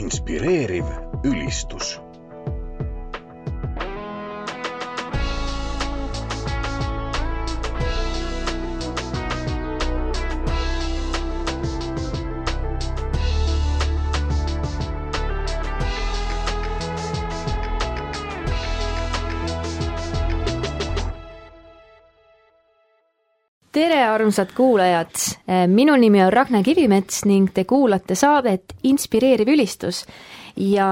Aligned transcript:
inspireeriv 0.00 0.84
ülistus 1.24 1.98
tere, 23.80 24.00
armsad 24.04 24.50
kuulajad! 24.56 25.14
minu 25.72 25.94
nimi 25.96 26.20
on 26.20 26.32
Ragne 26.32 26.60
Kivimets 26.64 27.22
ning 27.24 27.48
te 27.54 27.64
kuulate 27.64 28.16
saadet 28.18 28.74
Inspireeriv 28.84 29.48
ülistus. 29.48 30.02
ja 30.56 30.88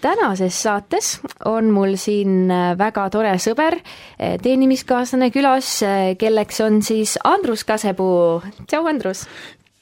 tänases 0.00 0.60
saates 0.62 1.16
on 1.50 1.72
mul 1.74 1.96
siin 1.98 2.52
väga 2.78 3.08
tore 3.10 3.32
sõber, 3.42 3.78
teenimiskaaslane 4.42 5.32
külas, 5.34 5.80
kelleks 6.18 6.60
on 6.60 6.78
siis 6.82 7.16
Andrus 7.24 7.64
Kasepuu. 7.64 8.42
tšau, 8.68 8.86
Andrus! 8.86 9.26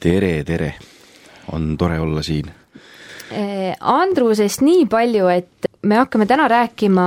tere, 0.00 0.40
tere! 0.44 0.74
on 1.52 1.76
tore 1.76 2.00
olla 2.00 2.22
siin 2.22 2.48
Andrusest 3.30 4.62
nii 4.64 4.86
palju, 4.90 5.28
et 5.30 5.68
me 5.86 5.96
hakkame 6.00 6.26
täna 6.28 6.48
rääkima 6.50 7.04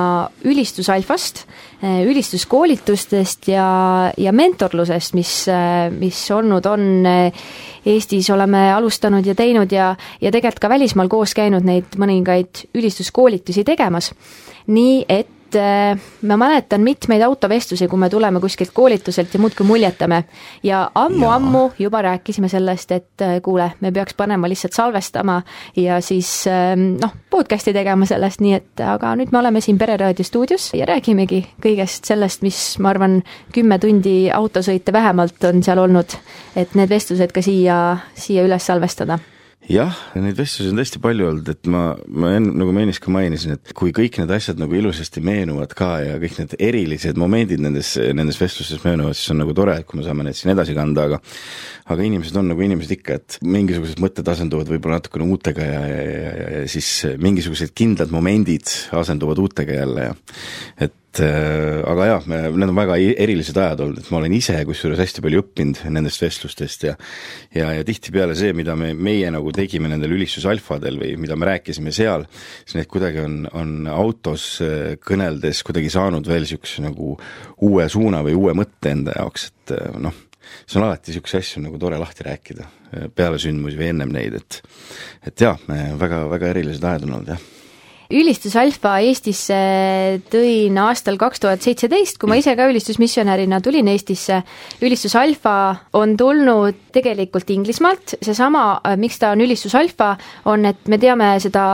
ülistusalfast, 0.49 1.44
ülistuskoolitustest 1.84 3.49
ja, 3.52 3.68
ja 4.18 4.32
mentorlusest, 4.34 5.13
mis, 5.18 5.34
mis 5.99 6.22
olnud 6.32 6.66
on 6.72 6.86
Eestis, 7.86 8.30
oleme 8.32 8.63
alustanud 8.74 9.26
ja 9.27 9.35
teinud 9.35 9.71
ja, 9.76 9.91
ja 10.21 10.32
tegelikult 10.32 10.63
ka 10.63 10.71
välismaal 10.71 11.12
koos 11.12 11.35
käinud 11.35 11.68
neid 11.68 11.99
mõningaid 11.99 12.65
ülistuskoolitusi 12.74 13.65
tegemas. 13.68 14.13
nii 14.68 15.04
et 15.10 15.32
et 15.55 16.27
ma 16.27 16.37
mäletan 16.37 16.82
mitmeid 16.82 17.21
autovestlusi, 17.21 17.87
kui 17.87 17.99
me 17.99 18.09
tuleme 18.09 18.40
kuskilt 18.40 18.71
koolituselt 18.73 19.34
ja 19.34 19.40
muudkui 19.40 19.65
muljetame. 19.65 20.23
ja 20.63 20.91
ammu-ammu 20.96 21.71
juba 21.79 22.01
rääkisime 22.01 22.49
sellest, 22.49 22.91
et 22.91 23.21
äh, 23.21 23.41
kuule, 23.41 23.71
me 23.81 23.91
peaks 23.91 24.13
panema 24.13 24.49
lihtsalt 24.49 24.74
salvestama 24.74 25.41
ja 25.76 26.01
siis 26.01 26.48
ähm, 26.48 26.96
noh, 27.01 27.13
podcast'i 27.29 27.74
tegema 27.74 28.05
sellest, 28.05 28.41
nii 28.41 28.54
et 28.54 28.85
aga 28.85 29.15
nüüd 29.15 29.31
me 29.31 29.40
oleme 29.40 29.62
siin 29.62 29.77
Pereraadio 29.77 30.24
stuudios 30.24 30.71
ja 30.74 30.85
räägimegi 30.85 31.43
kõigest 31.63 32.07
sellest, 32.07 32.41
mis 32.41 32.62
ma 32.79 32.93
arvan, 32.93 33.21
kümme 33.54 33.79
tundi 33.79 34.31
autosõite 34.34 34.93
vähemalt 34.93 35.43
on 35.49 35.63
seal 35.63 35.84
olnud, 35.84 36.18
et 36.55 36.76
need 36.76 36.90
vestlused 36.90 37.35
ka 37.35 37.41
siia, 37.41 37.98
siia 38.15 38.46
üles 38.48 38.65
salvestada 38.65 39.20
jah, 39.71 39.95
neid 40.19 40.37
vestlusi 40.37 40.71
on 40.71 40.79
tõesti 40.79 40.99
palju 41.03 41.27
olnud, 41.29 41.49
et 41.53 41.67
ma, 41.71 41.83
ma 42.11 42.33
enne, 42.37 42.51
nagu 42.59 42.73
ma 42.75 42.83
ennist 42.83 43.01
ka 43.03 43.11
mainisin, 43.13 43.55
et 43.55 43.73
kui 43.77 43.93
kõik 43.95 44.19
need 44.19 44.31
asjad 44.35 44.59
nagu 44.59 44.75
ilusasti 44.75 45.23
meenuvad 45.23 45.75
ka 45.77 45.91
ja 46.03 46.17
kõik 46.21 46.39
need 46.41 46.55
erilised 46.59 47.19
momendid 47.19 47.63
nendes, 47.63 47.93
nendes 48.15 48.39
vestlustes 48.41 48.84
meenuvad, 48.84 49.17
siis 49.17 49.31
on 49.34 49.39
nagu 49.43 49.55
tore, 49.55 49.77
et 49.79 49.87
kui 49.87 49.99
me 49.99 50.07
saame 50.07 50.25
neid 50.27 50.39
siin 50.39 50.53
edasi 50.55 50.75
kanda, 50.77 51.07
aga 51.07 51.21
aga 51.93 52.07
inimesed 52.07 52.39
on 52.39 52.49
nagu 52.51 52.63
inimesed 52.63 52.95
ikka, 52.97 53.19
et 53.19 53.37
mingisugused 53.43 54.01
mõtted 54.03 54.27
asenduvad 54.34 54.71
võib-olla 54.71 55.01
natukene 55.01 55.27
uutega 55.27 55.67
ja, 55.67 55.85
ja, 55.87 56.01
ja, 56.01 56.34
ja, 56.34 56.49
ja 56.57 56.65
siis 56.71 56.89
mingisugused 57.23 57.73
kindlad 57.75 58.11
momendid 58.13 58.71
asenduvad 58.95 59.41
uutega 59.43 59.79
jälle 59.81 60.09
ja 60.09 60.17
et 60.87 60.95
aga 61.21 62.05
jah, 62.07 62.25
need 62.25 62.69
on 62.71 62.77
väga 62.77 62.97
erilised 63.25 63.57
ajad 63.59 63.83
olnud, 63.85 63.99
et 64.01 64.09
ma 64.09 64.19
olen 64.19 64.33
ise 64.33 64.56
kusjuures 64.66 65.01
hästi 65.01 65.22
palju 65.23 65.44
õppinud 65.44 65.83
nendest 65.94 66.23
vestlustest 66.23 66.88
ja 66.88 66.95
ja, 67.53 67.69
ja 67.78 67.85
tihtipeale 67.85 68.35
see, 68.38 68.53
mida 68.57 68.75
me, 68.79 68.94
meie 68.97 69.29
nagu 69.34 69.53
tegime 69.56 69.91
nendel 69.91 70.16
ülistusalfadel 70.17 70.97
või 71.01 71.13
mida 71.22 71.38
me 71.38 71.51
rääkisime 71.51 71.94
seal, 71.95 72.25
siis 72.63 72.79
need 72.79 72.90
kuidagi 72.91 73.22
on, 73.23 73.40
on 73.53 73.73
autos 73.91 74.47
äh, 74.66 74.94
kõneldes 75.03 75.63
kuidagi 75.68 75.94
saanud 75.94 76.28
veel 76.29 76.47
niisuguse 76.47 76.84
nagu 76.84 77.16
uue 77.63 77.88
suuna 77.91 78.23
või 78.25 78.38
uue 78.40 78.57
mõtte 78.57 78.94
enda 78.94 79.18
jaoks, 79.19 79.50
et 79.52 79.75
äh, 79.78 79.97
noh, 80.02 80.16
see 80.66 80.79
on 80.81 80.90
alati 80.90 81.12
niisuguseid 81.12 81.46
asju 81.46 81.66
nagu 81.68 81.81
tore 81.81 82.02
lahti 82.02 82.25
rääkida 82.25 82.69
peale 83.16 83.40
sündmusi 83.41 83.79
või 83.79 83.94
ennem 83.94 84.12
neid, 84.13 84.38
et 84.41 84.62
et 85.29 85.46
jah, 85.46 85.59
väga, 86.00 86.25
väga 86.34 86.53
erilised 86.53 86.84
ajad 86.84 87.07
on 87.07 87.19
olnud 87.19 87.35
jah 87.35 87.52
ülistus 88.13 88.56
Alfa 88.59 88.97
Eestisse 89.03 89.57
tõin 90.31 90.78
aastal 90.84 91.18
kaks 91.22 91.41
tuhat 91.44 91.66
seitseteist, 91.66 92.19
kui 92.22 92.29
ma 92.29 92.38
ise 92.40 92.53
ka 92.57 92.68
ülistusmissionärina 92.69 93.59
tulin 93.63 93.90
Eestisse. 93.91 94.41
ülistus 94.81 95.16
Alfa 95.16 95.75
on 95.97 96.16
tulnud 96.18 96.91
tegelikult 96.94 97.50
Inglismaalt, 97.50 98.16
seesama, 98.22 98.81
äh, 98.85 98.97
miks 98.97 99.18
ta 99.19 99.31
on 99.34 99.41
ülistus 99.41 99.75
Alfa, 99.75 100.16
on, 100.46 100.66
et 100.66 100.88
me 100.88 101.00
teame 101.02 101.34
seda 101.41 101.66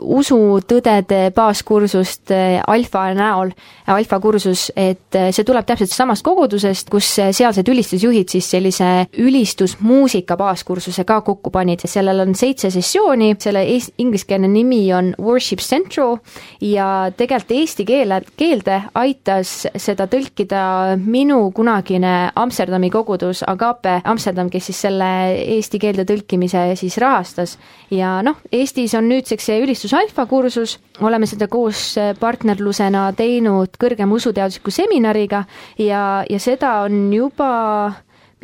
usutõdede 0.00 1.30
baaskursust 1.34 2.34
äh, 2.34 2.58
Alfa 2.66 3.06
näol, 3.14 3.54
Alfa 3.94 4.20
kursus, 4.20 4.70
et 4.76 5.14
äh, 5.14 5.30
see 5.34 5.46
tuleb 5.46 5.66
täpselt 5.68 5.94
samast 5.94 6.24
kogudusest, 6.26 6.90
kus 6.90 7.12
sealsed 7.14 7.68
ülistusjuhid 7.70 8.34
siis 8.34 8.50
sellise 8.50 8.90
ülistusmuusika 9.20 10.36
baaskursuse 10.40 11.04
ka 11.06 11.20
kokku 11.20 11.50
panid. 11.54 11.86
sellel 11.86 12.20
on 12.20 12.34
seitse 12.34 12.70
sessiooni, 12.70 13.34
selle 13.38 13.64
ingliskeelne 13.98 14.48
nimi 14.48 14.92
on 14.92 15.14
Worship 15.20 15.60
Center, 15.60 15.83
Centro 15.84 16.18
ja 16.64 17.10
tegelikult 17.16 17.52
eesti 17.54 17.84
keele, 17.84 18.20
keelde 18.38 18.78
aitas 18.96 19.66
seda 19.76 20.06
tõlkida 20.08 20.96
minu 21.00 21.50
kunagine 21.54 22.30
Amsterdami 22.40 22.88
kogudus 22.90 23.42
Agape 23.46 23.98
Amsterdam, 24.04 24.48
kes 24.50 24.70
siis 24.70 24.80
selle 24.86 25.10
eesti 25.58 25.80
keelde 25.82 26.06
tõlkimise 26.08 26.64
siis 26.80 26.96
rahastas. 26.98 27.58
ja 27.90 28.22
noh, 28.24 28.40
Eestis 28.52 28.94
on 28.94 29.08
nüüdseks 29.08 29.44
see 29.50 29.60
ülistus 29.60 29.92
alfa 29.94 30.26
kursus, 30.26 30.78
oleme 31.00 31.26
seda 31.26 31.48
koos 31.48 31.94
partnerlusena 32.20 33.10
teinud 33.16 33.76
kõrgema 33.80 34.16
usuteadusliku 34.16 34.72
seminariga 34.72 35.44
ja, 35.78 36.24
ja 36.28 36.40
seda 36.40 36.80
on 36.86 37.12
juba 37.12 37.52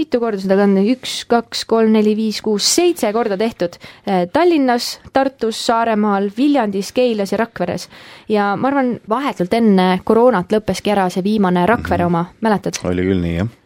mitu 0.00 0.21
korda 0.22 0.41
seda 0.43 0.59
on, 0.65 0.78
üks, 0.83 1.21
kaks, 1.31 1.65
kolm, 1.71 1.93
neli, 1.97 2.16
viis, 2.19 2.41
kuus, 2.44 2.66
seitse 2.78 3.12
korda 3.16 3.38
tehtud 3.41 3.78
eh, 3.78 4.27
Tallinnas, 4.33 4.97
Tartus, 5.12 5.61
Saaremaal, 5.69 6.31
Viljandis, 6.37 6.93
Keilas 6.97 7.34
ja 7.34 7.43
Rakveres. 7.44 7.88
ja 8.28 8.53
ma 8.56 8.72
arvan, 8.72 8.97
vahetult 9.09 9.55
enne 9.56 9.89
koroonat 10.05 10.53
lõppeski 10.55 10.94
ära 10.94 11.09
see 11.12 11.25
viimane 11.27 11.66
Rakvere 11.69 12.05
-hmm. 12.05 12.21
oma, 12.21 12.27
mäletad? 12.41 12.81
oli 12.84 13.06
küll 13.06 13.25
nii, 13.25 13.39
jah 13.39 13.56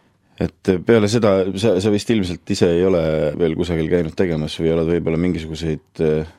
et 0.44 0.71
peale 0.87 1.09
seda 1.11 1.44
sa, 1.61 1.77
sa 1.81 1.91
vist 1.94 2.11
ilmselt 2.11 2.50
ise 2.50 2.67
ei 2.75 2.83
ole 2.84 3.03
veel 3.39 3.55
kusagil 3.55 3.87
käinud 3.91 4.17
tegemas 4.19 4.56
või 4.59 4.73
oled 4.75 4.91
võib-olla 4.97 5.21
mingisuguseid 5.23 6.03
äh, 6.03 6.33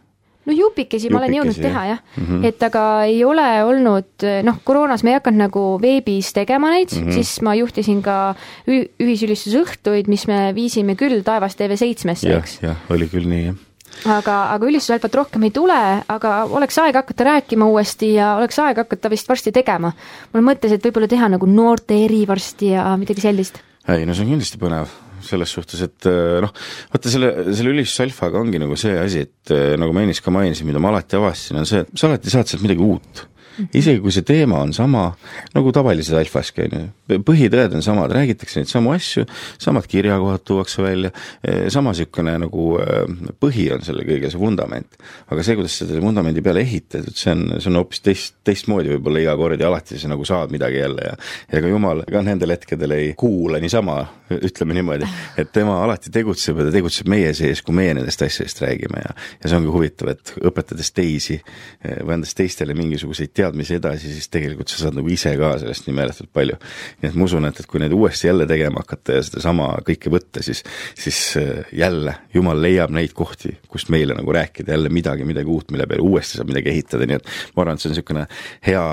no 0.45 0.55
jupikesi 0.55 1.11
ma 1.13 1.21
olen 1.21 1.37
jõudnud 1.39 1.59
teha 1.61 1.85
jah 1.89 2.01
mm, 2.01 2.25
-hmm. 2.25 2.45
et 2.49 2.63
aga 2.63 2.85
ei 3.09 3.23
ole 3.25 3.47
olnud, 3.65 4.25
noh, 4.47 4.57
koroonas 4.63 5.03
me 5.03 5.13
ei 5.13 5.19
hakanud 5.19 5.45
nagu 5.45 5.65
veebis 5.81 6.33
tegema 6.33 6.71
neid 6.73 6.93
mm, 6.93 7.05
-hmm. 7.05 7.13
siis 7.13 7.41
ma 7.41 7.55
juhtisin 7.55 8.01
ka 8.05 8.35
ühisülistusõhtuid, 8.67 10.09
mis 10.11 10.27
me 10.27 10.51
viisime 10.55 10.95
küll 10.95 11.23
Taevas 11.23 11.57
TV7-sse, 11.59 12.35
eks. 12.37 12.59
jah, 12.61 12.77
oli 12.89 13.09
küll 13.11 13.29
nii, 13.29 13.45
jah 13.51 13.63
aga, 14.03 14.35
aga 14.55 14.67
ülistusalfat 14.67 15.15
rohkem 15.15 15.45
ei 15.47 15.53
tule, 15.55 15.77
aga 16.11 16.33
oleks 16.57 16.77
aeg 16.83 16.97
hakata 16.99 17.29
rääkima 17.29 17.67
uuesti 17.71 18.13
ja 18.17 18.35
oleks 18.39 18.59
aeg 18.59 18.83
hakata 18.83 19.09
vist 19.13 19.29
varsti 19.29 19.53
tegema. 19.55 19.93
mul 20.33 20.45
mõttes, 20.45 20.75
et 20.75 20.83
võib-olla 20.83 21.07
teha 21.07 21.29
nagu 21.31 21.47
noorte 21.49 21.97
eri 22.05 22.25
varsti 22.27 22.73
ja 22.73 22.91
midagi 22.99 23.21
sellist. 23.21 23.61
ei 23.87 24.05
no 24.05 24.13
see 24.13 24.25
on 24.25 24.35
kindlasti 24.35 24.61
põnev 24.61 25.04
selles 25.27 25.53
suhtes, 25.57 25.81
et 25.85 26.09
äh, 26.09 26.39
noh, 26.43 26.53
vaata 26.93 27.11
selle, 27.11 27.31
selle 27.51 27.75
ülistusalfaga 27.75 28.41
ongi 28.41 28.61
nagu 28.61 28.77
see 28.79 28.97
asi, 29.01 29.25
et 29.27 29.53
äh, 29.55 29.75
nagu 29.79 29.95
ma 29.95 30.05
ennist 30.05 30.23
ka 30.25 30.33
mainisin, 30.33 30.69
mida 30.69 30.81
ma 30.83 30.93
alati 30.93 31.19
avastasin, 31.19 31.61
on 31.61 31.69
see, 31.69 31.85
et 31.85 31.95
sa 31.99 32.09
alati 32.11 32.33
saad 32.33 32.51
sealt 32.51 32.65
midagi 32.65 32.85
uut. 32.85 33.25
Isegi 33.73 34.01
kui 34.03 34.13
see 34.13 34.25
teema 34.27 34.61
on 34.65 34.73
sama 34.75 35.07
nagu 35.55 35.73
tavalises 35.75 36.15
alfaski, 36.17 36.67
on 36.67 36.77
ju, 36.77 37.19
põhitõed 37.25 37.77
on 37.77 37.85
samad, 37.85 38.13
räägitakse 38.15 38.61
neid 38.61 38.71
samu 38.71 38.93
asju, 38.95 39.25
samad 39.61 39.87
kirjakohad 39.89 40.45
tuuakse 40.45 40.83
välja, 40.85 41.11
eh, 41.43 41.65
sama 41.73 41.93
niisugune 41.95 42.37
nagu 42.45 42.67
eh, 42.83 43.33
põhi 43.41 43.69
on 43.75 43.85
selle 43.85 44.05
kõige, 44.07 44.31
see 44.31 44.41
vundament. 44.41 44.99
aga 45.31 45.43
see, 45.43 45.57
kuidas 45.57 45.79
seda 45.81 46.01
vundamendi 46.03 46.43
peale 46.45 46.61
ehitatud, 46.65 47.15
see 47.17 47.33
on, 47.33 47.45
see 47.59 47.71
on 47.71 47.81
hoopis 47.81 48.03
teist, 48.05 48.37
teistmoodi 48.45 48.93
võib-olla 48.95 49.23
iga 49.23 49.35
kord 49.39 49.61
ja 49.61 49.69
alati 49.71 49.99
sa 49.99 50.11
nagu 50.11 50.25
saad 50.27 50.53
midagi 50.53 50.81
jälle 50.81 51.09
ja 51.09 51.15
ja 51.51 51.59
ega 51.59 51.69
jumal 51.69 52.03
ka 52.09 52.21
nendel 52.25 52.53
hetkedel 52.55 52.93
ei 52.95 53.13
kuula 53.17 53.59
niisama, 53.61 53.97
ütleme 54.35 54.75
niimoodi, 54.77 55.07
et 55.39 55.51
tema 55.55 55.77
alati 55.83 56.11
tegutseb 56.13 56.59
ja 56.59 56.67
ta 56.67 56.73
tegutseb 56.73 57.09
meie 57.11 57.31
sees, 57.37 57.61
kui 57.65 57.75
meie 57.77 57.93
nendest 57.97 58.21
asjadest 58.25 58.61
räägime 58.63 59.03
ja 59.03 59.13
ja 59.15 59.49
see 59.49 59.57
ongi 59.59 59.71
huvitav, 59.73 60.11
et 60.15 60.33
õpetades 60.41 60.91
teisi 60.95 61.37
eh, 61.37 61.99
või 62.01 62.17
andes 62.17 62.33
teistele 62.37 62.75
mingisuguseid 62.77 63.33
teadmisi, 63.35 63.44
teadmisi 63.45 63.77
edasi, 63.79 64.11
siis 64.13 64.29
tegelikult 64.33 64.71
sa 64.71 64.81
saad 64.83 64.97
nagu 64.97 65.11
ise 65.11 65.35
ka 65.39 65.53
sellest 65.61 65.87
nii 65.87 65.95
meeletult 65.99 66.31
palju. 66.35 66.57
nii 67.01 67.09
et 67.09 67.17
ma 67.17 67.27
usun, 67.27 67.47
et, 67.49 67.61
et 67.61 67.69
kui 67.69 67.81
neid 67.81 67.93
uuesti 67.95 68.29
jälle 68.29 68.47
tegema 68.49 68.83
hakata 68.83 69.19
ja 69.19 69.25
sedasama 69.25 69.69
kõike 69.87 70.11
võtta, 70.13 70.43
siis, 70.45 70.63
siis 70.97 71.19
äh, 71.41 71.65
jälle 71.75 72.17
Jumal 72.33 72.61
leiab 72.61 72.93
neid 72.95 73.13
kohti, 73.15 73.53
kust 73.71 73.91
meile 73.93 74.17
nagu 74.17 74.33
rääkida 74.35 74.75
jälle 74.75 74.91
midagi, 74.93 75.27
midagi 75.27 75.51
uut, 75.51 75.71
mille 75.73 75.87
peale 75.89 76.03
uuesti 76.05 76.39
saab 76.39 76.51
midagi 76.51 76.71
ehitada, 76.73 77.07
nii 77.09 77.19
et 77.19 77.29
ma 77.55 77.65
arvan, 77.65 77.77
et 77.77 77.83
see 77.83 77.91
on 77.91 77.95
niisugune 77.95 78.25
hea 78.67 78.85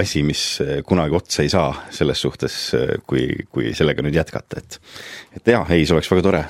asi, 0.00 0.24
mis 0.26 0.44
äh, 0.64 0.74
kunagi 0.86 1.16
otsa 1.18 1.46
ei 1.46 1.52
saa 1.52 1.70
selles 1.90 2.22
suhtes, 2.22 2.58
äh, 2.78 2.98
kui, 3.06 3.28
kui 3.50 3.72
sellega 3.76 4.04
nüüd 4.04 4.20
jätkata, 4.20 4.62
et 4.62 4.80
et 5.38 5.54
jaa, 5.54 5.64
ei, 5.72 5.86
see 5.86 5.96
oleks 5.96 6.10
väga 6.12 6.28
tore 6.28 6.44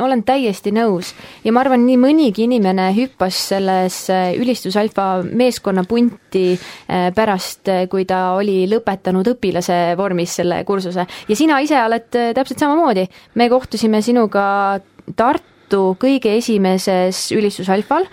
olen 0.00 0.22
täiesti 0.26 0.72
nõus. 0.74 1.12
Ja 1.44 1.52
ma 1.54 1.62
arvan, 1.64 1.84
nii 1.86 1.98
mõnigi 2.00 2.44
inimene 2.46 2.88
hüppas 2.96 3.38
selles 3.52 3.98
äh, 4.12 4.30
ülistusalfa 4.38 5.22
meeskonna 5.26 5.86
punti 5.88 6.46
äh, 6.54 7.08
pärast, 7.16 7.64
äh, 7.72 7.84
kui 7.90 8.06
ta 8.08 8.36
oli 8.36 8.64
lõpetanud 8.70 9.34
õpilase 9.36 9.80
vormis 9.98 10.36
selle 10.40 10.62
kursuse. 10.68 11.06
Ja 11.28 11.38
sina 11.38 11.60
ise 11.64 11.80
oled 11.82 12.08
täpselt 12.10 12.62
samamoodi. 12.62 13.06
me 13.34 13.48
kohtusime 13.48 14.02
sinuga 14.02 14.80
Tartu 15.16 15.96
kõige 16.00 16.32
esimeses 16.36 17.28
ülistusalfal 17.34 18.08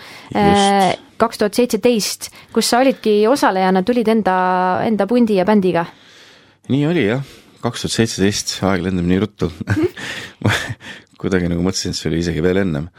kaks 1.24 1.39
tuhat 1.39 1.57
seitseteist, 1.57 2.29
kus 2.53 2.69
sa 2.69 2.81
olidki 2.83 3.21
osalejana, 3.29 3.83
tulid 3.86 4.09
enda, 4.12 4.36
enda 4.86 5.07
pundi 5.07 5.38
ja 5.38 5.45
bändiga. 5.45 5.86
nii 6.69 6.86
oli 6.88 7.06
jah. 7.07 7.24
kaks 7.63 7.86
tuhat 7.86 7.95
seitseteist, 7.95 8.57
aeg 8.68 8.83
lendab 8.88 9.07
nii 9.07 9.21
ruttu 9.24 9.51
kuidagi 11.23 11.51
nagu 11.51 11.65
mõtlesin, 11.65 11.93
et 11.93 11.99
see 11.99 12.09
oli 12.11 12.23
isegi 12.23 12.43
veel 12.45 12.61
ennem. 12.63 12.89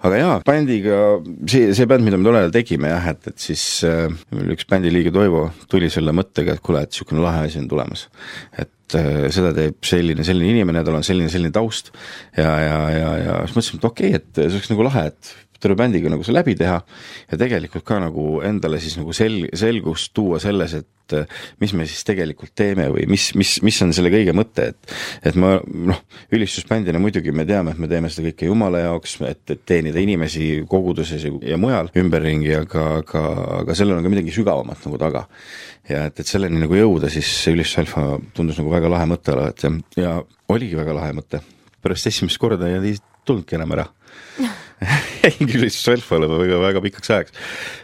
aga 0.00 0.16
jaa, 0.16 0.36
bändiga, 0.46 0.98
see, 1.44 1.74
see 1.76 1.88
bänd, 1.88 2.06
mida 2.06 2.16
me 2.16 2.24
tol 2.24 2.38
ajal 2.38 2.54
tegime 2.54 2.88
jah, 2.88 3.10
et, 3.12 3.26
et 3.28 3.42
siis 3.50 3.64
äh, 3.84 4.06
üks 4.54 4.64
bändi 4.68 4.92
liige 4.92 5.12
Toivo 5.12 5.50
tuli 5.68 5.90
selle 5.92 6.14
mõttega, 6.16 6.56
et 6.56 6.64
kuule, 6.64 6.86
et 6.86 6.94
niisugune 6.94 7.20
lahe 7.24 7.44
asi 7.48 7.60
on 7.60 7.68
tulemas. 7.68 8.06
et 8.56 8.96
äh, 8.96 9.26
seda 9.34 9.52
teeb 9.56 9.76
selline, 9.84 10.24
selline 10.24 10.56
inimene, 10.56 10.84
tal 10.86 10.96
on 10.96 11.04
selline, 11.04 11.28
selline 11.32 11.52
taust 11.52 11.92
ja, 12.36 12.48
ja, 12.64 12.80
ja, 12.96 13.12
ja 13.26 13.38
siis 13.44 13.58
mõtlesime, 13.58 13.82
et 13.82 13.90
okei 13.92 14.14
okay,, 14.14 14.22
et 14.22 14.42
see 14.46 14.56
oleks 14.56 14.72
nagu 14.72 14.88
lahe, 14.88 15.06
et 15.12 15.34
terve 15.60 15.76
bändiga 15.78 16.10
nagu 16.12 16.24
see 16.26 16.34
läbi 16.34 16.54
teha 16.58 16.78
ja 17.30 17.38
tegelikult 17.40 17.84
ka 17.86 18.00
nagu 18.02 18.40
endale 18.46 18.80
siis 18.82 18.96
nagu 19.00 19.14
sel-, 19.16 19.48
selgust 19.56 20.12
tuua 20.16 20.40
selles, 20.42 20.74
et 20.80 21.16
äh, 21.16 21.40
mis 21.62 21.74
me 21.76 21.86
siis 21.88 22.04
tegelikult 22.08 22.54
teeme 22.58 22.88
või 22.92 23.06
mis, 23.10 23.30
mis, 23.38 23.56
mis 23.66 23.80
on 23.84 23.94
selle 23.96 24.12
kõige 24.12 24.34
mõte, 24.36 24.70
et 24.72 24.94
et 25.30 25.36
ma 25.40 25.56
noh, 25.60 26.00
ülistusbändina 26.34 27.00
muidugi 27.02 27.34
me 27.36 27.46
teame, 27.48 27.74
et 27.74 27.82
me 27.82 27.90
teeme 27.90 28.10
seda 28.12 28.30
kõike 28.30 28.48
Jumala 28.48 28.84
jaoks, 28.84 29.18
et, 29.28 29.42
et 29.52 29.64
teenida 29.68 30.00
inimesi 30.02 30.48
koguduses 30.70 31.26
ja, 31.26 31.34
ja 31.52 31.60
mujal 31.60 31.92
ümberringi, 32.00 32.54
aga, 32.62 32.86
aga, 33.02 33.24
aga 33.60 33.76
sellel 33.78 33.98
on 33.98 34.06
ka 34.06 34.14
midagi 34.14 34.34
sügavamat 34.34 34.88
nagu 34.88 35.00
taga. 35.00 35.26
ja 35.90 36.06
et, 36.08 36.20
et 36.22 36.28
selleni 36.28 36.60
nagu 36.62 36.76
jõuda, 36.76 37.10
siis 37.12 37.28
ülistusalfa 37.50 38.18
tundus 38.36 38.60
nagu 38.60 38.72
väga 38.72 38.90
lahe 38.92 39.08
mõte 39.10 39.34
olevat 39.34 39.64
ja, 39.64 39.72
ja 39.98 40.18
oligi 40.48 40.78
väga 40.78 40.96
lahe 40.96 41.14
mõte. 41.16 41.44
pärast 41.80 42.06
esimest 42.06 42.38
korda 42.38 42.68
ei 42.68 42.96
tulnudki 43.24 43.56
enam 43.56 43.76
ära 43.76 43.86
jäingi 45.24 45.58
ülistusalfale 45.58 46.28
väga, 46.30 46.60
väga 46.62 46.82
pikaks 46.84 47.10
ajaks. 47.12 47.34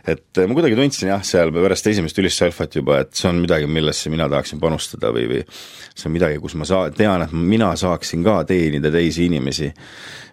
et 0.08 0.42
ma 0.48 0.56
kuidagi 0.56 0.78
tundsin 0.78 1.10
jah, 1.10 1.24
seal 1.26 1.52
pärast 1.54 1.90
esimest 1.90 2.20
ülistusalfat 2.22 2.78
juba, 2.80 3.00
et 3.04 3.16
see 3.16 3.28
on 3.30 3.40
midagi, 3.42 3.68
millesse 3.70 4.12
mina 4.12 4.28
tahaksin 4.32 4.62
panustada 4.62 5.12
või, 5.14 5.26
või 5.32 5.42
see 5.92 6.08
on 6.08 6.16
midagi, 6.16 6.40
kus 6.42 6.56
ma 6.56 6.68
saa-, 6.68 6.88
tean, 6.96 7.26
et 7.26 7.34
mina 7.36 7.72
saaksin 7.76 8.24
ka 8.26 8.38
teenida 8.48 8.92
teisi 8.94 9.28
inimesi. 9.30 9.72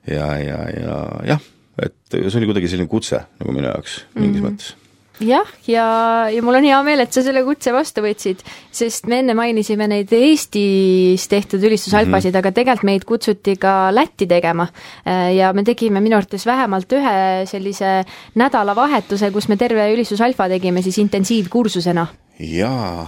ja, 0.08 0.30
ja, 0.40 0.62
ja 0.78 1.02
jah, 1.34 1.50
et 1.84 2.00
see 2.14 2.40
oli 2.40 2.52
kuidagi 2.52 2.72
selline 2.72 2.92
kutse 2.92 3.26
nagu 3.40 3.56
minu 3.56 3.70
jaoks 3.72 4.04
mingis 4.14 4.40
mm 4.40 4.40
-hmm. 4.40 4.50
mõttes 4.52 4.82
jah, 5.21 5.50
ja, 5.69 5.86
ja 6.33 6.42
mul 6.45 6.57
on 6.57 6.65
hea 6.65 6.80
meel, 6.86 7.04
et 7.04 7.13
sa 7.13 7.24
selle 7.25 7.44
kutse 7.45 7.74
vastu 7.75 8.04
võtsid, 8.06 8.42
sest 8.74 9.07
me 9.12 9.21
enne 9.21 9.36
mainisime 9.38 9.88
neid 9.89 10.12
Eestis 10.13 11.27
tehtud 11.31 11.63
ülistusalfasid 11.63 12.31
mm, 12.31 12.33
-hmm. 12.33 12.42
aga 12.42 12.51
tegelikult 12.51 12.89
meid 12.89 13.06
kutsuti 13.06 13.56
ka 13.62 13.94
Lätti 13.94 14.27
tegema. 14.27 14.68
Äh, 15.06 15.36
ja 15.38 15.54
me 15.54 15.63
tegime 15.63 16.01
minu 16.01 16.18
arvates 16.18 16.45
vähemalt 16.45 16.92
ühe 16.92 17.45
sellise 17.45 18.04
nädalavahetuse, 18.36 19.31
kus 19.31 19.50
me 19.50 19.57
terve 19.57 19.94
ülistusalfa 19.94 20.50
tegime 20.50 20.81
siis 20.81 20.98
intensiivkursusena. 20.98 22.07
jaa, 22.39 23.07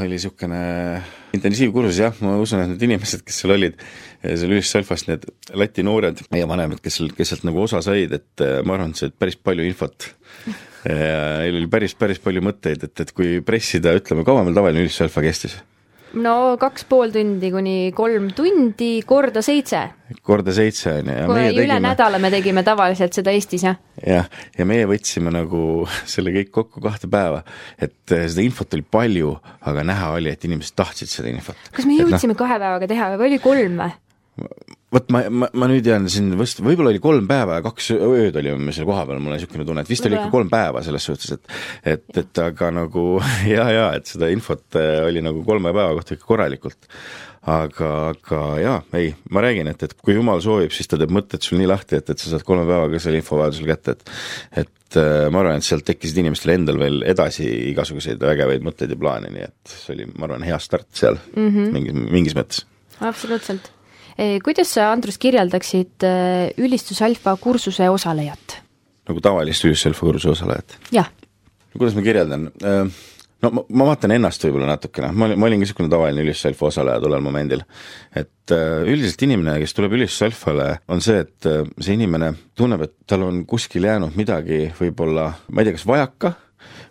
oli 0.00 0.16
niisugune 0.16 1.02
intensiivkursus 1.36 2.00
jah, 2.02 2.16
ma 2.24 2.36
usun, 2.42 2.64
et 2.64 2.72
need 2.72 2.86
inimesed, 2.88 3.22
kes 3.26 3.42
seal 3.42 3.54
olid, 3.56 3.78
seal 4.24 4.50
ülistusalfast, 4.50 5.10
need 5.10 5.28
Läti 5.56 5.84
noored, 5.86 6.24
meie 6.34 6.48
vanemad, 6.48 6.82
kes 6.84 6.98
seal, 6.98 7.12
kes 7.16 7.32
sealt 7.32 7.46
nagu 7.48 7.62
osa 7.64 7.82
said, 7.84 8.16
et 8.16 8.44
äh, 8.44 8.58
ma 8.66 8.76
arvan, 8.76 8.96
et 8.96 9.04
said 9.04 9.14
päris 9.18 9.38
palju 9.38 9.66
infot 9.68 10.10
ja 10.88 11.22
neil 11.42 11.62
oli 11.62 11.70
päris, 11.70 11.96
päris 11.98 12.22
palju 12.22 12.42
mõtteid, 12.44 12.88
et, 12.88 13.06
et 13.06 13.14
kui 13.16 13.40
pressida, 13.46 13.94
ütleme, 13.98 14.26
kaua 14.26 14.44
meil 14.46 14.56
tavaline 14.56 14.84
ülistusalfa 14.86 15.24
kestis? 15.26 15.60
No 16.22 16.34
kaks 16.60 16.86
pool 16.88 17.12
tundi 17.14 17.50
kuni 17.52 17.76
kolm 17.96 18.30
tundi 18.36 18.90
korda 19.06 19.42
seitse. 19.44 19.82
korda 20.26 20.54
seitse, 20.56 20.98
on 21.00 21.10
ju, 21.10 21.16
ja 21.16 21.28
meie 21.28 21.50
tegime 21.50 21.66
üle 21.66 21.78
nädala 21.82 22.20
me 22.22 22.30
tegime 22.32 22.64
tavaliselt 22.66 23.16
seda 23.16 23.34
Eestis, 23.36 23.66
jah? 23.66 23.78
jah, 24.00 24.30
ja 24.56 24.68
meie 24.68 24.86
võtsime 24.88 25.32
nagu 25.34 25.60
selle 26.14 26.34
kõik 26.36 26.52
kokku 26.54 26.84
kahte 26.84 27.10
päeva. 27.12 27.42
et 27.78 27.98
seda 28.06 28.44
infot 28.44 28.78
oli 28.78 28.86
palju, 28.98 29.34
aga 29.68 29.86
näha 29.86 30.12
oli, 30.16 30.32
et 30.32 30.48
inimesed 30.48 30.76
tahtsid 30.78 31.12
seda 31.12 31.32
infot. 31.32 31.58
kas 31.72 31.88
me 31.88 31.98
noh 31.98 32.06
jõudsime 32.06 32.36
no, 32.36 32.40
kahe 32.44 32.58
päevaga 32.62 32.90
teha 32.90 33.12
või 33.16 33.30
oli 33.32 33.42
kolm 33.44 33.84
või? 33.84 33.94
Vot 34.94 35.10
ma, 35.10 35.22
ma, 35.30 35.48
ma 35.50 35.68
nüüd 35.70 35.86
jään 35.86 36.06
siin 36.12 36.30
vast, 36.38 36.60
võib-olla 36.62 36.92
oli 36.92 37.02
kolm 37.02 37.26
päeva 37.28 37.58
ja 37.58 37.64
kaks 37.64 37.90
ööd 37.96 38.36
olime 38.38 38.74
seal 38.74 38.86
kohapeal, 38.88 39.18
mul 39.18 39.34
on 39.34 39.40
niisugune 39.40 39.66
tunne, 39.66 39.82
et 39.82 39.90
vist 39.90 40.06
oli 40.06 40.18
ikka 40.18 40.30
kolm 40.34 40.50
päeva 40.52 40.82
selles 40.86 41.06
suhtes, 41.08 41.34
et 41.34 41.96
et, 41.96 42.06
et 42.22 42.42
aga 42.42 42.70
nagu 42.74 43.06
ja, 43.54 43.66
ja 43.74 43.86
et 43.98 44.06
seda 44.10 44.30
infot 44.32 44.78
äh, 44.78 45.00
oli 45.08 45.24
nagu 45.26 45.42
kolme 45.46 45.74
päeva 45.74 45.96
kohta 45.98 46.14
ikka 46.14 46.28
korralikult. 46.28 46.90
aga, 47.46 47.88
aga 48.10 48.38
jaa, 48.58 48.78
ei, 48.98 49.12
ma 49.30 49.42
räägin, 49.44 49.68
et, 49.70 49.82
et 49.86 49.92
kui 50.02 50.16
jumal 50.16 50.40
soovib, 50.42 50.72
siis 50.74 50.90
ta 50.90 50.98
teeb 50.98 51.12
mõtted 51.14 51.44
sul 51.46 51.60
nii 51.60 51.68
lahti, 51.70 52.00
et, 52.00 52.08
et 52.10 52.18
sa 52.18 52.32
saad 52.32 52.42
kolme 52.46 52.64
päevaga 52.66 52.98
selle 53.02 53.20
infovahetusel 53.22 53.70
kätte, 53.70 53.94
et 53.94 54.10
et 54.62 54.98
äh, 55.02 55.26
ma 55.34 55.42
arvan, 55.42 55.58
et 55.58 55.66
sealt 55.66 55.86
tekkisid 55.86 56.18
inimestel 56.22 56.54
endal 56.54 56.78
veel 56.78 57.00
edasi 57.10 57.46
igasuguseid 57.72 58.22
vägevaid 58.22 58.66
mõtteid 58.66 58.94
ja 58.94 58.98
plaane, 58.98 59.30
nii 59.34 59.46
et 59.46 59.76
see 59.76 59.94
oli, 59.94 60.10
ma 60.14 60.28
arvan, 60.28 60.46
hea 60.46 60.58
start 60.62 60.90
seal 60.94 61.18
mm 61.18 61.48
-hmm. 61.48 61.72
mingis, 61.74 62.12
mingis 62.18 62.38
mõttes. 62.38 62.66
absoluutselt 62.98 63.75
kuidas 64.44 64.72
sa, 64.72 64.90
Andrus, 64.92 65.18
kirjeldaksid 65.20 66.06
eh, 66.06 66.54
ülistusalfa 66.62 67.36
kursuse 67.40 67.90
osalejat? 67.92 68.60
nagu 69.06 69.20
tavalist 69.22 69.66
ülistusalfa 69.68 70.08
kursuse 70.08 70.32
osalejat? 70.32 70.78
jah. 70.94 71.10
kuidas 71.76 71.96
ma 71.98 72.04
kirjeldan? 72.06 72.48
Eh, 72.64 72.94
no 73.44 73.52
ma, 73.52 73.66
ma 73.68 73.88
vaatan 73.90 74.16
ennast 74.16 74.46
võib-olla 74.46 74.70
natukene, 74.72 75.12
ma 75.12 75.28
olin, 75.28 75.40
ma 75.40 75.50
olin 75.50 75.60
ka 75.60 75.66
niisugune 75.66 75.92
tavaline 75.92 76.24
ülistusalfa 76.24 76.70
osaleja 76.70 77.02
tollel 77.04 77.24
momendil. 77.24 77.66
et 78.16 78.56
üldiselt 78.86 79.26
inimene, 79.26 79.58
kes 79.60 79.74
tuleb 79.76 79.98
ülistusalfale, 79.98 80.68
on 80.88 81.04
see, 81.04 81.20
et 81.26 81.50
see 81.82 81.98
inimene 81.98 82.32
tunneb, 82.56 82.86
et 82.86 82.96
tal 83.10 83.26
on 83.26 83.44
kuskil 83.48 83.88
jäänud 83.88 84.16
midagi 84.16 84.68
võib-olla, 84.78 85.32
ma 85.50 85.62
ei 85.62 85.68
tea, 85.68 85.76
kas 85.76 85.88
vajaka 85.88 86.36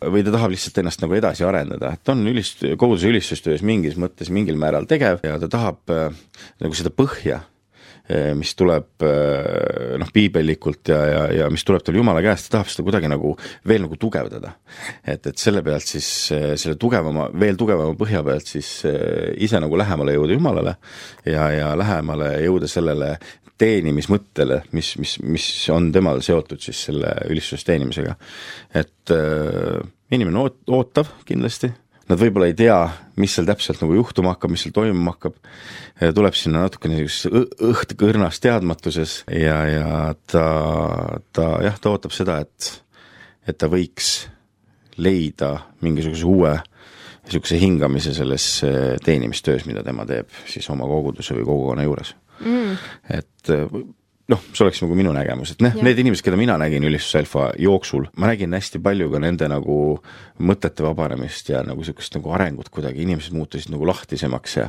või 0.04 0.24
ta 0.26 0.34
tahab 0.36 0.54
lihtsalt 0.54 0.80
ennast 0.82 1.04
nagu 1.04 1.18
edasi 1.18 1.46
arendada, 1.48 1.96
et 1.96 2.14
on 2.14 2.24
ülist-, 2.32 2.64
koguduse 2.80 3.10
ülistustöös 3.12 3.66
mingis 3.66 4.00
mõttes 4.02 4.32
mingil 4.34 4.60
määral 4.60 4.88
tegev 4.90 5.24
ja 5.26 5.38
ta 5.42 5.52
tahab 5.52 5.94
äh, 5.94 6.10
nagu 6.64 6.78
seda 6.78 6.92
põhja 6.94 7.40
äh, 7.40 8.34
mis 8.38 8.54
tuleb 8.58 9.06
äh, 9.06 9.96
noh, 10.02 10.12
piibellikult 10.16 10.92
ja, 10.92 11.00
ja, 11.10 11.24
ja 11.42 11.50
mis 11.54 11.66
tuleb 11.68 11.86
tal 11.86 11.98
Jumala 11.98 12.24
käest, 12.26 12.50
ta 12.50 12.58
tahab 12.60 12.74
seda 12.74 12.88
kuidagi 12.88 13.12
nagu 13.12 13.36
veel 13.68 13.86
nagu 13.86 14.00
tugevdada. 14.02 14.56
et, 15.04 15.24
et 15.26 15.38
selle 15.42 15.64
pealt 15.66 15.88
siis, 15.88 16.10
selle 16.34 16.78
tugevama, 16.82 17.30
veel 17.34 17.60
tugevama 17.60 17.96
põhja 18.00 18.24
pealt 18.26 18.52
siis 18.56 18.78
ise 19.38 19.64
nagu 19.64 19.80
lähemale 19.80 20.18
jõuda 20.18 20.38
Jumalale 20.38 20.78
ja, 21.26 21.50
ja 21.56 21.74
lähemale 21.80 22.36
jõuda 22.46 22.72
sellele 22.72 23.16
teenimismõttele, 23.62 24.62
mis, 24.76 24.96
mis, 25.00 25.16
mis 25.24 25.48
on 25.74 25.90
temal 25.96 26.22
seotud 26.26 26.62
siis 26.64 26.86
selle 26.90 27.14
ülistuse 27.32 27.68
teenimisega. 27.68 28.16
et 28.76 29.16
äh, 29.16 29.80
inimene 30.12 30.42
oot-, 30.44 30.62
ootab 30.68 31.12
kindlasti, 31.28 31.72
nad 32.10 32.22
võib-olla 32.22 32.50
ei 32.52 32.58
tea, 32.58 32.78
mis 33.22 33.34
seal 33.36 33.48
täpselt 33.48 33.82
nagu 33.82 33.96
juhtuma 33.98 34.36
hakkab, 34.36 34.54
mis 34.54 34.66
seal 34.66 34.76
toimuma 34.76 35.16
hakkab, 35.16 35.40
tuleb 36.18 36.38
sinna 36.38 36.66
natukene 36.66 37.00
niisuguses 37.00 37.56
õhtkõrnas 37.72 38.42
teadmatuses 38.44 39.16
ja, 39.32 39.58
ja 39.70 39.90
ta, 40.30 40.46
ta 41.34 41.50
jah, 41.66 41.80
ta 41.82 41.96
ootab 41.96 42.14
seda, 42.14 42.42
et, 42.46 42.70
et 43.48 43.58
ta 43.58 43.72
võiks 43.72 44.28
leida 45.02 45.56
mingisuguse 45.84 46.28
uue 46.30 46.54
niisuguse 47.26 47.58
hingamise 47.58 48.14
selles 48.14 48.46
äh, 48.68 49.00
teenimistöös, 49.04 49.66
mida 49.66 49.82
tema 49.84 50.06
teeb 50.06 50.30
siis 50.46 50.68
oma 50.70 50.86
koguduse 50.90 51.34
või 51.40 51.48
kogukonna 51.48 51.88
juures 51.88 52.14
mm.. 52.40 52.90
et 53.20 53.54
äh, 53.54 53.78
noh, 54.32 54.42
see 54.56 54.64
oleks 54.66 54.82
nagu 54.82 54.96
minu 54.98 55.12
nägemus, 55.14 55.54
et 55.54 55.62
noh, 55.62 55.76
need 55.86 56.00
inimesed, 56.02 56.26
keda 56.26 56.38
mina 56.40 56.56
nägin 56.58 56.86
ülistusalfa 56.88 57.52
jooksul, 57.62 58.08
ma 58.18 58.32
nägin 58.32 58.56
hästi 58.58 58.82
palju 58.84 59.12
ka 59.12 59.22
nende 59.22 59.50
nagu 59.52 59.78
mõtete 60.42 60.86
vabanemist 60.86 61.52
ja 61.52 61.62
nagu 61.66 61.84
niisugust 61.84 62.18
nagu 62.18 62.34
arengut 62.34 62.72
kuidagi, 62.74 63.04
inimesed 63.06 63.36
muutusid 63.38 63.74
nagu 63.74 63.86
lahtisemaks 63.88 64.58
ja 64.58 64.68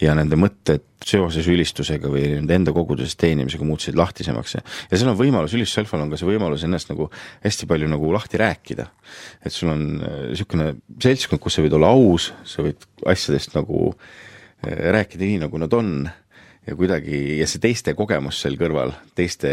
ja 0.00 0.16
nende 0.16 0.38
mõtted 0.40 0.86
seoses 1.04 1.44
ülistusega 1.52 2.08
või 2.08 2.24
nende 2.38 2.56
enda 2.56 2.72
koguduses 2.72 3.18
teenimisega 3.20 3.66
muutusid 3.68 3.98
lahtisemaks 3.98 4.56
ja 4.56 4.64
ja 4.64 4.96
seal 4.96 5.12
on 5.12 5.20
võimalus, 5.20 5.56
ülistusalfal 5.58 6.06
on 6.06 6.12
ka 6.12 6.20
see 6.20 6.30
võimalus 6.30 6.64
ennast 6.64 6.88
nagu 6.92 7.10
hästi 7.44 7.68
palju 7.68 7.90
nagu 7.92 8.12
lahti 8.14 8.40
rääkida. 8.40 8.88
et 9.44 9.52
sul 9.52 9.74
on 9.74 9.88
niisugune 10.00 10.70
äh, 10.72 10.78
seltskond, 11.04 11.44
kus 11.44 11.58
sa 11.58 11.66
võid 11.66 11.76
olla 11.76 11.92
aus, 11.92 12.32
sa 12.48 12.64
võid 12.64 12.88
asjadest 13.04 13.52
nagu 13.58 13.90
äh, 13.92 14.92
rääkida 14.96 15.28
nii, 15.28 15.42
nagu 15.44 15.60
nad 15.60 15.76
on 15.76 16.06
ja 16.66 16.76
kuidagi, 16.76 17.38
ja 17.40 17.48
see 17.50 17.62
teiste 17.62 17.94
kogemus 17.98 18.40
seal 18.44 18.56
kõrval, 18.60 18.94
teiste 19.14 19.50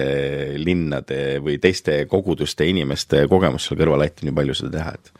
linnade 0.61 1.39
või 1.43 1.57
teiste 1.61 2.05
koguduste 2.11 2.67
inimeste 2.69 3.25
kogemus 3.31 3.67
seal 3.67 3.79
kõrval 3.81 4.05
aitab 4.05 4.27
nii 4.27 4.37
palju 4.37 4.61
seda 4.61 4.77
teha, 4.77 4.95
et 4.95 5.11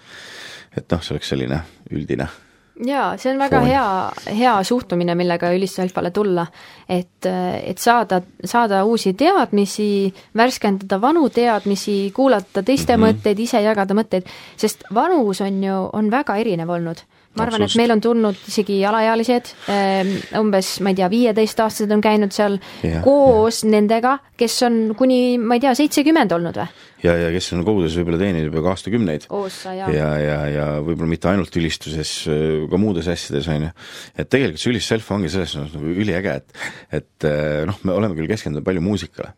et 0.80 0.88
noh, 0.88 1.02
see 1.04 1.18
oleks 1.18 1.34
selline 1.34 1.60
üldine 1.92 2.30
jaa, 2.88 3.18
see 3.20 3.32
on 3.34 3.42
väga 3.42 3.60
Foon. 3.60 3.70
hea, 3.70 4.36
hea 4.38 4.54
suhtumine, 4.64 5.16
millega 5.16 5.52
ülistusalfale 5.54 6.12
tulla. 6.12 6.46
et, 6.90 7.26
et 7.64 7.78
saada, 7.78 8.22
saada 8.46 8.84
uusi 8.86 9.14
teadmisi, 9.14 10.14
värskendada 10.38 11.02
vanu 11.02 11.30
teadmisi, 11.30 12.12
kuulata 12.16 12.64
teiste 12.64 12.98
mm 12.98 13.04
-hmm. 13.04 13.08
mõtteid, 13.08 13.40
ise 13.40 13.62
jagada 13.62 13.94
mõtteid, 13.94 14.28
sest 14.58 14.84
vanus 14.94 15.42
on 15.42 15.64
ju, 15.64 15.90
on 15.94 16.12
väga 16.12 16.36
erinev 16.36 16.70
olnud 16.70 17.04
ma 17.38 17.46
arvan, 17.46 17.64
et 17.64 17.76
meil 17.80 17.94
on 17.94 18.02
tulnud 18.04 18.40
isegi 18.52 18.82
alaealised, 18.88 19.54
umbes, 20.40 20.72
ma 20.84 20.92
ei 20.92 20.98
tea, 21.00 21.08
viieteistaastased 21.12 21.92
on 21.96 22.04
käinud 22.04 22.36
seal 22.36 22.58
Jah, 22.84 23.00
koos 23.06 23.64
nendega, 23.68 24.18
kes 24.40 24.58
on 24.68 24.80
kuni, 25.00 25.38
ma 25.40 25.56
ei 25.58 25.64
tea, 25.64 25.74
seitsekümmend 25.80 26.36
olnud 26.36 26.60
või? 26.60 26.68
ja, 27.06 27.16
ja 27.18 27.30
kes 27.34 27.52
on 27.56 27.64
koguduses 27.68 27.98
võib-olla 28.02 28.20
teeninud 28.22 28.50
juba 28.50 28.66
ka 28.66 28.74
aastakümneid. 28.76 29.28
Ja, 29.66 29.88
ja, 29.96 30.10
ja, 30.22 30.40
ja 30.52 30.68
võib-olla 30.84 31.14
mitte 31.14 31.32
ainult 31.32 31.56
ülistuses, 31.58 32.14
ka 32.72 32.82
muudes 32.82 33.10
asjades, 33.12 33.50
on 33.52 33.68
ju. 33.68 33.72
et 34.16 34.32
tegelikult 34.32 34.62
see 34.62 34.74
ülisself 34.76 35.12
ongi 35.16 35.32
selles 35.34 35.56
mõttes 35.58 35.78
nagu 35.80 35.96
üliäge, 36.04 36.38
et 36.42 37.02
et 37.02 37.30
noh, 37.70 37.80
me 37.88 37.96
oleme 37.96 38.18
küll 38.18 38.30
keskendunud 38.32 38.68
palju 38.68 38.84
muusikale, 38.86 39.34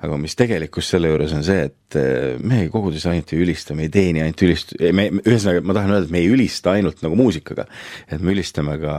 aga 0.00 0.16
mis 0.20 0.34
tegelikkus 0.38 0.88
selle 0.94 1.10
juures 1.10 1.32
on 1.36 1.42
see, 1.44 1.66
et 1.68 1.96
eh, 2.00 2.36
me 2.40 2.62
koguduses 2.72 3.04
ainult 3.10 3.32
ei 3.34 3.42
ülista, 3.44 3.74
me 3.76 3.84
ei 3.84 3.90
teeni 3.92 4.22
ainult 4.24 4.44
ülist-, 4.46 4.72
me, 4.96 5.08
me- 5.12 5.24
ühesõnaga 5.28 5.60
ma 5.66 5.74
tahan 5.76 5.92
öelda, 5.92 6.06
et 6.08 6.14
me 6.14 6.22
ei 6.22 6.30
ülista 6.32 6.72
ainult 6.72 7.02
nagu 7.04 7.18
muusikaga, 7.18 7.66
et 8.08 8.22
me 8.24 8.32
ülistame 8.32 8.78
ka 8.80 8.94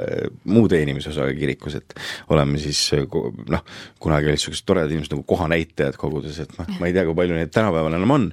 eh, 0.00 0.30
muu 0.48 0.64
teenimisosaga 0.72 1.34
kirikus, 1.36 1.76
et 1.80 1.92
oleme 2.32 2.60
siis 2.62 2.80
eh, 2.96 3.04
noh, 3.52 3.64
kunagi 4.00 4.30
olid 4.30 4.38
niisugused 4.40 4.64
toredad 4.70 4.94
inimesed 4.94 5.12
nagu 5.16 5.26
kohanäitajad 5.28 5.98
koguduses, 6.00 6.40
et 6.46 6.56
noh, 6.56 6.70
ma 6.80 6.88
ei 6.88 6.96
tea, 6.96 7.04
kui 7.10 7.18
palju 7.20 7.36
neid 7.36 7.52
tänapäeval 7.52 7.98
enam 8.00 8.16
on. 8.16 8.26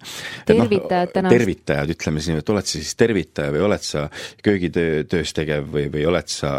Tervitajad 0.48 1.12
täna- 1.18 1.34
tervitajad, 1.34 1.92
ütleme 1.98 2.24
siis 2.24 2.32
nii, 2.32 2.44
et 2.46 2.54
oled 2.56 2.68
sa 2.72 2.78
siis 2.80 2.94
tervitaja 3.00 3.52
või 3.56 3.66
oled 3.68 3.84
sa 3.84 4.06
köögitöö, 4.48 5.04
töös 5.12 5.34
tegev 5.36 5.68
või, 5.74 5.88
või 5.92 6.06
oled 6.08 6.32
sa 6.32 6.54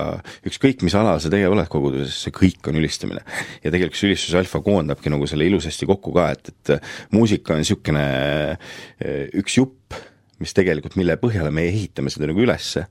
ükskõik, 0.49 0.85
mis 0.85 0.97
alal 0.99 1.21
sa 1.25 1.33
tegev 1.33 1.57
oled 1.57 1.69
koguduses, 1.73 2.21
see 2.27 2.35
kõik 2.37 2.69
on 2.69 2.77
ülistamine. 2.83 3.25
ja 3.65 3.71
tegelikult 3.73 3.97
see 3.99 4.11
ülistus 4.13 4.37
alfa 4.39 4.61
koondabki 4.65 5.09
nagu 5.13 5.27
selle 5.31 5.38
ilusasti 5.47 5.87
kokku 5.87 6.13
ka, 6.17 6.31
et, 6.35 6.53
et 6.53 6.91
muusika 7.15 7.55
on 7.55 7.63
niisugune 7.63 8.05
eh, 8.99 9.29
üks 9.39 9.59
jupp, 9.61 9.95
mis 10.39 10.55
tegelikult, 10.55 10.95
mille 10.99 11.17
põhjale 11.19 11.51
me 11.55 11.65
ehitame 11.67 12.11
seda 12.13 12.29
nagu 12.31 12.43
ülesse, 12.43 12.85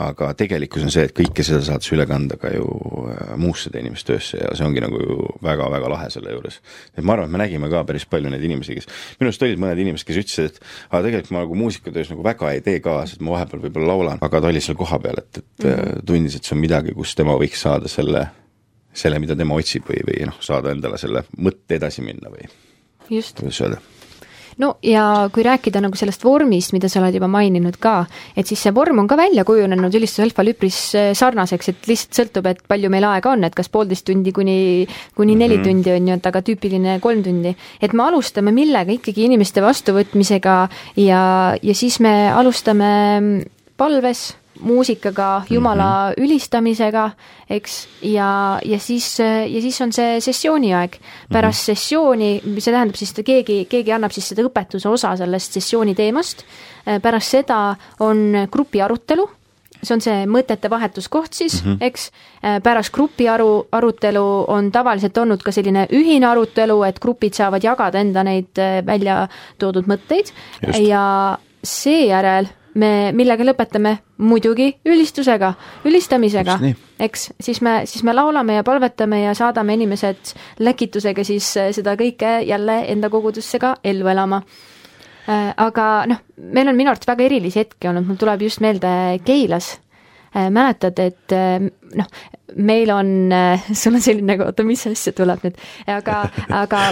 aga 0.00 0.30
tegelikkus 0.36 0.84
on 0.84 0.92
see, 0.92 1.06
et 1.08 1.14
kõike 1.16 1.44
seda 1.46 1.62
saad 1.64 1.84
sa 1.84 1.94
üle 1.96 2.04
kanda 2.08 2.36
ka 2.40 2.50
ju 2.52 2.66
äh, 3.08 3.32
muusse 3.40 3.72
teenimistöösse 3.72 4.42
ja 4.42 4.50
see 4.56 4.66
ongi 4.66 4.82
nagu 4.84 5.00
ju 5.00 5.16
väga-väga 5.44 5.90
lahe 5.92 6.10
selle 6.12 6.34
juures. 6.34 6.60
et 6.92 7.00
ma 7.00 7.16
arvan, 7.16 7.30
et 7.30 7.36
me 7.36 7.40
nägime 7.40 7.70
ka 7.72 7.84
päris 7.88 8.04
palju 8.10 8.32
neid 8.32 8.44
inimesi, 8.44 8.76
kes, 8.76 8.88
minu 9.20 9.32
arust 9.32 9.46
olid 9.46 9.64
mõned 9.64 9.80
inimesed, 9.80 10.08
kes 10.08 10.20
ütlesid, 10.24 10.52
et 10.52 10.90
aga 10.90 11.02
tegelikult 11.08 11.36
ma 11.36 11.44
nagu 11.46 11.60
muusikatöös 11.62 12.12
nagu 12.12 12.26
väga 12.26 12.52
ei 12.52 12.64
tee 12.66 12.84
kaasa, 12.84 13.16
et 13.16 13.24
ma 13.24 13.38
vahepeal 13.38 13.64
võib-olla 13.64 13.92
laulan, 13.94 14.24
aga 14.24 14.44
ta 14.44 14.52
oli 14.52 14.64
seal 14.64 14.76
kohapeal, 14.78 15.24
et, 15.24 15.40
et 15.40 15.64
mm 15.64 15.70
-hmm. 15.70 16.06
tundis, 16.10 16.36
et 16.36 16.44
see 16.44 16.56
on 16.56 16.64
midagi, 16.66 16.92
kus 16.92 17.16
tema 17.16 17.38
võiks 17.40 17.64
saada 17.64 17.88
selle, 17.88 18.28
selle, 18.94 19.18
mida 19.22 19.36
tema 19.36 19.58
otsib 19.58 19.88
või, 19.90 20.04
või 20.06 20.28
noh, 20.30 20.38
saada 20.40 20.72
endale 20.74 21.00
selle 21.00 21.26
mõtte 21.38 21.78
edasi 21.78 22.04
minna 22.06 22.30
või 22.32 22.48
kuidas 23.08 23.60
öelda 23.60 23.82
no 24.58 24.74
ja 24.82 25.28
kui 25.34 25.44
rääkida 25.44 25.82
nagu 25.82 25.98
sellest 25.98 26.24
vormist, 26.24 26.74
mida 26.74 26.88
sa 26.90 27.00
oled 27.00 27.16
juba 27.16 27.28
maininud 27.30 27.78
ka, 27.82 27.94
et 28.36 28.48
siis 28.48 28.62
see 28.64 28.74
vorm 28.74 29.02
on 29.02 29.08
ka 29.10 29.18
välja 29.18 29.44
kujunenud 29.46 29.94
ülistusalfal 29.98 30.52
üpris 30.54 30.78
äh, 30.98 31.10
sarnaseks, 31.18 31.72
et 31.72 31.88
lihtsalt 31.90 32.20
sõltub, 32.20 32.48
et 32.50 32.62
palju 32.70 32.90
meil 32.92 33.06
aega 33.08 33.32
on, 33.34 33.44
et 33.46 33.56
kas 33.56 33.70
poolteist 33.72 34.06
tundi 34.08 34.34
kuni, 34.34 34.86
kuni 35.16 35.34
neli 35.34 35.58
mm 35.58 35.62
-hmm. 35.62 35.68
tundi 35.70 35.94
on 35.96 36.08
ju, 36.08 36.20
et 36.20 36.30
aga 36.30 36.42
tüüpiline 36.42 37.00
kolm 37.00 37.22
tundi. 37.22 37.56
et 37.80 37.92
me 37.92 38.02
alustame 38.02 38.52
millega 38.52 38.92
ikkagi 38.92 39.24
inimeste 39.24 39.62
vastuvõtmisega 39.62 40.68
ja, 40.96 41.56
ja 41.62 41.74
siis 41.74 42.00
me 42.00 42.30
alustame 42.30 43.44
palves 43.76 44.34
muusikaga, 44.64 45.42
Jumala 45.50 45.84
mm 45.84 46.12
-hmm. 46.12 46.24
ülistamisega, 46.24 47.10
eks, 47.50 47.88
ja, 48.02 48.58
ja 48.64 48.78
siis, 48.78 49.18
ja 49.20 49.60
siis 49.60 49.80
on 49.80 49.92
see 49.92 50.20
sessiooni 50.20 50.74
aeg. 50.74 50.96
pärast 51.32 51.68
mm 51.68 51.72
-hmm. 51.72 51.76
sessiooni, 51.76 52.42
see 52.58 52.72
tähendab 52.72 52.96
siis, 52.96 53.18
et 53.18 53.26
keegi, 53.26 53.64
keegi 53.64 53.92
annab 53.92 54.12
siis 54.12 54.28
seda 54.28 54.42
õpetuse 54.42 54.88
osa 54.88 55.16
sellest 55.16 55.52
sessiooni 55.52 55.94
teemast, 55.94 56.44
pärast 57.02 57.30
seda 57.30 57.76
on 58.00 58.48
grupi 58.50 58.82
arutelu, 58.82 59.28
see 59.84 59.96
on 59.96 60.02
see 60.04 60.24
mõtete 60.30 60.70
vahetuskoht 60.70 61.32
siis 61.36 61.60
mm, 61.62 61.72
-hmm. 61.72 61.86
eks, 61.86 62.10
pärast 62.62 62.92
grupi 62.94 63.28
aru, 63.28 63.66
arutelu 63.72 64.24
on 64.48 64.72
tavaliselt 64.72 65.18
olnud 65.18 65.42
ka 65.42 65.52
selline 65.52 65.86
ühine 65.92 66.26
arutelu, 66.26 66.82
et 66.88 67.00
grupid 67.00 67.34
saavad 67.34 67.64
jagada 67.64 68.00
enda 68.00 68.24
neid 68.24 68.58
äh, 68.58 68.80
välja 68.86 69.28
toodud 69.58 69.86
mõtteid 69.86 70.32
Just. 70.66 70.78
ja 70.78 71.38
seejärel 71.64 72.48
me 72.74 73.12
millega 73.12 73.46
lõpetame? 73.46 73.98
muidugi 74.24 74.68
ülistusega, 74.86 75.48
ülistamisega 75.84 76.54
eks, 77.02 77.28
siis 77.42 77.60
me, 77.64 77.80
siis 77.90 78.04
me 78.06 78.14
laulame 78.14 78.58
ja 78.58 78.64
palvetame 78.66 79.22
ja 79.24 79.34
saadame 79.34 79.74
inimesed 79.74 80.34
läkitusega 80.62 81.24
siis 81.26 81.48
äh, 81.60 81.70
seda 81.74 81.96
kõike 81.98 82.36
jälle 82.46 82.80
enda 82.92 83.10
kogudusse 83.10 83.58
ka 83.62 83.74
ellu 83.84 84.08
elama. 84.10 84.42
Äh, 85.28 85.50
aga 85.56 85.88
noh, 86.10 86.20
meil 86.36 86.70
on 86.70 86.78
minu 86.78 86.92
arvates 86.92 87.10
väga 87.10 87.26
erilisi 87.26 87.62
hetki 87.62 87.90
olnud, 87.90 88.06
mul 88.06 88.20
tuleb 88.20 88.46
just 88.46 88.62
meelde 88.64 88.92
Keilas. 89.26 89.74
Äh, 90.34 90.50
mäletad, 90.54 90.98
et 91.02 91.34
noh, 91.98 92.14
meil 92.54 92.94
on, 92.94 93.10
sul 93.82 93.98
on 93.98 94.04
selline, 94.04 94.38
oota, 94.46 94.66
mis 94.66 94.86
asja 94.90 95.14
tuleb 95.16 95.42
nüüd, 95.46 95.58
aga, 95.90 96.22
aga 96.62 96.86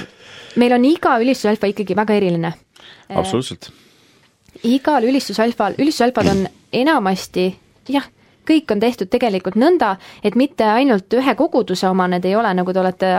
meil 0.59 0.75
on 0.79 0.91
iga 0.91 1.17
ülistusalfa 1.23 1.71
ikkagi 1.73 1.97
väga 1.97 2.19
eriline 2.19 2.53
absoluutselt 3.09 3.71
igal 4.65 5.05
ülistusalfal, 5.09 5.79
ülistusalfad 5.79 6.29
on 6.33 6.45
enamasti 6.73 7.51
jah, 7.89 8.07
kõik 8.49 8.73
on 8.75 8.81
tehtud 8.83 9.11
tegelikult 9.11 9.57
nõnda, 9.61 9.95
et 10.25 10.35
mitte 10.39 10.67
ainult 10.67 11.13
ühe 11.15 11.35
koguduse 11.39 11.87
oma 11.89 12.09
need 12.11 12.27
ei 12.27 12.35
ole, 12.37 12.51
nagu 12.59 12.75
te 12.75 12.81
olete 12.83 13.11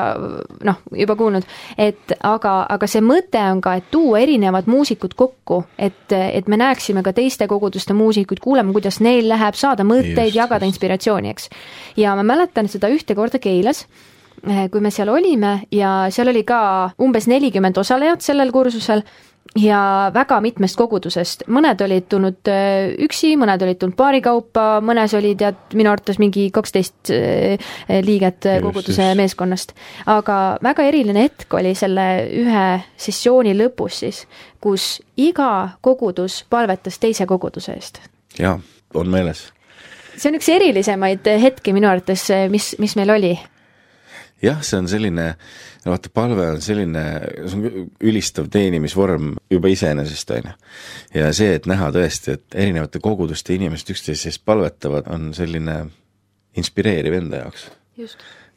noh, 0.67 0.81
juba 0.99 1.15
kuulnud, 1.19 1.47
et 1.79 2.15
aga, 2.27 2.55
aga 2.75 2.89
see 2.91 3.03
mõte 3.03 3.41
on 3.51 3.61
ka, 3.63 3.77
et 3.79 3.89
tuua 3.91 4.23
erinevad 4.23 4.67
muusikud 4.71 5.15
kokku, 5.19 5.63
et, 5.77 6.11
et 6.11 6.49
me 6.51 6.59
näeksime 6.59 7.03
ka 7.05 7.15
teiste 7.15 7.47
koguduste 7.51 7.95
muusikuid, 7.97 8.43
kuuleme, 8.43 8.75
kuidas 8.75 8.99
neil 9.03 9.29
läheb, 9.31 9.59
saada 9.59 9.87
mõtteid, 9.87 10.33
jagada 10.35 10.67
inspiratsiooni, 10.69 11.31
eks. 11.33 11.49
ja 11.99 12.17
ma 12.19 12.25
mäletan 12.27 12.71
seda 12.71 12.91
ühte 12.91 13.15
korda 13.15 13.39
Keilas, 13.43 13.85
kui 14.43 14.81
me 14.83 14.91
seal 14.91 15.07
olime 15.07 15.61
ja 15.71 16.09
seal 16.11 16.27
oli 16.33 16.43
ka 16.43 16.91
umbes 16.99 17.29
nelikümmend 17.31 17.77
osalejat 17.79 18.25
sellel 18.25 18.51
kursusel 18.51 19.05
ja 19.59 20.12
väga 20.13 20.39
mitmest 20.41 20.77
kogudusest, 20.77 21.45
mõned 21.53 21.81
olid 21.85 22.07
tulnud 22.09 22.50
äh, 22.51 22.93
üksi, 23.05 23.33
mõned 23.39 23.62
olid 23.65 23.79
tulnud 23.81 23.97
paari 23.97 24.21
kaupa, 24.25 24.81
mõnes 24.85 25.13
oli 25.17 25.33
tead 25.39 25.75
minu 25.77 25.91
arvates 25.93 26.19
mingi 26.21 26.47
kaksteist 26.53 27.12
äh, 27.13 27.73
liiget 28.05 28.47
äh, 28.50 28.59
koguduse 28.63 29.09
just. 29.09 29.19
meeskonnast. 29.19 29.75
aga 30.09 30.39
väga 30.63 30.88
eriline 30.89 31.27
hetk 31.27 31.53
oli 31.53 31.75
selle 31.77 32.07
ühe 32.33 32.67
sessiooni 32.97 33.53
lõpus 33.57 34.01
siis, 34.05 34.23
kus 34.63 34.97
iga 35.17 35.77
kogudus 35.81 36.43
palvetas 36.50 37.00
teise 37.00 37.29
koguduse 37.29 37.77
eest. 37.77 38.01
jaa, 38.39 38.57
on 38.93 39.12
meeles 39.13 39.51
see 40.17 40.29
on 40.29 40.38
üks 40.38 40.50
erilisemaid 40.53 41.27
hetki 41.41 41.73
minu 41.73 41.89
arvates, 41.89 42.27
mis, 42.53 42.73
mis 42.81 42.97
meil 43.00 43.13
oli. 43.13 43.33
Jah, 44.43 44.62
see 44.65 44.79
on 44.81 44.89
selline, 44.91 45.27
vaata, 45.85 46.12
palve 46.13 46.47
on 46.55 46.62
selline, 46.63 47.03
see 47.45 47.59
on 47.59 47.89
ülistav 48.03 48.50
teenimisvorm 48.53 49.33
juba 49.51 49.71
iseenesest, 49.71 50.35
on 50.38 50.50
ju. 50.50 50.55
ja 51.19 51.31
see, 51.35 51.53
et 51.59 51.69
näha 51.69 51.89
tõesti, 51.95 52.38
et 52.38 52.59
erinevate 52.65 53.01
koguduste 53.03 53.55
inimesed 53.57 53.93
üksteise 53.95 54.31
eest 54.31 54.43
palvetavad, 54.45 55.07
on 55.13 55.31
selline 55.38 55.79
inspireeriv 56.59 57.17
enda 57.21 57.45
jaoks. 57.45 57.69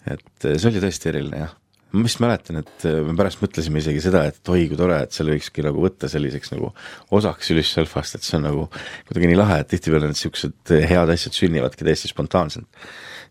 et 0.07 0.49
eh, 0.49 0.59
see 0.59 0.71
oli 0.71 0.83
tõesti 0.83 1.13
eriline, 1.13 1.47
jah. 1.47 1.55
Ma 1.95 2.03
vist 2.07 2.21
mäletan, 2.23 2.61
et 2.63 2.87
eh, 2.89 2.99
me 3.07 3.15
pärast 3.19 3.41
mõtlesime 3.43 3.81
isegi 3.83 4.01
seda, 4.05 4.25
et 4.31 4.51
oi 4.53 4.67
kui 4.71 4.79
tore, 4.79 4.99
et 5.07 5.15
selle 5.15 5.35
võikski 5.37 5.65
nagu 5.65 5.83
võtta 5.83 6.11
selliseks 6.11 6.53
nagu 6.55 6.73
osaks 7.15 7.53
ülisselfast, 7.55 8.19
et 8.19 8.27
see 8.27 8.39
on 8.41 8.47
nagu 8.49 8.65
kuidagi 9.09 9.31
nii 9.31 9.39
lahe, 9.39 9.61
et 9.63 9.71
tihtipeale 9.71 10.09
need 10.09 10.19
niisugused 10.19 10.75
head 10.91 11.13
asjad 11.15 11.37
sünnivadki 11.37 11.87
täiesti 11.87 12.11
spontaanselt. 12.11 12.67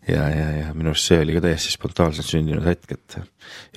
ja, 0.08 0.28
ja, 0.30 0.48
ja 0.60 0.72
minu 0.74 0.94
arust 0.94 1.10
see 1.10 1.20
oli 1.20 1.36
ka 1.36 1.44
täiesti 1.48 1.74
spontaanselt 1.74 2.28
sündinud 2.30 2.66
hetk, 2.66 2.96
et 2.96 3.18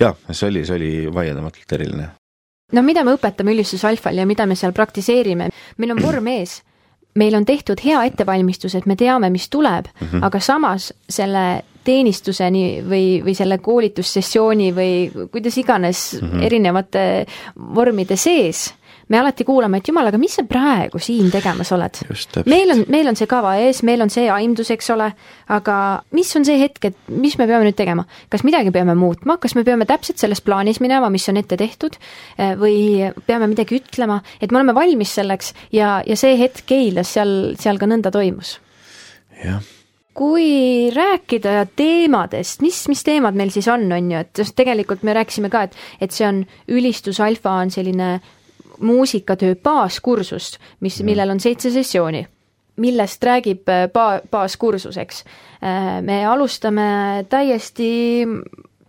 jaa, 0.00 0.14
see 0.30 0.48
oli, 0.48 0.64
see 0.64 0.78
oli 0.78 0.92
vaieldamatult 1.12 1.76
eriline. 1.78 2.10
no 2.72 2.86
mida 2.86 3.04
me 3.04 3.18
õpetame 3.18 3.54
ülistusalfal 3.56 4.22
ja 4.22 4.26
mida 4.26 4.46
me 4.46 4.56
seal 4.56 4.72
praktiseerime, 4.72 5.50
meil 5.76 5.96
on 5.96 6.02
vorm 6.02 6.32
ees, 6.38 6.60
meil 7.20 7.34
on 7.34 7.44
tehtud 7.44 7.82
hea 7.84 8.04
ettevalmistus, 8.08 8.78
et 8.78 8.86
me 8.86 8.96
teame, 8.96 9.30
mis 9.30 9.50
tuleb 9.50 9.90
mm, 9.92 10.06
-hmm. 10.06 10.24
aga 10.24 10.40
samas 10.40 10.92
selle 11.08 11.62
teenistuseni 11.84 12.82
või, 12.86 13.20
või 13.24 13.36
selle 13.38 13.58
koolitussessiooni 13.62 14.70
või 14.76 14.92
kuidas 15.32 15.56
iganes 15.60 16.04
mm 16.20 16.28
-hmm. 16.28 16.44
erinevate 16.46 17.06
vormide 17.56 18.16
sees 18.16 18.68
me 19.10 19.18
alati 19.18 19.44
kuulame, 19.44 19.80
et 19.80 19.88
jumal, 19.90 20.06
aga 20.06 20.18
mis 20.22 20.36
sa 20.38 20.44
praegu 20.46 21.00
siin 21.02 21.32
tegemas 21.32 21.72
oled? 21.74 21.98
Meil 22.50 22.70
on, 22.70 22.84
meil 22.94 23.10
on 23.10 23.18
see 23.18 23.26
kava 23.30 23.56
ees, 23.58 23.82
meil 23.86 24.04
on 24.04 24.12
see 24.12 24.28
aimdus, 24.30 24.70
eks 24.70 24.90
ole, 24.94 25.08
aga 25.50 25.78
mis 26.16 26.30
on 26.38 26.46
see 26.46 26.60
hetk, 26.60 26.92
et 26.92 27.10
mis 27.10 27.34
me 27.40 27.48
peame 27.50 27.66
nüüd 27.66 27.78
tegema? 27.78 28.06
kas 28.30 28.44
midagi 28.46 28.70
peame 28.70 28.94
muutma, 28.94 29.36
kas 29.42 29.56
me 29.58 29.64
peame 29.66 29.86
täpselt 29.90 30.22
selles 30.22 30.42
plaanis 30.46 30.78
minema, 30.80 31.10
mis 31.10 31.26
on 31.28 31.40
ette 31.42 31.58
tehtud 31.58 31.98
eh, 32.38 32.54
või 32.60 33.10
peame 33.26 33.50
midagi 33.50 33.80
ütlema, 33.80 34.20
et 34.40 34.52
me 34.52 34.60
oleme 34.60 34.76
valmis 34.78 35.18
selleks 35.18 35.54
ja, 35.74 35.98
ja 36.06 36.16
see 36.16 36.38
hetk 36.38 36.62
Keilas 36.70 37.10
seal, 37.16 37.56
seal 37.58 37.82
ka 37.82 37.90
nõnda 37.90 38.14
toimus 38.14 38.60
jah 39.42 39.79
kui 40.14 40.90
rääkida 40.94 41.66
teemadest, 41.76 42.64
mis, 42.64 42.82
mis 42.90 43.04
teemad 43.06 43.36
meil 43.38 43.52
siis 43.54 43.68
on, 43.70 43.86
on 43.92 44.10
ju, 44.12 44.24
et 44.24 44.42
tegelikult 44.56 45.04
me 45.06 45.14
rääkisime 45.16 45.50
ka, 45.52 45.68
et, 45.68 45.78
et 46.00 46.12
see 46.14 46.26
on 46.26 46.42
ülistus 46.68 47.20
alfa 47.22 47.60
on 47.62 47.70
selline 47.70 48.18
muusikatöö 48.80 49.54
baaskursus, 49.62 50.54
mis, 50.80 51.00
millel 51.06 51.36
on 51.36 51.40
seitse 51.40 51.70
sessiooni 51.70 52.26
millest 52.80 53.24
räägib 53.24 53.68
ba-, 53.92 54.22
baaskursus, 54.30 54.96
eks. 54.96 55.24
me 56.06 56.22
alustame 56.24 57.26
täiesti 57.28 57.90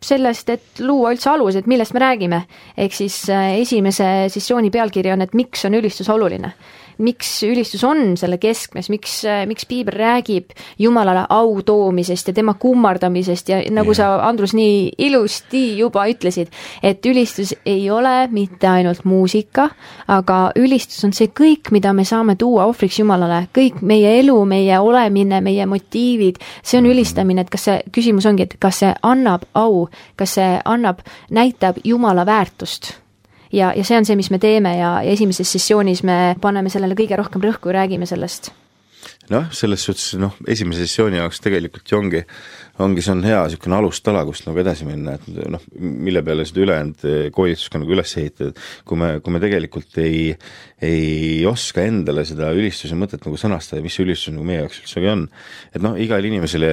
sellest, 0.02 0.50
et 0.50 0.80
luua 0.82 1.12
üldse 1.14 1.30
alused, 1.30 1.68
millest 1.70 1.94
me 1.94 2.00
räägime. 2.00 2.42
ehk 2.78 2.94
siis 2.96 3.24
esimese 3.60 4.30
sessiooni 4.34 4.72
pealkiri 4.72 5.12
on, 5.12 5.22
et 5.22 5.34
miks 5.38 5.66
on 5.68 5.76
ülistus 5.78 6.10
oluline 6.10 6.54
miks 7.02 7.30
ülistus 7.48 7.84
on 7.88 8.16
selle 8.20 8.38
keskmes, 8.42 8.90
miks, 8.94 9.22
miks 9.50 9.66
piibel 9.70 9.96
räägib 9.98 10.54
Jumalale 10.80 11.26
au 11.30 11.62
toomisest 11.66 12.32
ja 12.32 12.34
tema 12.34 12.54
kummardamisest 12.60 13.50
ja 13.50 13.60
nagu 13.74 13.92
yeah. 13.92 13.98
sa, 13.98 14.10
Andrus, 14.28 14.54
nii 14.58 14.92
ilusti 14.98 15.64
juba 15.78 16.06
ütlesid, 16.12 16.52
et 16.84 17.06
ülistus 17.06 17.54
ei 17.66 17.90
ole 17.92 18.28
mitte 18.32 18.70
ainult 18.70 19.06
muusika, 19.06 19.70
aga 20.08 20.40
ülistus 20.60 21.04
on 21.08 21.16
see 21.16 21.32
kõik, 21.36 21.72
mida 21.72 21.94
me 21.94 22.06
saame 22.08 22.38
tuua 22.40 22.68
ohvriks 22.70 23.02
Jumalale, 23.02 23.46
kõik 23.56 23.82
meie 23.82 24.18
elu, 24.22 24.38
meie 24.46 24.80
olemine, 24.80 25.42
meie 25.42 25.66
motiivid, 25.70 26.42
see 26.62 26.80
on 26.80 26.86
mhm. 26.86 26.96
ülistamine, 26.96 27.46
et 27.46 27.54
kas 27.54 27.68
see, 27.70 27.80
küsimus 27.94 28.30
ongi, 28.30 28.50
et 28.50 28.58
kas 28.62 28.84
see 28.84 28.96
annab 29.04 29.48
au, 29.58 29.88
kas 30.20 30.38
see 30.40 30.58
annab, 30.66 31.02
näitab 31.32 31.82
Jumala 31.84 32.26
väärtust 32.26 33.01
ja, 33.52 33.74
ja 33.76 33.84
see 33.84 34.00
on 34.00 34.08
see, 34.08 34.18
mis 34.20 34.32
me 34.34 34.40
teeme 34.42 34.76
ja, 34.78 34.96
ja 35.06 35.14
esimeses 35.16 35.52
sessioonis 35.52 36.04
me 36.08 36.18
paneme 36.42 36.72
sellele 36.74 36.98
kõige 36.98 37.20
rohkem 37.20 37.44
rõhku 37.44 37.72
ja 37.72 37.82
räägime 37.82 38.08
sellest. 38.10 38.52
noh, 39.32 39.48
selles 39.56 39.86
suhtes 39.88 40.14
noh, 40.20 40.36
esimese 40.48 40.86
sessiooni 40.86 41.22
jaoks 41.22 41.42
tegelikult 41.44 41.92
ju 41.92 42.00
ongi 42.00 42.24
ongi, 42.80 43.04
see 43.04 43.14
on 43.14 43.24
hea 43.26 43.40
niisugune 43.46 43.78
alustala, 43.78 44.24
kust 44.28 44.48
nagu 44.48 44.62
edasi 44.62 44.88
minna, 44.88 45.18
et 45.18 45.28
noh, 45.52 45.64
mille 45.82 46.24
peale 46.26 46.46
seda 46.48 46.64
ülejäänud 46.66 47.06
eh, 47.08 47.24
koolitust 47.36 47.72
ka 47.72 47.82
nagu 47.82 47.96
üles 47.96 48.16
ehitada, 48.22 48.54
kui 48.88 49.00
me, 49.00 49.12
kui 49.24 49.36
me 49.36 49.42
tegelikult 49.44 50.00
ei, 50.02 50.32
ei 50.82 51.44
oska 51.50 51.84
endale 51.86 52.24
seda 52.28 52.52
ülistuse 52.58 52.98
mõtet 52.98 53.26
nagu 53.28 53.38
sõnastada, 53.40 53.84
mis 53.84 53.96
see 53.98 54.06
ülistus 54.06 54.34
nagu 54.34 54.46
meie 54.48 54.62
jaoks 54.64 54.82
üldsegi 54.82 55.12
on, 55.12 55.26
et 55.76 55.84
noh, 55.84 55.98
igale 56.02 56.32
inimesele 56.32 56.72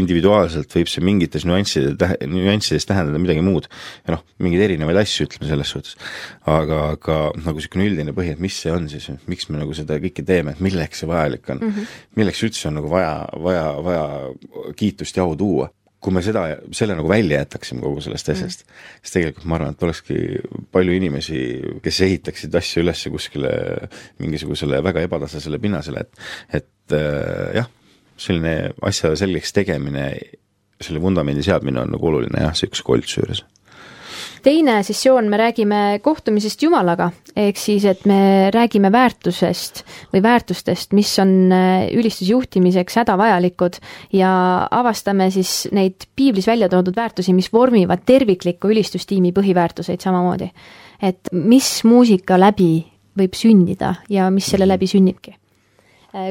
individuaalselt 0.00 0.76
võib 0.78 0.92
see 0.92 1.04
mingites 1.04 1.46
nüansside, 1.48 1.96
nüanssides 2.28 2.86
tähendada 2.88 3.20
midagi 3.22 3.42
muud 3.44 3.66
ja 4.06 4.14
noh, 4.14 4.24
mingeid 4.42 4.66
erinevaid 4.68 5.00
asju, 5.02 5.26
ütleme 5.28 5.50
selles 5.50 5.72
suhtes. 5.74 5.96
aga, 6.48 6.92
aga 6.94 7.18
nagu 7.42 7.58
niisugune 7.58 7.88
üldine 7.88 8.14
põhi, 8.16 8.34
et 8.36 8.42
mis 8.42 8.56
see 8.62 8.72
on 8.72 8.86
siis, 8.90 9.08
miks 9.30 9.48
me 9.50 9.58
nagu 9.60 9.74
seda 9.76 9.98
kõike 10.02 10.24
teeme, 10.26 10.54
et 10.54 10.62
milleks 10.64 11.02
see 11.02 11.10
vajalik 11.10 11.48
on 11.50 11.60
mm, 11.62 11.72
-hmm. 11.72 11.96
milleks 12.20 12.42
üldse 12.46 12.68
on 12.70 12.78
nagu 12.78 12.90
vaja, 12.92 13.26
vaja, 13.42 13.66
vaja 13.84 14.06
kiitust 14.78 15.16
ja 15.16 15.26
au 15.26 15.34
tuua, 15.38 15.68
kui 15.98 16.14
me 16.14 16.22
seda, 16.22 16.44
selle 16.76 16.94
nagu 16.98 17.10
välja 17.10 17.40
jätaksime 17.42 17.82
kogu 17.82 18.02
sellest 18.04 18.30
asjast 18.34 18.64
mm., 18.64 18.82
siis 19.02 19.14
tegelikult 19.16 19.48
ma 19.50 19.58
arvan, 19.58 19.74
et 19.74 19.86
olekski 19.86 20.18
palju 20.74 20.94
inimesi, 20.94 21.40
kes 21.82 22.00
ehitaksid 22.06 22.54
asju 22.60 22.84
üles 22.84 23.02
kuskile 23.14 23.52
mingisugusele 24.22 24.82
väga 24.86 25.02
ebatasaisele 25.08 25.60
pinnasele, 25.62 26.06
et 26.06 26.62
et 26.62 26.96
äh, 26.96 27.58
jah, 27.58 27.70
selline 28.18 28.54
asja 28.86 29.12
selgeks 29.18 29.52
tegemine, 29.56 30.08
selle 30.80 31.02
vundamendi 31.02 31.42
seadmine 31.44 31.82
on 31.82 31.90
nagu 31.96 32.10
oluline 32.12 32.46
jah, 32.46 32.54
niisuguse 32.54 32.86
koolituse 32.86 33.22
juures 33.22 33.42
teine 34.42 34.82
sessioon, 34.86 35.28
me 35.30 35.38
räägime 35.40 35.80
kohtumisest 36.02 36.62
Jumalaga, 36.62 37.10
ehk 37.36 37.58
siis, 37.60 37.84
et 37.88 38.04
me 38.08 38.50
räägime 38.54 38.90
väärtusest 38.92 39.84
või 40.12 40.22
väärtustest, 40.24 40.92
mis 40.96 41.12
on 41.22 41.32
äh, 41.54 41.88
ülistusjuhtimiseks 41.96 43.00
hädavajalikud 43.02 43.80
ja 44.16 44.30
avastame 44.70 45.30
siis 45.34 45.66
neid 45.74 46.08
piiblis 46.16 46.48
välja 46.48 46.68
toodud 46.72 46.96
väärtusi, 46.96 47.34
mis 47.36 47.52
vormivad 47.52 48.06
tervikliku 48.06 48.72
ülistustiimi 48.72 49.32
põhiväärtuseid 49.36 50.04
samamoodi. 50.04 50.50
et 51.02 51.28
mis 51.32 51.84
muusika 51.84 52.38
läbi 52.40 52.86
võib 53.18 53.34
sündida 53.34 53.94
ja 54.10 54.30
mis 54.30 54.46
selle 54.50 54.66
läbi 54.68 54.86
sünnibki 54.86 55.36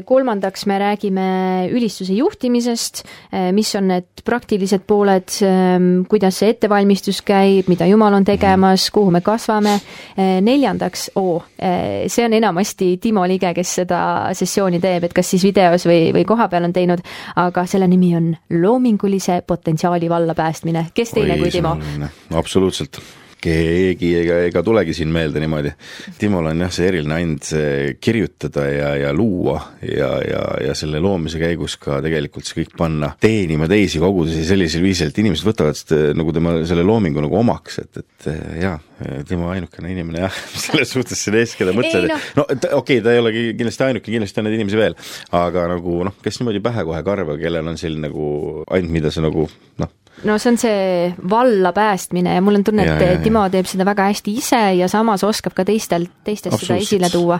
kolmandaks 0.05 0.65
me 0.65 0.79
räägime 0.79 1.25
ülistuse 1.71 2.13
juhtimisest, 2.13 3.03
äh, 3.33 3.51
mis 3.53 3.75
on 3.75 3.87
need 3.91 4.23
praktilised 4.25 4.87
pooled, 4.87 5.29
ähm, 5.45 6.01
kuidas 6.09 6.39
see 6.41 6.49
ettevalmistus 6.55 7.21
käib, 7.25 7.69
mida 7.69 7.85
Jumal 7.85 8.17
on 8.17 8.25
tegemas, 8.25 8.89
kuhu 8.91 9.11
me 9.13 9.21
kasvame. 9.21 9.75
Äh, 10.17 10.39
neljandaks 10.41 11.11
oh,, 11.15 11.45
see 12.07 12.25
on 12.25 12.33
enamasti 12.33 12.97
Timo 13.01 13.25
Lige, 13.27 13.53
kes 13.53 13.75
seda 13.81 13.99
sessiooni 14.37 14.81
teeb, 14.81 15.07
et 15.07 15.13
kas 15.13 15.29
siis 15.33 15.45
videos 15.45 15.85
või, 15.89 16.09
või 16.15 16.25
kohapeal 16.27 16.67
on 16.67 16.73
teinud, 16.73 17.05
aga 17.37 17.65
selle 17.69 17.87
nimi 17.89 18.15
on 18.17 18.33
loomingulise 18.49 19.41
potentsiaali 19.47 20.09
vallapäästmine. 20.09 20.87
kes 20.93 21.15
teine 21.15 21.37
Oi, 21.37 21.45
kui 21.45 21.53
Timo? 21.53 21.77
absoluutselt 22.33 23.01
keegi 23.41 24.11
ega, 24.21 24.39
ega 24.47 24.63
tulegi 24.65 24.95
siin 24.97 25.11
meelde 25.13 25.41
niimoodi. 25.43 25.73
Timol 26.19 26.49
on 26.51 26.65
jah, 26.65 26.73
see 26.73 26.87
eriline 26.89 27.19
and 27.21 27.49
kirjutada 28.01 28.65
ja, 28.69 28.91
ja 29.03 29.13
luua 29.15 29.59
ja, 29.81 30.09
ja, 30.25 30.43
ja 30.67 30.75
selle 30.77 31.01
loomise 31.03 31.41
käigus 31.41 31.77
ka 31.81 31.99
tegelikult 32.03 32.47
see 32.47 32.61
kõik 32.61 32.75
panna 32.79 33.11
teenima 33.21 33.69
teisi 33.69 34.01
kogudusi 34.01 34.45
sellisel 34.47 34.83
viisil, 34.85 35.11
et 35.11 35.21
inimesed 35.21 35.47
võtavad 35.47 35.77
seda, 35.77 36.13
nagu 36.17 36.33
tema 36.35 36.55
selle 36.67 36.85
loomingu 36.87 37.23
nagu 37.23 37.39
omaks, 37.39 37.81
et, 37.83 38.01
et 38.01 38.29
jaa, 38.63 38.77
tema 39.29 39.51
ainukene 39.53 39.91
inimene 39.93 40.25
jah, 40.25 40.41
selles 40.65 40.93
suhtes 40.95 41.21
siin 41.21 41.37
ees, 41.39 41.55
keda 41.59 41.75
mõtled, 41.77 42.09
no, 42.09 42.17
no 42.39 42.47
okei 42.47 42.73
okay,, 42.79 43.03
ta 43.05 43.13
ei 43.13 43.21
ole 43.21 43.33
kindlasti 43.35 43.87
ainuke, 43.87 44.09
kindlasti 44.09 44.41
on 44.41 44.49
neid 44.49 44.57
inimesi 44.59 44.81
veel, 44.81 44.97
aga 45.37 45.67
nagu 45.73 46.01
noh, 46.07 46.17
kes 46.23 46.41
niimoodi 46.41 46.63
pähe 46.65 46.85
kohe 46.87 47.03
karva, 47.05 47.37
kellel 47.41 47.73
on 47.73 47.79
selline 47.79 48.09
nagu 48.09 48.27
and, 48.73 48.91
mida 48.93 49.13
sa 49.13 49.23
nagu 49.25 49.47
noh, 49.81 49.95
no 50.23 50.37
see 50.41 50.51
on 50.51 50.57
see 50.57 51.13
valla 51.29 51.71
päästmine 51.73 52.33
ja 52.35 52.41
mul 52.41 52.59
on 52.59 52.63
tunne, 52.63 52.85
et 52.87 53.21
Timo 53.23 53.43
teeb 53.53 53.67
seda 53.69 53.85
väga 53.87 54.07
hästi 54.09 54.33
ise 54.39 54.61
ja 54.79 54.87
samas 54.89 55.23
oskab 55.27 55.53
ka 55.57 55.65
teistel, 55.67 56.07
teistes 56.25 56.55
seda 56.61 56.77
esile 56.81 57.09
tuua. 57.13 57.39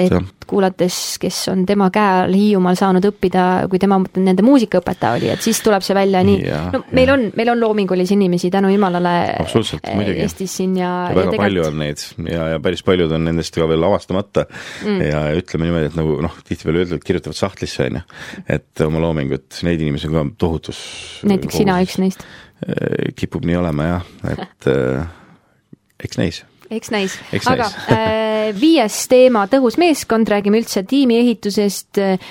et 0.00 0.14
kuulates, 0.46 1.18
kes 1.20 1.40
on 1.52 1.64
tema 1.66 1.90
käe 1.92 2.24
all 2.24 2.36
Hiiumaal 2.36 2.78
saanud 2.78 3.04
õppida, 3.08 3.44
kui 3.70 3.80
tema 3.82 3.98
nende 4.16 4.44
muusikaõpetaja 4.44 5.18
oli, 5.18 5.30
et 5.34 5.44
siis 5.44 5.60
tuleb 5.64 5.84
see 5.84 5.96
välja 5.96 6.22
nii, 6.26 6.40
no 6.72 6.82
meil 6.96 7.12
ja. 7.12 7.16
on, 7.16 7.26
meil 7.36 7.52
on 7.54 7.60
loomingulisi 7.60 8.16
inimesi 8.16 8.50
tänu 8.54 8.72
jumalale 8.72 9.14
Eestis 10.14 10.56
siin 10.60 10.76
ja, 10.78 10.90
ja 11.10 11.16
väga 11.16 11.36
ja 11.36 11.42
palju 11.44 11.64
on 11.68 11.78
neid 11.80 12.02
ja, 12.28 12.48
ja 12.54 12.60
päris 12.62 12.84
paljud 12.86 13.12
on 13.12 13.24
nendest 13.28 13.56
ka 13.56 13.68
veel 13.68 13.84
avastamata 13.88 14.46
mm. 14.84 15.00
ja 15.04 15.22
ütleme 15.36 15.68
niimoodi, 15.68 15.90
et 15.90 15.98
nagu 15.98 16.18
noh, 16.24 16.36
tihtipeale 16.46 16.84
öeldavad, 16.84 17.04
kirjutavad 17.04 17.38
sahtlisse, 17.38 17.88
on 17.88 18.00
ju, 18.00 18.04
et 18.56 18.84
oma 18.84 19.02
loomingut, 19.02 19.60
neid 19.66 19.82
inimesi 19.84 20.10
on 20.10 20.16
ka 20.16 20.26
tohutus 20.44 20.80
näiteks 21.28 21.60
sina 21.60 21.78
üks 21.84 21.98
neist 22.02 22.13
neist? 22.14 22.26
Äh, 22.64 23.12
kipub 23.18 23.44
nii 23.44 23.60
olema 23.60 23.90
jah, 23.90 24.10
et 24.30 24.68
äh, 24.70 25.06
eks 26.00 26.20
näis 26.20 26.44
eks 26.72 26.90
näis, 26.92 27.14
aga 27.50 27.66
äh, 27.92 28.52
viies 28.56 28.96
teema, 29.10 29.44
tõhus 29.50 29.76
meeskond, 29.80 30.28
räägime 30.30 30.60
üldse 30.60 30.84
tiimiehitusest 30.88 32.00
äh,, 32.02 32.30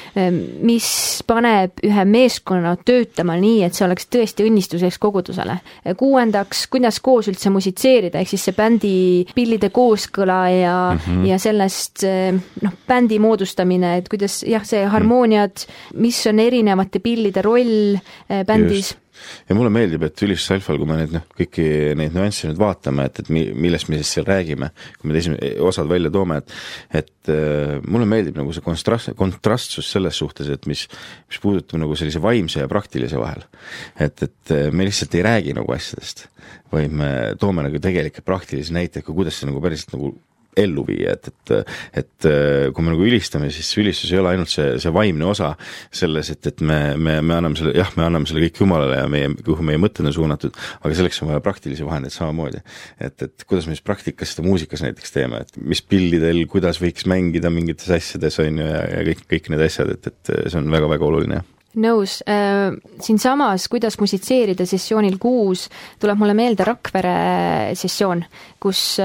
mis 0.65 0.87
paneb 1.27 1.83
ühe 1.85 2.05
meeskonna 2.09 2.75
töötama 2.85 3.35
nii, 3.41 3.61
et 3.67 3.77
see 3.77 3.85
oleks 3.87 4.09
tõesti 4.11 4.47
õnnistuseks 4.47 4.99
kogudusele. 5.01 5.59
kuuendaks, 5.99 6.65
kuidas 6.73 6.99
koos 7.03 7.29
üldse 7.31 7.51
musitseerida, 7.53 8.21
ehk 8.21 8.33
siis 8.33 8.47
see 8.49 8.57
bändi 8.57 8.95
pillide 9.35 9.69
kooskõla 9.73 10.41
ja 10.53 10.75
mm, 10.93 11.05
-hmm. 11.05 11.29
ja 11.29 11.39
sellest 11.41 12.05
äh, 12.07 12.33
noh, 12.61 12.75
bändi 12.87 13.19
moodustamine, 13.23 13.97
et 14.01 14.09
kuidas 14.09 14.41
jah, 14.47 14.65
see 14.65 14.85
harmooniad, 14.89 15.65
mis 16.01 16.25
on 16.27 16.39
erinevate 16.39 16.99
pillide 17.03 17.41
roll 17.45 17.97
bändis 18.47 18.93
Just 18.93 19.02
ja 19.49 19.57
mulle 19.57 19.71
meeldib, 19.73 20.03
et 20.07 20.23
Ülis 20.25 20.45
Salfal, 20.47 20.79
kui 20.81 20.89
me 20.89 20.97
neid 20.99 21.13
noh, 21.15 21.25
kõiki 21.37 21.65
neid 21.99 22.15
nüansse 22.15 22.49
nüüd 22.49 22.59
vaatame, 22.61 23.07
et, 23.09 23.23
et 23.23 23.31
mi-, 23.33 23.49
millest 23.65 23.89
me 23.91 23.99
siis 24.01 24.15
seal 24.17 24.27
räägime, 24.27 24.71
kui 24.99 25.09
me 25.09 25.17
esimene, 25.19 25.53
osad 25.67 25.89
välja 25.91 26.11
toome, 26.13 26.41
et 26.43 27.03
et 27.23 27.31
äh, 27.31 27.77
mulle 27.87 28.07
meeldib 28.09 28.35
nagu 28.35 28.51
see 28.55 28.63
kontrast, 28.65 29.13
kontrastsus 29.19 29.87
selles 29.93 30.17
suhtes, 30.19 30.49
et 30.51 30.67
mis, 30.69 30.85
mis 31.29 31.39
puudutab 31.43 31.79
nagu 31.81 31.95
sellise 31.99 32.21
vaimse 32.23 32.59
ja 32.59 32.69
praktilise 32.71 33.19
vahel. 33.21 33.45
et, 33.99 34.25
et 34.27 34.53
äh, 34.53 34.69
me 34.71 34.87
lihtsalt 34.87 35.15
ei 35.15 35.23
räägi 35.25 35.55
nagu 35.55 35.71
asjadest, 35.75 36.27
vaid 36.73 36.91
me 36.91 37.09
toome 37.39 37.63
nagu 37.65 37.79
tegelikke 37.79 38.25
praktilisi 38.25 38.75
näiteid, 38.75 39.05
kuidas 39.07 39.39
see 39.39 39.49
nagu 39.49 39.63
päriselt 39.63 39.95
nagu 39.95 40.13
ellu 40.59 40.85
viia, 40.87 41.15
et, 41.17 41.29
et 41.29 42.03
et 42.03 42.27
kui 42.73 42.85
me 42.85 42.93
nagu 42.93 43.05
ülistame, 43.05 43.49
siis 43.53 43.67
ülistus 43.79 44.11
ei 44.13 44.19
ole 44.21 44.33
ainult 44.33 44.51
see, 44.51 44.77
see 44.81 44.91
vaimne 44.93 45.25
osa 45.27 45.53
selles, 45.93 46.29
et, 46.33 46.49
et 46.49 46.63
me, 46.65 46.79
me, 46.97 47.17
me 47.25 47.37
anname 47.37 47.59
selle, 47.59 47.73
jah, 47.77 47.91
me 47.97 48.05
anname 48.07 48.29
selle 48.29 48.43
kõik 48.45 48.61
Jumalale 48.63 48.99
ja 49.01 49.09
meie, 49.11 49.31
kuhu 49.45 49.65
meie 49.65 49.81
mõtted 49.81 50.07
on 50.07 50.15
suunatud, 50.15 50.57
aga 50.81 50.97
selleks 50.97 51.21
on 51.23 51.31
vaja 51.31 51.43
praktilisi 51.45 51.87
vahendeid 51.87 52.15
samamoodi. 52.15 52.63
et, 53.03 53.27
et 53.27 53.47
kuidas 53.49 53.67
me 53.67 53.77
siis 53.77 53.85
praktikas 53.85 54.33
seda 54.33 54.47
muusikas 54.47 54.85
näiteks 54.85 55.15
teeme, 55.15 55.43
et 55.43 55.57
mis 55.61 55.83
pillidel, 55.85 56.43
kuidas 56.51 56.81
võiks 56.83 57.07
mängida 57.09 57.51
mingites 57.53 57.91
asjades, 57.93 58.39
on 58.43 58.61
ju, 58.63 58.69
ja, 58.69 58.85
ja 58.97 59.07
kõik, 59.09 59.25
kõik 59.35 59.51
need 59.53 59.67
asjad, 59.67 59.95
et, 59.97 60.13
et 60.13 60.35
see 60.47 60.61
on 60.61 60.71
väga-väga 60.73 61.11
oluline 61.11 61.43
nõus, 61.79 62.19
siinsamas 63.01 63.67
Kuidas 63.71 63.97
musitseerida 63.99 64.65
sessioonil 64.69 65.17
kuus 65.21 65.67
tuleb 66.01 66.19
mulle 66.19 66.35
meelde 66.37 66.65
Rakvere 66.67 67.73
sessioon, 67.77 68.23
kus 68.61 68.99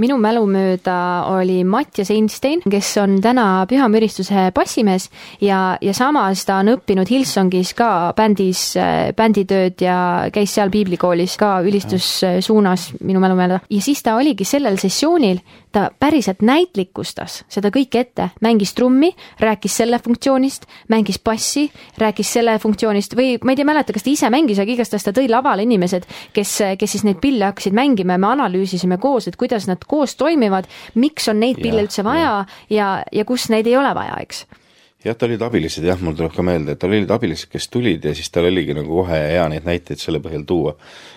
minu 0.00 0.16
mälu 0.20 0.44
mööda 0.50 0.96
oli 1.30 1.60
Mattias 1.68 2.10
Einstein, 2.14 2.62
kes 2.70 2.94
on 3.02 3.18
täna 3.22 3.66
Püha 3.68 3.88
Müristuse 3.92 4.48
bassimees 4.56 5.08
ja, 5.44 5.76
ja 5.80 5.94
samas 5.96 6.44
ta 6.48 6.60
on 6.62 6.72
õppinud 6.76 7.10
Hillsongis 7.10 7.74
ka 7.76 7.90
bändis, 8.16 8.72
bänditööd 9.16 9.84
ja 9.84 9.98
käis 10.34 10.56
seal 10.56 10.72
piiblikoolis 10.74 11.36
ka 11.40 11.58
ülistussuunas 11.66 12.90
minu 13.04 13.22
mälu 13.22 13.38
mööda. 13.38 13.60
ja 13.70 13.80
siis 13.82 14.02
ta 14.02 14.16
oligi 14.16 14.44
sellel 14.48 14.78
sessioonil, 14.80 15.42
ta 15.72 15.90
päriselt 16.00 16.42
näitlikustas 16.46 17.42
seda 17.52 17.70
kõike 17.74 18.00
ette, 18.06 18.30
mängis 18.40 18.72
trummi, 18.74 19.12
rääkis 19.40 19.76
selle 19.82 20.00
funktsioonist, 20.02 20.64
mängis 20.88 21.18
bassi, 21.22 21.68
rääkis 21.98 22.05
selle 22.36 22.58
funktsioonist 22.62 23.16
või 23.18 23.36
ma 23.42 23.54
ei 23.54 23.60
tea, 23.60 23.68
mäleta, 23.68 23.94
kas 23.96 24.06
ta 24.06 24.12
ise 24.12 24.30
mängis, 24.32 24.60
aga 24.62 24.74
igastahes 24.74 25.06
ta 25.06 25.14
tõi 25.16 25.30
lavale 25.30 25.66
inimesed, 25.66 26.06
kes, 26.36 26.52
kes 26.78 26.96
siis 26.96 27.06
neid 27.06 27.20
pille 27.22 27.48
hakkasid 27.48 27.76
mängima 27.76 28.16
ja 28.16 28.22
me 28.22 28.30
analüüsisime 28.34 29.00
koos, 29.02 29.28
et 29.30 29.38
kuidas 29.40 29.68
nad 29.70 29.82
koos 29.88 30.16
toimivad, 30.20 30.68
miks 30.94 31.28
on 31.32 31.40
neid 31.42 31.62
pille 31.62 31.86
üldse 31.86 32.04
vaja 32.06 32.22
ja, 32.26 32.36
ja, 32.70 32.92
ja 33.12 33.24
kus 33.28 33.50
neid 33.52 33.66
ei 33.66 33.76
ole 33.78 33.94
vaja, 33.96 34.20
eks 34.22 34.46
jah, 35.06 35.16
tal 35.18 35.30
olid 35.30 35.44
abilised 35.46 35.86
jah, 35.86 36.00
mul 36.02 36.16
tuleb 36.18 36.34
ka 36.34 36.44
meelde, 36.46 36.74
et 36.74 36.82
tal 36.82 36.94
olid 36.94 37.12
abilised, 37.14 37.50
kes 37.52 37.68
tulid 37.72 38.04
ja 38.06 38.14
siis 38.16 38.30
tal 38.34 38.48
oligi 38.48 38.74
nagu 38.76 39.02
kohe 39.02 39.20
hea 39.32 39.44
neid 39.52 39.66
näiteid 39.68 40.02
selle 40.02 40.20
põhjal 40.24 40.46
tuua. 40.48 40.76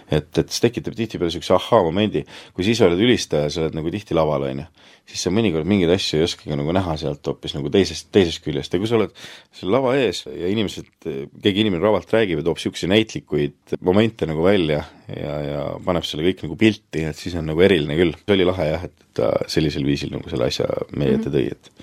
et, 0.10 0.30
et 0.41 0.49
see 0.49 0.63
tekitab 0.65 0.95
tihtipeale 0.97 1.30
niisuguse 1.30 1.54
ahhaa-momendi, 1.54 2.23
kui 2.56 2.65
sa 2.65 2.71
ise 2.73 2.86
oled 2.88 3.02
ülistaja, 3.06 3.49
sa 3.54 3.65
oled 3.65 3.75
nagu 3.78 3.91
tihti 3.93 4.17
laval, 4.17 4.47
on 4.49 4.63
ju, 4.63 4.65
siis 5.10 5.25
sa 5.25 5.34
mõnikord 5.34 5.67
mingeid 5.69 5.91
asju 5.93 6.19
ei 6.19 6.25
oskagi 6.25 6.58
nagu 6.58 6.73
näha 6.75 6.95
sealt 7.02 7.30
hoopis 7.30 7.54
nagu 7.58 7.69
teisest, 7.73 8.10
teisest 8.13 8.41
küljest 8.45 8.73
ja 8.73 8.82
kui 8.82 8.89
sa 8.89 8.97
oled 8.97 9.13
seal 9.58 9.71
lava 9.73 9.95
ees 9.99 10.23
ja 10.25 10.49
inimesed, 10.49 10.89
keegi 11.06 11.65
inimene 11.65 11.86
lavalt 11.86 12.10
räägib 12.13 12.41
ja 12.41 12.47
toob 12.47 12.60
niisuguseid 12.60 12.93
näitlikuid 12.93 13.78
momente 13.86 14.30
nagu 14.30 14.45
välja 14.45 14.84
ja, 15.08 15.38
ja 15.45 15.63
paneb 15.86 16.06
selle 16.10 16.25
kõik 16.28 16.45
nagu 16.45 16.58
pilti, 16.60 17.06
et 17.10 17.17
siis 17.17 17.38
on 17.39 17.49
nagu 17.49 17.65
eriline 17.65 17.97
küll. 17.99 18.17
see 18.25 18.38
oli 18.38 18.49
lahe 18.49 18.69
jah, 18.71 18.86
et 18.89 19.08
ta 19.17 19.32
sellisel 19.49 19.86
viisil 19.88 20.13
nagu 20.13 20.30
selle 20.30 20.49
asja 20.49 20.69
meie 20.97 21.17
ette 21.17 21.34
tõi, 21.34 21.47
et 21.54 21.73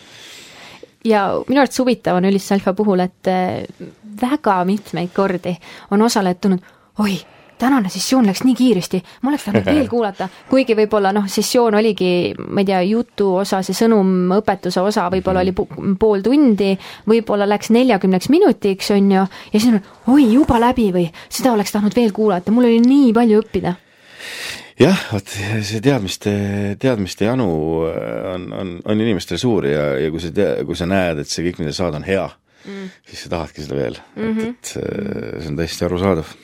ja 1.06 1.28
minu 1.48 1.62
arvates 1.62 1.78
huvitav 1.82 2.18
on 2.18 2.28
Ülis 2.28 2.50
Alfa 2.54 2.74
puhul, 2.76 3.04
et 3.06 3.30
äh, 3.30 3.62
väga 4.20 4.60
mitmeid 4.68 5.14
kordi 5.14 5.56
on 5.90 6.02
osalejad 6.02 6.40
tulnud, 6.42 6.68
oi, 7.04 7.16
tänane 7.58 7.88
sessioon 7.92 8.26
läks 8.28 8.42
nii 8.44 8.54
kiiresti, 8.56 9.00
ma 9.22 9.30
oleks 9.30 9.46
tahtnud 9.46 9.68
veel 9.68 9.88
kuulata, 9.94 10.28
kuigi 10.50 10.76
võib-olla 10.76 11.12
noh, 11.16 11.28
sessioon 11.30 11.78
oligi, 11.78 12.10
ma 12.36 12.62
ei 12.62 12.68
tea, 12.68 12.82
jutu 12.90 13.30
osa, 13.42 13.62
see 13.66 13.76
sõnum, 13.76 14.12
õpetuse 14.36 14.82
osa 14.84 15.06
võib-olla 15.12 15.44
oli 15.44 15.54
pool 15.56 16.24
tundi, 16.24 16.74
võib-olla 17.08 17.48
läks 17.48 17.72
neljakümneks 17.76 18.30
minutiks, 18.32 18.92
on 18.96 19.10
ju, 19.16 19.24
ja 19.52 19.58
siis 19.58 19.72
on, 19.72 19.80
oi, 20.14 20.28
juba 20.34 20.60
läbi 20.62 20.90
või? 20.94 21.08
Seda 21.28 21.54
oleks 21.56 21.74
tahtnud 21.76 21.96
veel 21.96 22.12
kuulata, 22.16 22.54
mul 22.54 22.68
oli 22.68 22.82
nii 22.84 23.12
palju 23.16 23.42
õppida 23.44 23.76
jah, 24.80 25.04
vot 25.12 25.36
see 25.66 25.82
teadmiste, 25.84 26.32
teadmiste 26.82 27.28
janu 27.28 27.48
on, 27.86 28.48
on, 28.52 28.74
on 28.84 29.04
inimestel 29.06 29.40
suur 29.40 29.68
ja, 29.70 29.86
ja 30.00 30.10
kui 30.12 30.22
sa 30.22 30.32
tea-, 30.34 30.66
kui 30.68 30.78
sa 30.78 30.88
näed, 30.90 31.22
et 31.22 31.32
see 31.32 31.46
kõik, 31.48 31.62
mida 31.62 31.72
sa 31.72 31.86
saad, 31.86 32.00
on 32.00 32.06
hea 32.06 32.26
mm., 32.66 32.90
siis 33.08 33.24
sa 33.24 33.32
tahadki 33.36 33.64
seda 33.64 33.78
veel 33.78 34.00
mm, 34.16 34.26
-hmm. 34.26 34.50
et, 34.50 34.74
mhm. 34.76 35.24
et 35.30 35.40
see 35.42 35.52
on 35.52 35.60
täiesti 35.62 35.88
arusaadav 35.88 36.36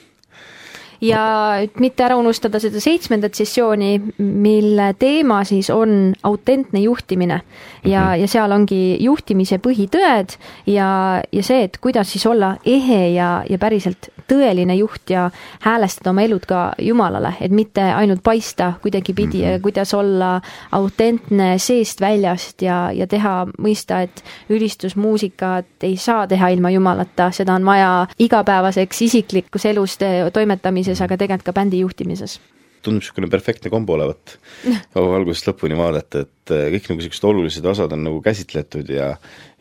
ja 1.02 1.22
et 1.62 1.80
mitte 1.82 2.04
ära 2.06 2.16
unustada 2.16 2.60
seda 2.62 2.80
seitsmendat 2.82 3.34
sessiooni, 3.34 3.96
mille 4.18 4.92
teema 4.98 5.42
siis 5.48 5.70
on 5.74 6.12
autentne 6.22 6.80
juhtimine 6.80 7.40
ja 7.84 8.00
mm, 8.00 8.06
-hmm. 8.06 8.20
ja 8.20 8.28
seal 8.28 8.52
ongi 8.52 8.96
juhtimise 9.00 9.58
põhitõed 9.58 10.36
ja, 10.66 11.22
ja 11.32 11.42
see, 11.42 11.64
et 11.64 11.78
kuidas 11.78 12.12
siis 12.12 12.26
olla 12.26 12.56
ehe 12.64 13.08
ja, 13.08 13.42
ja 13.50 13.58
päriselt 13.58 14.08
tõeline 14.28 14.74
juht 14.78 15.10
ja 15.10 15.30
häälestada 15.60 16.10
oma 16.10 16.22
elud 16.22 16.46
ka 16.46 16.72
Jumalale, 16.78 17.34
et 17.40 17.50
mitte 17.50 17.82
ainult 17.82 18.22
paista 18.22 18.72
kuidagipidi 18.82 19.42
mm 19.42 19.48
-hmm. 19.48 19.60
kuidas 19.62 19.94
olla 19.94 20.40
autentne 20.72 21.58
seest 21.58 22.00
väljast 22.00 22.62
ja, 22.62 22.92
ja 22.92 23.06
teha 23.06 23.46
mõista, 23.58 24.02
et 24.02 24.24
ülistusmuusikat 24.48 25.66
ei 25.82 25.96
saa 25.96 26.26
teha 26.26 26.48
ilma 26.48 26.70
Jumalata, 26.70 27.30
seda 27.30 27.54
on 27.54 27.64
vaja 27.64 28.06
igapäevaseks 28.18 29.02
isiklikus 29.02 29.66
elus 29.66 29.98
toimetamises, 30.32 30.91
aga 31.00 31.16
tegelikult 31.16 31.48
ka 31.48 31.56
bändi 31.56 31.80
juhtimises. 31.80 32.40
Tundub 32.82 32.98
niisugune 32.98 33.28
perfektne 33.30 33.70
kombo 33.70 33.94
olevat. 33.94 34.36
Algusest 34.98 35.48
lõpuni 35.48 35.78
vaadata, 35.78 36.24
et 36.26 36.54
äh, 36.54 36.66
kõik 36.74 36.90
nagu 36.90 37.00
niisugused 37.00 37.28
olulised 37.30 37.68
osad 37.72 37.94
on 37.94 38.04
nagu 38.08 38.20
käsitletud 38.24 38.90
ja 38.90 39.12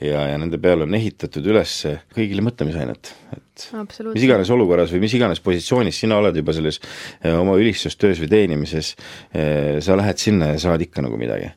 ja, 0.02 0.24
ja 0.32 0.38
nende 0.42 0.58
peale 0.62 0.86
on 0.88 0.98
ehitatud 0.98 1.46
üles 1.52 1.76
kõigile 2.16 2.44
mõtlemisainet, 2.46 3.12
et 3.36 3.68
mis 4.10 4.26
iganes 4.26 4.50
olukorras 4.54 4.94
või 4.94 5.04
mis 5.04 5.14
iganes 5.18 5.42
positsioonis 5.44 6.02
sina 6.04 6.18
oled 6.18 6.38
juba 6.42 6.56
selles 6.58 6.82
äh, 6.82 7.36
oma 7.38 7.56
ülistustöös 7.62 8.22
või 8.24 8.32
teenimises, 8.32 8.96
äh, 9.36 9.78
sa 9.86 9.98
lähed 10.00 10.22
sinna 10.22 10.54
ja 10.56 10.62
saad 10.66 10.82
ikka 10.84 11.06
nagu 11.06 11.20
midagi 11.22 11.52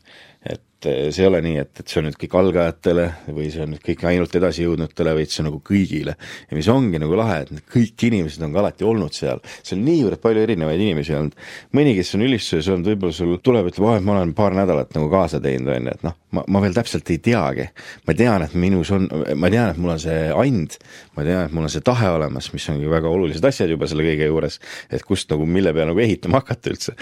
et 0.91 1.15
see 1.15 1.25
ei 1.25 1.29
ole 1.29 1.41
nii, 1.45 1.59
et, 1.63 1.73
et 1.81 1.91
see 1.91 2.01
on 2.01 2.09
nüüd 2.09 2.19
kõik 2.21 2.37
algajatele 2.41 3.07
või 3.29 3.49
see 3.53 3.65
on 3.65 3.73
nüüd 3.75 3.85
kõik 3.85 4.05
ainult 4.11 4.37
edasijõudnutele, 4.41 5.15
vaid 5.19 5.33
see 5.33 5.43
on 5.43 5.49
nagu 5.51 5.61
kõigile. 5.65 6.17
ja 6.51 6.59
mis 6.59 6.69
ongi 6.73 7.01
nagu 7.03 7.19
lahe, 7.19 7.41
et 7.45 7.53
need 7.55 7.67
kõik 7.75 8.07
inimesed 8.09 8.45
on 8.45 8.55
ka 8.55 8.63
alati 8.65 8.89
olnud 8.89 9.17
seal, 9.17 9.43
seal 9.63 9.81
on 9.81 9.87
niivõrd 9.89 10.23
palju 10.23 10.45
erinevaid 10.45 10.81
inimesi 10.81 11.17
olnud. 11.17 11.39
mõni, 11.77 11.95
kes 11.99 12.15
on 12.19 12.27
ülistuses 12.29 12.69
olnud, 12.73 12.93
võib-olla 12.93 13.17
sul 13.17 13.39
tuleb, 13.43 13.71
ütleb, 13.73 13.89
oh, 13.89 13.97
et 13.99 14.05
ma 14.07 14.19
olen 14.19 14.35
paar 14.37 14.57
nädalat 14.57 14.95
nagu 14.97 15.11
kaasa 15.13 15.41
teinud, 15.45 15.73
on 15.75 15.91
ju, 15.91 15.97
et 15.97 16.07
noh, 16.07 16.19
ma, 16.35 16.45
ma 16.49 16.63
veel 16.65 16.77
täpselt 16.77 17.11
ei 17.15 17.21
teagi. 17.23 17.69
ma 18.07 18.17
tean, 18.19 18.45
et 18.47 18.55
minus 18.59 18.91
on, 18.95 19.09
ma 19.41 19.51
tean, 19.53 19.73
et 19.73 19.81
mul 19.81 19.95
on 19.95 20.03
see 20.03 20.29
and, 20.35 20.77
ma 21.17 21.25
tean, 21.27 21.49
et 21.49 21.55
mul 21.55 21.67
on 21.69 21.73
see 21.73 21.85
tahe 21.85 22.11
olemas, 22.13 22.51
mis 22.55 22.69
ongi 22.73 22.91
väga 22.91 23.11
olulised 23.11 23.45
asjad 23.45 23.73
juba 23.73 23.89
selle 23.91 24.07
kõige 24.07 24.29
juures, 24.29 24.61
et 24.91 25.05
kust 25.07 25.31
nagu, 25.33 25.47
mille 25.49 25.73
peale 25.75 25.93
nagu 25.93 26.05
ehitama 26.05 26.43
hakata 26.43 26.75
üldse. 26.75 26.97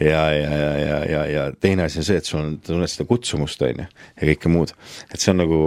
ja, 0.00 0.24
ja, 0.32 0.50
ja, 0.62 0.72
ja, 0.80 0.98
ja, 1.10 1.24
ja 1.32 1.46
teine 1.60 1.86
asi 1.86 2.00
on 2.02 2.08
see, 2.08 2.20
et 2.22 2.28
sul 2.28 2.42
on, 2.42 2.56
tunned 2.64 2.90
seda 2.90 3.08
kutset, 3.08 3.25
kutsumust, 3.26 3.62
on 3.66 3.82
ju, 3.82 3.86
ja 4.20 4.28
kõike 4.30 4.52
muud. 4.52 4.72
et 5.10 5.20
see 5.20 5.32
on 5.32 5.42
nagu 5.42 5.60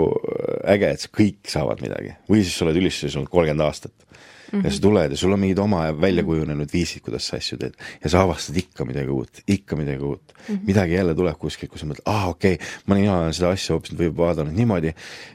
äge, 0.64 0.94
et 0.96 1.10
kõik 1.12 1.50
saavad 1.52 1.82
midagi. 1.84 2.16
või 2.30 2.44
siis 2.44 2.56
sa 2.56 2.66
oled 2.66 2.80
ülistuses 2.80 3.18
olnud 3.20 3.32
kolmkümmend 3.32 3.68
aastat 3.68 4.10
Mm 4.52 4.62
-hmm. 4.62 4.66
ja 4.66 4.72
sa 4.72 4.82
tuled 4.82 5.12
ja 5.12 5.18
sul 5.18 5.32
on 5.32 5.40
mingid 5.40 5.58
oma 5.58 6.02
välja 6.02 6.24
kujunenud 6.24 6.70
viisid, 6.74 7.02
kuidas 7.02 7.28
sa 7.28 7.38
asju 7.38 7.58
teed 7.58 7.74
ja 8.04 8.10
sa 8.10 8.22
avastad 8.22 8.58
ikka 8.58 8.86
midagi 8.86 9.10
uut, 9.10 9.42
ikka 9.48 9.76
midagi 9.76 10.02
uut 10.02 10.22
mm. 10.26 10.56
-hmm. 10.56 10.60
midagi 10.68 10.94
jälle 10.94 11.16
tuleb 11.16 11.38
kuskilt, 11.38 11.72
kus 11.72 11.82
sa 11.82 11.86
mõtled, 11.86 12.02
aa 12.06 12.24
ah, 12.24 12.30
okei 12.30 12.54
okay,, 12.54 12.68
ma 12.86 12.96
olen, 12.96 13.34
seda 13.34 13.50
asja 13.50 13.76
hoopis 13.76 13.94
võib-olla 13.94 14.28
vaadanud 14.28 14.58
niimoodi, 14.58 14.94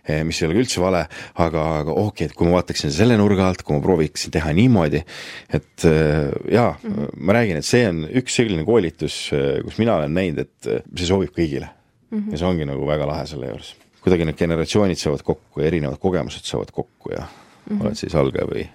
eh, 0.08 0.24
mis 0.24 0.42
ei 0.42 0.48
ole 0.48 0.58
üldse 0.58 0.80
vale, 0.80 1.06
aga, 1.34 1.62
aga 1.78 1.92
okei 1.92 2.08
okay,, 2.08 2.26
et 2.26 2.34
kui 2.34 2.46
ma 2.46 2.56
vaataksin 2.56 2.90
selle 2.90 3.16
nurga 3.16 3.48
alt, 3.48 3.62
kui 3.62 3.76
ma 3.76 3.82
prooviksin 3.82 4.34
teha 4.34 4.52
niimoodi, 4.52 5.04
et 5.48 5.84
eh, 5.84 6.32
jaa 6.50 6.74
mm, 6.82 6.90
-hmm. 6.90 7.08
ma 7.16 7.32
räägin, 7.32 7.56
et 7.56 7.64
see 7.64 7.88
on 7.88 8.08
üks 8.10 8.34
selline 8.34 8.64
koolitus, 8.64 9.30
eh, 9.32 9.62
kus 9.62 9.78
mina 9.78 9.94
olen 9.94 10.14
näinud, 10.14 10.38
et 10.38 10.84
see 10.98 11.06
sobib 11.06 11.30
kõigile 11.30 11.70
mm. 12.14 12.20
-hmm. 12.20 12.32
ja 12.32 12.38
see 12.38 12.48
ongi 12.48 12.68
nagu 12.68 12.86
väga 12.86 13.06
lahe 13.06 13.26
selle 13.26 13.50
juures. 13.52 13.74
kuidagi 14.04 14.28
need 14.28 14.38
generatsioonid 14.38 15.00
saavad 15.00 15.22
kokku 15.24 15.60
ja 15.60 15.66
erinevad 15.66 15.98
kogemused 15.98 16.44
saavad 16.44 16.70
kokku 16.72 17.12
ja 17.12 17.24
mm 17.24 17.26
-hmm. 17.76 17.82
oled 17.82 17.94
siis 17.94 18.14
algaja 18.14 18.46
või, 18.46 18.68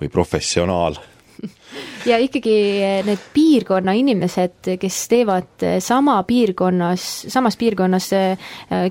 või 0.00 0.08
professionaal 0.08 0.98
ja 2.10 2.18
ikkagi 2.18 2.56
need 3.04 3.18
piirkonna 3.34 3.92
inimesed, 3.92 4.70
kes 4.80 5.08
teevad 5.08 5.64
sama 5.84 6.22
piirkonnas, 6.22 7.26
samas 7.28 7.56
piirkonnas 7.56 8.12
äh, 8.12 8.38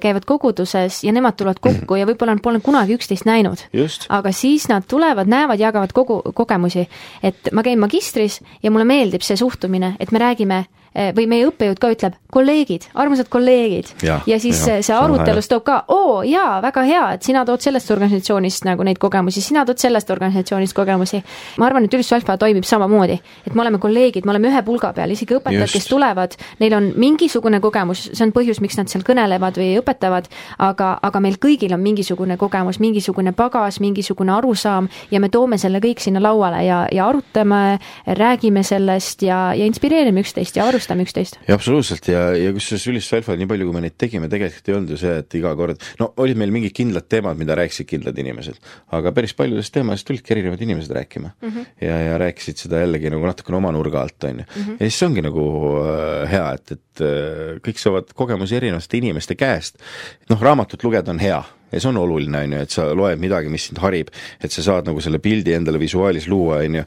käivad 0.01 0.25
koguduses 0.25 1.03
ja 1.03 1.13
nemad 1.13 1.33
tulevad 1.37 1.59
kokku 1.59 1.95
ja 1.95 2.05
võib-olla 2.05 2.35
nad 2.35 2.43
pole 2.43 2.59
kunagi 2.59 2.93
üksteist 2.93 3.25
näinud. 3.25 3.65
aga 4.09 4.31
siis 4.31 4.67
nad 4.69 4.85
tulevad, 4.87 5.27
näevad, 5.27 5.59
jagavad 5.59 5.93
kogu, 5.93 6.21
kogemusi. 6.33 6.87
et 7.23 7.51
ma 7.51 7.63
käin 7.63 7.79
magistris 7.79 8.41
ja 8.63 8.71
mulle 8.71 8.85
meeldib 8.85 9.21
see 9.21 9.37
suhtumine, 9.37 9.95
et 9.99 10.11
me 10.11 10.19
räägime 10.19 10.65
Eh, 10.65 10.84
või 10.95 11.27
meie 11.27 11.47
õppejõud 11.49 11.79
ka 11.81 11.89
ütleb, 11.91 12.15
kolleegid, 12.31 12.87
armsad 12.93 13.27
kolleegid. 13.31 13.91
ja, 14.03 14.39
siis 14.39 14.59
ja, 14.67 14.79
see 14.83 14.95
arutelus 14.95 15.47
toob 15.51 15.63
ka, 15.67 15.77
oo 15.91 16.21
jaa, 16.27 16.61
väga 16.63 16.83
hea, 16.87 17.03
et 17.15 17.27
sina 17.27 17.43
tood 17.47 17.63
sellest 17.63 17.91
organisatsioonist 17.91 18.67
nagu 18.67 18.83
neid 18.87 18.99
kogemusi, 19.01 19.43
sina 19.43 19.65
tood 19.67 19.79
sellest 19.79 20.11
organisatsioonist 20.11 20.75
kogemusi. 20.75 21.21
ma 21.59 21.67
arvan, 21.67 21.85
et 21.87 21.93
Ülistus 21.93 22.15
Alfa 22.17 22.37
toimib 22.39 22.63
samamoodi, 22.67 23.17
et 23.47 23.55
me 23.55 23.63
oleme 23.63 23.79
kolleegid, 23.83 24.25
me 24.25 24.31
oleme 24.35 24.51
ühe 24.51 24.63
pulga 24.67 24.93
peal, 24.95 25.11
isegi 25.11 25.37
õpetajad, 25.37 25.71
kes 25.71 25.87
tulevad, 25.91 26.35
neil 26.59 26.75
on 26.79 26.91
mingisugune 26.99 27.59
kogemus, 27.63 28.09
see 28.13 28.27
on 28.27 28.33
põhjus, 28.35 28.61
miks 28.63 28.79
nad 28.79 28.91
seal 28.91 29.03
kõnelevad 29.07 29.59
või 29.59 29.75
õpetavad, 29.81 30.31
aga, 30.69 30.91
aga 31.03 31.23
meil 31.23 31.39
kõigil 31.43 31.75
on 31.75 31.83
mingisugune 31.83 32.39
kogemus, 32.39 32.79
mingisugune 32.83 33.35
pagas, 33.35 33.81
mingisugune 33.83 34.35
arusaam 34.35 34.87
ja 35.11 35.19
me 35.19 35.31
toome 35.31 35.59
selle 35.59 35.83
kõik 35.83 36.03
sinna 36.03 36.23
lauale 36.23 36.63
ja, 36.67 36.83
ja 36.91 37.07
arutame, 37.11 37.79
räägime 38.07 38.63
sellest 38.63 39.23
ja, 39.27 39.51
ja 39.55 39.67
inspireerime 39.67 40.23
üksteist 40.23 40.55
ja 40.59 40.67
arvestame 40.67 40.84
arvestame 40.85 41.05
üksteist. 41.05 41.39
jaa, 41.47 41.55
absoluutselt 41.57 42.07
ja, 42.09 42.21
ja 42.37 42.51
kusjuures 42.53 42.85
Ülistus 42.91 43.17
Alfal, 43.17 43.39
nii 43.39 43.49
palju 43.49 43.67
kui 43.67 43.75
me 43.75 43.81
neid 43.85 43.95
tegime, 43.99 44.29
tegelikult 44.31 44.69
ei 44.69 44.75
olnud 44.75 44.93
ju 44.93 44.99
see, 45.01 45.13
et 45.23 45.37
iga 45.39 45.53
kord, 45.57 45.81
no 45.99 46.11
olid 46.21 46.39
meil 46.39 46.53
mingid 46.53 46.75
kindlad 46.77 47.07
teemad, 47.09 47.39
mida 47.39 47.57
rääkisid 47.57 47.89
kindlad 47.89 48.19
inimesed, 48.21 48.59
aga 48.95 49.13
päris 49.15 49.35
paljudest 49.37 49.73
teemadest 49.75 50.07
tulidki 50.07 50.35
erinevad 50.35 50.61
inimesed 50.61 50.93
rääkima 50.95 51.33
mm. 51.33 51.49
-hmm. 51.49 51.67
ja, 51.87 51.97
ja 52.09 52.21
rääkisid 52.21 52.61
seda 52.65 52.83
jällegi 52.83 53.11
nagu 53.13 53.25
natukene 53.25 53.57
oma 53.57 53.73
nurga 53.75 54.01
alt, 54.05 54.23
on 54.23 54.43
ju. 54.43 54.45
Mhm. 54.55 54.71
ja 54.79 54.89
siis 54.89 54.99
see 54.99 55.09
ongi 55.09 55.25
nagu 55.25 55.45
äh, 55.81 56.31
hea, 56.31 56.47
et, 56.53 56.77
et 56.77 57.05
äh, 57.05 57.59
kõik 57.65 57.81
saavad 57.81 58.13
kogemusi 58.13 58.55
erinevate 58.55 58.97
inimeste 58.97 59.35
käest. 59.35 59.81
noh, 60.29 60.41
raamatut 60.41 60.83
lugeda 60.83 61.11
on 61.11 61.19
hea 61.19 61.43
ja 61.75 61.81
see 61.83 61.91
on 61.91 61.99
oluline, 61.99 62.45
on 62.45 62.55
ju, 62.55 62.63
et 62.65 62.75
sa 62.75 62.87
loed 62.95 63.21
midagi, 63.21 63.51
mis 63.51 63.67
sind 63.69 63.81
harib, 63.83 64.11
et 64.39 64.53
sa 64.53 64.63
saad 64.63 64.87
nagu 64.87 65.03
selle 65.03 65.19
pildi 65.23 65.55
endale 65.57 65.81
visuaalis 65.81 66.29
luua, 66.31 66.61
on 66.63 66.79
ju, 66.79 66.85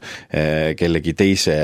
kellegi 0.79 1.13
teise 1.17 1.55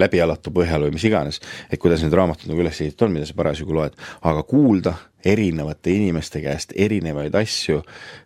läbialatu 0.00 0.54
põhjal 0.56 0.88
või 0.88 0.96
mis 0.96 1.06
iganes, 1.08 1.40
et 1.68 1.80
kuidas 1.82 2.04
need 2.04 2.16
raamatud 2.16 2.50
nagu 2.50 2.64
üles 2.64 2.80
ehitatud 2.80 3.08
on, 3.08 3.16
mida 3.18 3.28
sa 3.28 3.36
parasjagu 3.38 3.76
loed, 3.76 3.96
aga 4.30 4.44
kuulda 4.48 4.96
erinevate 5.20 5.92
inimeste 5.92 6.40
käest 6.40 6.72
erinevaid 6.80 7.34
asju, 7.36 7.82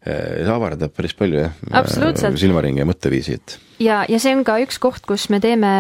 see 0.07 0.51
avardab 0.55 0.95
päris 0.95 1.17
palju 1.19 1.43
jah, 1.43 1.59
silmaringi 2.38 2.85
ja 2.85 2.87
mõtteviisi, 2.87 3.40
et 3.40 3.59
ja, 3.78 4.04
ja 4.08 4.18
see 4.22 4.34
on 4.37 4.44
ka 4.46 4.56
üks 4.62 4.78
koht, 4.82 5.04
kus 5.08 5.26
me 5.32 5.40
teeme 5.42 5.70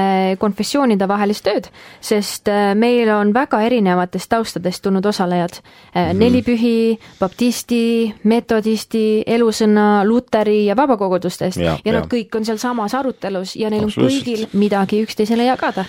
konfessioonide 0.40 1.08
vahelist 1.10 1.44
tööd, 1.46 1.68
sest 2.04 2.48
äh, 2.52 2.72
meil 2.78 3.10
on 3.14 3.32
väga 3.34 3.60
erinevatest 3.66 4.30
taustadest 4.32 4.82
tulnud 4.84 5.06
osalejad 5.06 5.60
mm. 5.60 6.00
-hmm. 6.00 6.18
nelipühi, 6.22 6.98
baptisti, 7.20 8.14
metodisti, 8.24 9.22
elusõna, 9.26 10.04
luteri 10.04 10.64
ja 10.66 10.76
vabakogudustest 10.76 11.60
ja, 11.60 11.78
ja 11.84 11.92
nad 11.92 12.04
ja. 12.04 12.10
kõik 12.18 12.36
on 12.36 12.44
sealsamas 12.44 12.94
arutelus 12.94 13.56
ja 13.56 13.70
neil 13.70 13.84
on 13.84 13.94
kõigil 13.94 14.46
midagi 14.52 15.02
üksteisele 15.02 15.44
jagada. 15.44 15.84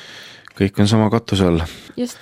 kõik 0.56 0.80
on 0.80 0.88
sama 0.88 1.10
katuse 1.10 1.46
all. 1.46 1.62
just 1.98 2.18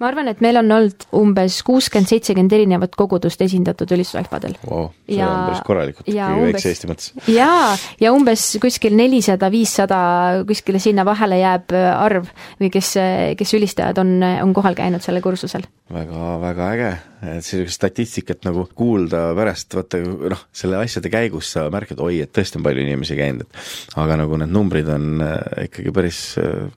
ma 0.00 0.08
arvan, 0.08 0.30
et 0.32 0.40
meil 0.44 0.58
on 0.60 0.70
olnud 0.78 1.06
umbes 1.18 1.58
kuuskümmend, 1.66 2.10
seitsekümmend 2.10 2.54
erinevat 2.56 2.96
kogudust 2.98 3.42
esindatud 3.44 3.90
ülistusrahvadel 3.94 4.56
wow,. 4.64 4.88
see 5.06 5.18
ja, 5.18 5.28
on 5.28 5.50
päris 5.50 5.64
korralikult, 5.66 6.08
kõige 6.08 6.48
väikse 6.48 6.72
Eesti 6.72 6.90
mõttes. 6.90 7.12
jaa, 7.30 7.74
ja 8.02 8.14
umbes 8.14 8.46
kuskil 8.62 8.96
nelisada, 8.98 9.50
viissada, 9.52 10.00
kuskile 10.48 10.80
sinna 10.82 11.06
vahele 11.08 11.38
jääb 11.42 11.76
äh, 11.76 11.90
arv 11.92 12.32
või 12.60 12.72
kes, 12.74 12.94
kes 13.38 13.54
ülistajad 13.58 14.00
on, 14.02 14.18
on 14.22 14.56
kohal 14.56 14.78
käinud 14.78 15.04
sellel 15.04 15.24
kursusel 15.24 15.66
väga,. 15.92 16.12
väga-väga 16.42 16.68
äge, 16.72 16.90
et 17.36 17.46
sellist 17.46 17.78
statistikat 17.78 18.46
nagu 18.48 18.66
kuulda 18.78 19.30
pärast, 19.38 19.74
vaata 19.76 20.00
noh, 20.02 20.44
selle 20.54 20.80
asjade 20.82 21.12
käigus 21.12 21.52
sa 21.54 21.68
märkad, 21.72 22.00
oi, 22.02 22.22
et 22.24 22.32
tõesti 22.34 22.58
on 22.60 22.66
palju 22.66 22.84
inimesi 22.84 23.18
käinud, 23.18 23.46
et 23.46 23.98
aga 24.02 24.18
nagu 24.24 24.38
need 24.40 24.54
numbrid 24.54 24.88
on 24.92 25.10
äh, 25.24 25.66
ikkagi 25.68 25.94
päris 25.94 26.22
äh, 26.40 26.70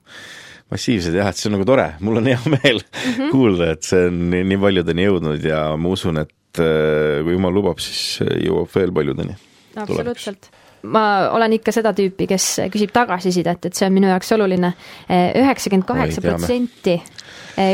massiivsed 0.72 1.14
jah, 1.14 1.30
et 1.30 1.38
see 1.38 1.50
on 1.50 1.56
nagu 1.58 1.66
tore, 1.68 1.86
mul 2.02 2.20
on 2.20 2.30
hea 2.32 2.38
meel 2.50 2.80
mm 2.82 3.12
-hmm. 3.12 3.30
kuulda, 3.30 3.72
et 3.76 3.86
see 3.86 4.06
on 4.10 4.20
nii, 4.32 4.44
nii 4.52 4.60
paljudeni 4.66 5.08
jõudnud 5.08 5.44
ja 5.46 5.62
ma 5.76 5.94
usun, 5.94 6.22
et 6.24 6.62
äh, 6.62 7.22
kui 7.24 7.36
jumal 7.36 7.54
lubab, 7.54 7.82
siis 7.82 8.22
jõuab 8.22 8.70
veel 8.74 8.92
paljudeni. 8.92 9.36
absoluutselt 9.76 10.50
ma 10.86 11.30
olen 11.34 11.56
ikka 11.56 11.72
seda 11.74 11.92
tüüpi, 11.96 12.28
kes 12.30 12.46
küsib 12.72 12.92
tagasisidet, 12.94 13.68
et 13.68 13.74
see 13.74 13.86
on 13.88 13.94
minu 13.94 14.10
jaoks 14.10 14.32
oluline. 14.36 14.72
üheksakümmend 15.10 15.86
kaheksa 15.88 16.22
protsenti 16.22 17.00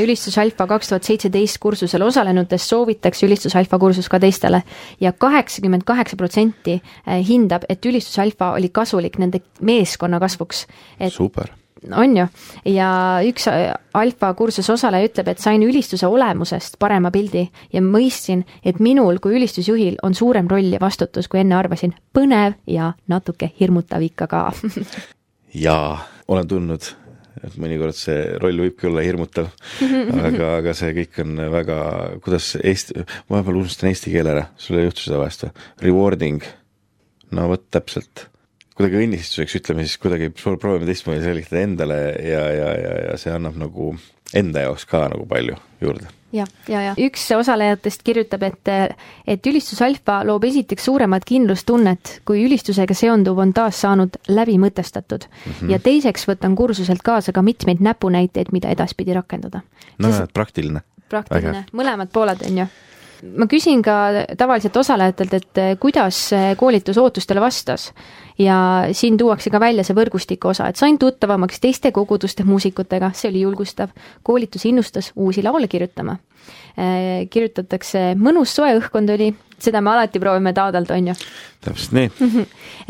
ülistus 0.03 0.39
alfa 0.39 0.67
kaks 0.71 0.89
tuhat 0.89 1.05
seitseteist 1.05 1.59
kursusel 1.63 2.03
osalenutest 2.07 2.71
soovitaks 2.71 3.23
ülistus 3.27 3.57
alfa 3.59 3.79
kursus 3.83 4.09
ka 4.09 4.21
teistele 4.23 4.63
ja 5.01 5.13
kaheksakümmend 5.13 5.85
kaheksa 5.85 6.17
protsenti 6.17 6.81
hindab, 7.29 7.67
et 7.69 7.85
ülistus 7.87 8.19
alfa 8.23 8.53
oli 8.59 8.71
kasulik 8.71 9.19
nende 9.19 9.43
meeskonna 9.61 10.21
kasvuks. 10.23 10.67
super 11.09 11.62
on 11.91 12.17
ju, 12.17 12.27
ja 12.73 12.89
üks 13.27 13.49
äh, 13.51 13.73
alfa 13.99 14.33
kursuse 14.39 14.73
osaleja 14.75 15.11
ütleb, 15.11 15.33
et 15.33 15.43
sain 15.43 15.63
ülistuse 15.65 16.07
olemusest 16.07 16.79
parema 16.83 17.11
pildi 17.15 17.45
ja 17.73 17.83
mõistsin, 17.85 18.45
et 18.65 18.81
minul 18.83 19.19
kui 19.23 19.37
ülistusjuhil 19.39 19.99
on 20.07 20.15
suurem 20.15 20.51
roll 20.51 20.73
ja 20.73 20.81
vastutus, 20.83 21.29
kui 21.29 21.43
enne 21.43 21.57
arvasin. 21.59 21.95
põnev 22.15 22.59
ja 22.67 22.93
natuke 23.09 23.51
hirmutav 23.61 24.03
ikka 24.03 24.29
ka 24.31 24.43
jaa, 25.67 25.99
olen 26.29 26.49
tundnud, 26.49 26.89
et 27.43 27.59
mõnikord 27.61 27.97
see 27.99 28.37
roll 28.41 28.65
võibki 28.67 28.89
olla 28.91 29.05
hirmutav, 29.05 29.51
aga, 30.23 30.57
aga 30.61 30.75
see 30.77 30.95
kõik 31.03 31.23
on 31.25 31.47
väga, 31.53 31.79
kuidas 32.25 32.55
eesti, 32.63 33.07
vahepeal 33.31 33.63
unustan 33.65 33.91
eesti 33.91 34.15
keele 34.15 34.37
ära, 34.37 34.49
sul 34.57 34.79
ei 34.79 34.87
juhtu 34.87 35.07
seda 35.07 35.23
vahest 35.23 35.49
või? 35.49 35.57
Rewarding, 35.89 36.53
no 37.35 37.49
vot 37.51 37.67
täpselt 37.75 38.29
kuidagi 38.77 39.03
õnnistuseks, 39.03 39.59
ütleme 39.61 39.87
siis 39.87 40.01
kuidagi 40.03 40.33
proovime 40.33 40.89
teistmoodi 40.89 41.25
selgitada 41.25 41.67
endale 41.67 42.01
ja, 42.25 42.43
ja, 42.49 42.73
ja, 42.79 42.97
ja 43.11 43.21
see 43.21 43.35
annab 43.35 43.59
nagu 43.61 43.93
enda 44.35 44.67
jaoks 44.67 44.89
ka 44.89 45.07
nagu 45.13 45.27
palju 45.29 45.59
juurde 45.83 46.09
ja, 46.33 46.47
ja, 46.69 46.83
ja 46.83 46.93
üks 47.01 47.25
osalejatest 47.37 48.03
kirjutab, 48.07 48.45
et, 48.47 48.71
et 49.29 49.49
ülistus 49.49 49.83
alfa 49.85 50.21
loob 50.27 50.47
esiteks 50.49 50.87
suuremat 50.89 51.27
kindlustunnet, 51.29 52.19
kui 52.29 52.45
ülistusega 52.47 52.97
seonduv 52.97 53.41
on 53.43 53.53
taas 53.57 53.83
saanud 53.85 54.17
läbi 54.33 54.59
mõtestatud 54.63 55.29
mm. 55.29 55.53
-hmm. 55.53 55.75
ja 55.75 55.81
teiseks 55.83 56.27
võtan 56.29 56.57
kursuselt 56.57 57.05
kaasa 57.05 57.33
ka 57.33 57.43
mitmeid 57.43 57.85
näpunäiteid, 57.85 58.53
mida 58.53 58.73
edaspidi 58.73 59.15
rakendada. 59.15 59.61
no 59.99 60.13
Sest, 60.13 60.33
praktiline. 60.33 60.81
praktiline, 61.09 61.67
mõlemad 61.73 62.13
pooled, 62.13 62.47
on 62.49 62.65
ju 62.65 62.67
ma 63.23 63.47
küsin 63.47 63.83
ka 63.83 64.27
tavaliselt 64.39 64.77
osalejatelt, 64.77 65.35
et 65.35 65.61
kuidas 65.81 66.31
koolitus 66.59 66.99
ootustele 66.99 67.41
vastas 67.41 67.93
ja 68.39 68.89
siin 68.93 69.17
tuuakse 69.19 69.51
ka 69.51 69.61
välja 69.61 69.85
see 69.87 69.97
võrgustiku 69.97 70.51
osa, 70.53 70.69
et 70.69 70.81
sain 70.81 70.99
tuttavamaks 70.99 71.61
teiste 71.63 71.93
koguduste 71.95 72.45
muusikutega, 72.45 73.13
see 73.15 73.31
oli 73.31 73.45
julgustav. 73.45 73.93
koolitus 74.23 74.67
innustas 74.67 75.13
uusi 75.17 75.43
laule 75.43 75.69
kirjutama. 75.69 76.17
Äh, 76.79 77.29
kirjutatakse, 77.31 78.13
mõnus 78.19 78.55
soe 78.57 78.73
õhkkond 78.79 79.13
oli, 79.15 79.33
seda 79.63 79.81
me 79.81 79.93
alati 79.93 80.21
proovime 80.21 80.53
taodelda, 80.57 80.95
on 80.95 81.11
ju. 81.13 81.15
täpselt 81.63 81.93
nii. 81.95 82.11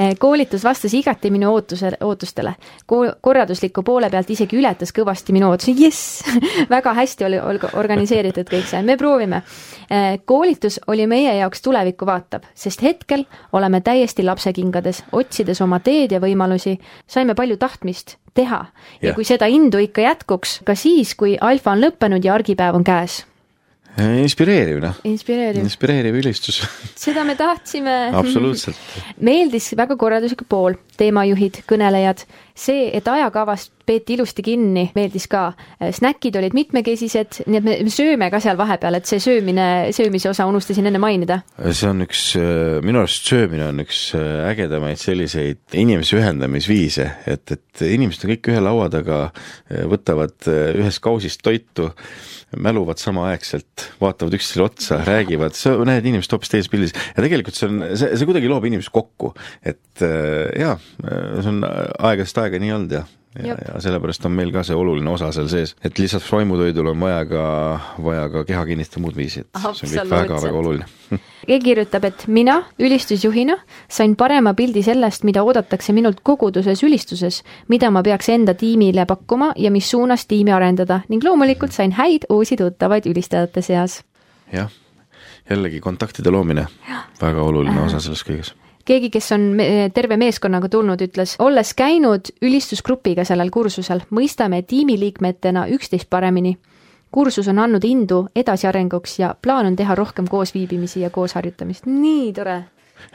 Äh, 0.00 0.14
koolitus 0.18 0.64
vastas 0.64 0.94
igati 0.96 1.30
minu 1.30 1.50
ootuse, 1.52 1.92
ootustele. 2.00 2.54
Ko-, 2.86 3.12
korraldusliku 3.20 3.82
poole 3.84 4.08
pealt 4.10 4.30
isegi 4.32 4.56
ületas 4.56 4.94
kõvasti 4.96 5.34
minu 5.36 5.50
ootusi, 5.50 5.74
jess! 5.76 6.22
Väga 6.72 6.94
hästi 6.96 7.28
oli 7.28 7.40
organiseeritud 7.72 8.48
kõik 8.48 8.70
see, 8.70 8.82
me 8.86 8.96
proovime. 9.00 9.42
Äh, 9.92 10.16
koolitus 10.24 10.80
oli 10.86 11.06
meie 11.06 11.34
jaoks 11.36 11.62
tulevikku 11.62 12.08
vaatav, 12.08 12.46
sest 12.54 12.82
hetkel 12.82 13.26
oleme 13.52 13.82
täiesti 13.84 14.24
lapsekingades, 14.24 15.04
otsides 15.12 15.60
oma 15.60 15.82
teed 15.84 16.16
ja 16.16 16.22
võimalusi, 16.22 16.78
saime 17.06 17.36
palju 17.38 17.58
tahtmist 17.60 18.16
teha. 18.34 18.64
Ja, 19.00 19.10
ja 19.10 19.14
kui 19.18 19.28
seda 19.28 19.48
indu 19.52 19.82
ikka 19.82 20.06
jätkuks 20.06 20.62
ka 20.64 20.76
siis, 20.78 21.12
kui 21.18 21.36
alfa 21.40 21.76
on 21.76 21.84
lõppenud 21.84 22.24
ja 22.24 22.34
argipäev 22.38 22.80
on 22.80 22.86
käes 22.86 23.22
inspireeriv, 23.98 24.80
noh. 24.80 25.00
inspireeriv. 25.04 25.60
inspireeriv 25.66 26.16
ülistus 26.22 26.62
seda 27.04 27.26
me 27.28 27.36
tahtsime 27.36 27.96
absoluutselt 28.16 28.78
meeldis 29.28 29.72
väga 29.76 29.98
korralduslik 30.00 30.46
pool, 30.48 30.78
teemajuhid, 31.00 31.62
kõnelejad, 31.68 32.24
see, 32.54 32.88
et 32.96 33.08
ajakavast 33.08 33.72
peeti 33.86 34.16
ilusti 34.16 34.44
kinni, 34.46 34.88
meeldis 34.96 35.28
ka. 35.30 35.52
snäkid 35.92 36.36
olid 36.38 36.56
mitmekesised, 36.56 37.42
nii 37.46 37.60
et 37.60 37.68
me 37.68 37.92
sööme 37.92 38.28
ka 38.32 38.40
seal 38.42 38.58
vahepeal, 38.60 38.98
et 38.98 39.08
see 39.08 39.20
söömine, 39.22 39.66
söömise 39.94 40.30
osa 40.30 40.46
unustasin 40.50 40.88
enne 40.90 41.00
mainida. 41.02 41.42
see 41.70 41.88
on 41.90 42.04
üks, 42.06 42.24
minu 42.84 43.02
arust 43.02 43.30
söömine 43.30 43.68
on 43.70 43.82
üks 43.84 44.04
ägedamaid 44.16 45.00
selliseid 45.02 45.78
inimese 45.78 46.18
ühendamisviise, 46.20 47.08
et, 47.26 47.56
et 47.56 47.86
inimesed 47.88 48.26
on 48.26 48.34
kõik 48.34 48.52
ühe 48.52 48.62
laua 48.62 48.90
taga, 48.92 49.24
võtavad 49.90 50.50
ühest 50.50 51.02
kausist 51.04 51.42
toitu 51.44 51.90
mäluvad 52.56 53.00
samaaegselt, 53.00 53.92
vaatavad 54.00 54.36
üksteisele 54.36 54.66
otsa, 54.66 55.00
räägivad, 55.06 55.56
sa 55.56 55.72
näed 55.88 56.06
inimest 56.06 56.32
hoopis 56.32 56.52
teises 56.52 56.70
pildis 56.72 56.92
ja 56.92 57.24
tegelikult 57.24 57.56
see 57.56 57.70
on, 57.70 57.80
see, 57.96 58.12
see 58.18 58.28
kuidagi 58.28 58.50
loob 58.50 58.66
inimest 58.68 58.92
kokku, 58.92 59.32
et 59.64 60.04
äh, 60.04 60.52
jaa, 60.60 60.76
see 61.02 61.52
on 61.52 61.64
aegadest 61.64 62.42
aega 62.42 62.60
nii 62.62 62.76
olnud 62.76 62.96
ja 62.98 63.06
ja, 63.38 63.56
ja 63.74 63.80
sellepärast 63.80 64.26
on 64.28 64.34
meil 64.36 64.52
ka 64.52 64.62
see 64.66 64.76
oluline 64.76 65.10
osa 65.10 65.30
seal 65.34 65.48
sees, 65.50 65.74
et 65.84 65.98
lisaks 65.98 66.28
vaimutoidule 66.32 66.92
on 66.92 67.00
vaja 67.00 67.22
ka, 67.28 67.44
vaja 68.04 68.26
ka 68.32 68.44
keha 68.48 68.64
kinnitada 68.68 69.02
muud 69.04 69.16
viisi, 69.16 69.44
et 69.44 69.62
see 69.62 69.88
on 69.88 69.94
kõik 69.94 70.12
väga-väga 70.12 70.60
oluline. 70.60 70.88
Keegi 71.48 71.64
kirjutab, 71.64 72.06
et 72.08 72.26
mina 72.32 72.58
ülistusjuhina 72.80 73.56
sain 73.90 74.16
parema 74.16 74.54
pildi 74.58 74.84
sellest, 74.86 75.26
mida 75.28 75.42
oodatakse 75.44 75.94
minult 75.96 76.22
koguduses 76.22 76.84
ülistuses, 76.86 77.42
mida 77.72 77.90
ma 77.90 78.04
peaks 78.06 78.30
enda 78.32 78.54
tiimile 78.58 79.06
pakkuma 79.08 79.52
ja 79.56 79.72
mis 79.74 79.90
suunas 79.90 80.26
tiimi 80.30 80.54
arendada. 80.54 81.02
Ning 81.08 81.24
loomulikult 81.24 81.74
sain 81.74 81.96
häid 81.98 82.28
uusi 82.30 82.56
tuttavaid 82.60 83.08
ülistajate 83.10 83.62
seas. 83.64 84.02
jah, 84.52 84.70
jällegi 85.50 85.80
kontaktide 85.80 86.30
loomine, 86.30 86.66
väga 87.20 87.42
oluline 87.42 87.88
osa 87.88 88.00
selles 88.00 88.24
kõiges 88.28 88.54
keegi, 88.84 89.10
kes 89.14 89.32
on 89.36 89.46
me 89.58 89.68
terve 89.94 90.18
meeskonnaga 90.20 90.68
tulnud, 90.72 91.02
ütles, 91.04 91.36
olles 91.42 91.72
käinud 91.78 92.32
ülistusgrupiga 92.42 93.24
sellel 93.28 93.52
kursusel, 93.54 94.04
mõistame 94.10 94.62
tiimiliikmetena 94.66 95.68
üksteist 95.76 96.10
paremini. 96.10 96.58
kursus 97.12 97.48
on 97.48 97.58
andnud 97.58 97.84
indu 97.84 98.26
edasiarenguks 98.34 99.18
ja 99.18 99.34
plaan 99.42 99.66
on 99.66 99.76
teha 99.76 99.94
rohkem 99.94 100.28
koosviibimisi 100.28 101.00
ja 101.00 101.10
koos 101.10 101.34
harjutamist, 101.36 101.86
nii 101.86 102.32
tore 102.32 102.62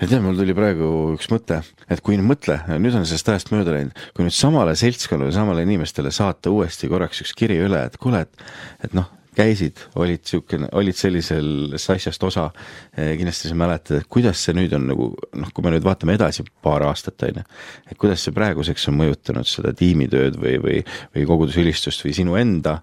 ja 0.02 0.08
tead, 0.08 0.22
mul 0.22 0.38
tuli 0.38 0.54
praegu 0.54 0.88
üks 1.16 1.30
mõte, 1.32 1.62
et 1.90 2.02
kui 2.06 2.18
nüüd 2.18 2.28
mõtle, 2.30 2.60
nüüd 2.78 2.96
on 2.98 3.06
sellest 3.08 3.30
ajast 3.32 3.52
mööda 3.54 3.76
läinud, 3.76 4.02
kui 4.16 4.28
nüüd 4.28 4.36
samale 4.36 4.76
seltskonnale, 4.76 5.32
samale 5.36 5.64
inimestele 5.68 6.12
saata 6.12 6.52
uuesti 6.54 6.90
korraks 6.92 7.24
üks 7.24 7.34
kiri 7.38 7.60
üle, 7.64 7.86
et 7.88 7.98
kuule, 8.02 8.26
et 8.28 8.86
et 8.86 8.98
noh, 8.98 9.10
käisid, 9.38 9.82
olid 10.00 10.23
niisugune, 10.23 10.69
olid 10.78 10.97
sellisest 10.97 11.91
asjast 11.93 12.23
osa, 12.26 12.47
kindlasti 12.95 13.52
sa 13.52 13.58
mäletad, 13.58 14.02
et 14.02 14.10
kuidas 14.12 14.41
see 14.43 14.56
nüüd 14.58 14.73
on 14.78 14.88
nagu 14.89 15.10
noh, 15.13 15.52
kui 15.54 15.65
me 15.65 15.73
nüüd 15.73 15.86
vaatame 15.86 16.15
edasi 16.17 16.45
paar 16.65 16.86
aastat, 16.88 17.21
on 17.28 17.41
ju, 17.41 17.45
et 17.91 18.00
kuidas 18.02 18.26
see 18.26 18.36
praeguseks 18.36 18.88
on 18.91 18.97
mõjutanud 19.02 19.50
seda 19.50 19.73
tiimitööd 19.78 20.39
või, 20.41 20.58
või, 20.63 20.82
või 21.15 21.28
kogudusülistust 21.30 22.06
või 22.06 22.15
sinu 22.17 22.38
enda 22.39 22.80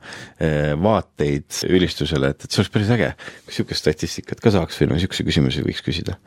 vaateid 0.84 1.64
ülistusele, 1.70 2.34
et, 2.34 2.46
et 2.46 2.50
see 2.50 2.62
oleks 2.62 2.74
päris 2.78 2.94
äge, 2.94 3.12
kui 3.18 3.54
niisugust 3.54 3.84
statistikat 3.84 4.42
ka 4.44 4.54
saaks 4.54 4.80
või 4.80 4.92
no 4.92 4.98
niisuguseid 4.98 5.30
küsimusi 5.30 5.66
võiks 5.66 5.84
küsida. 5.84 6.18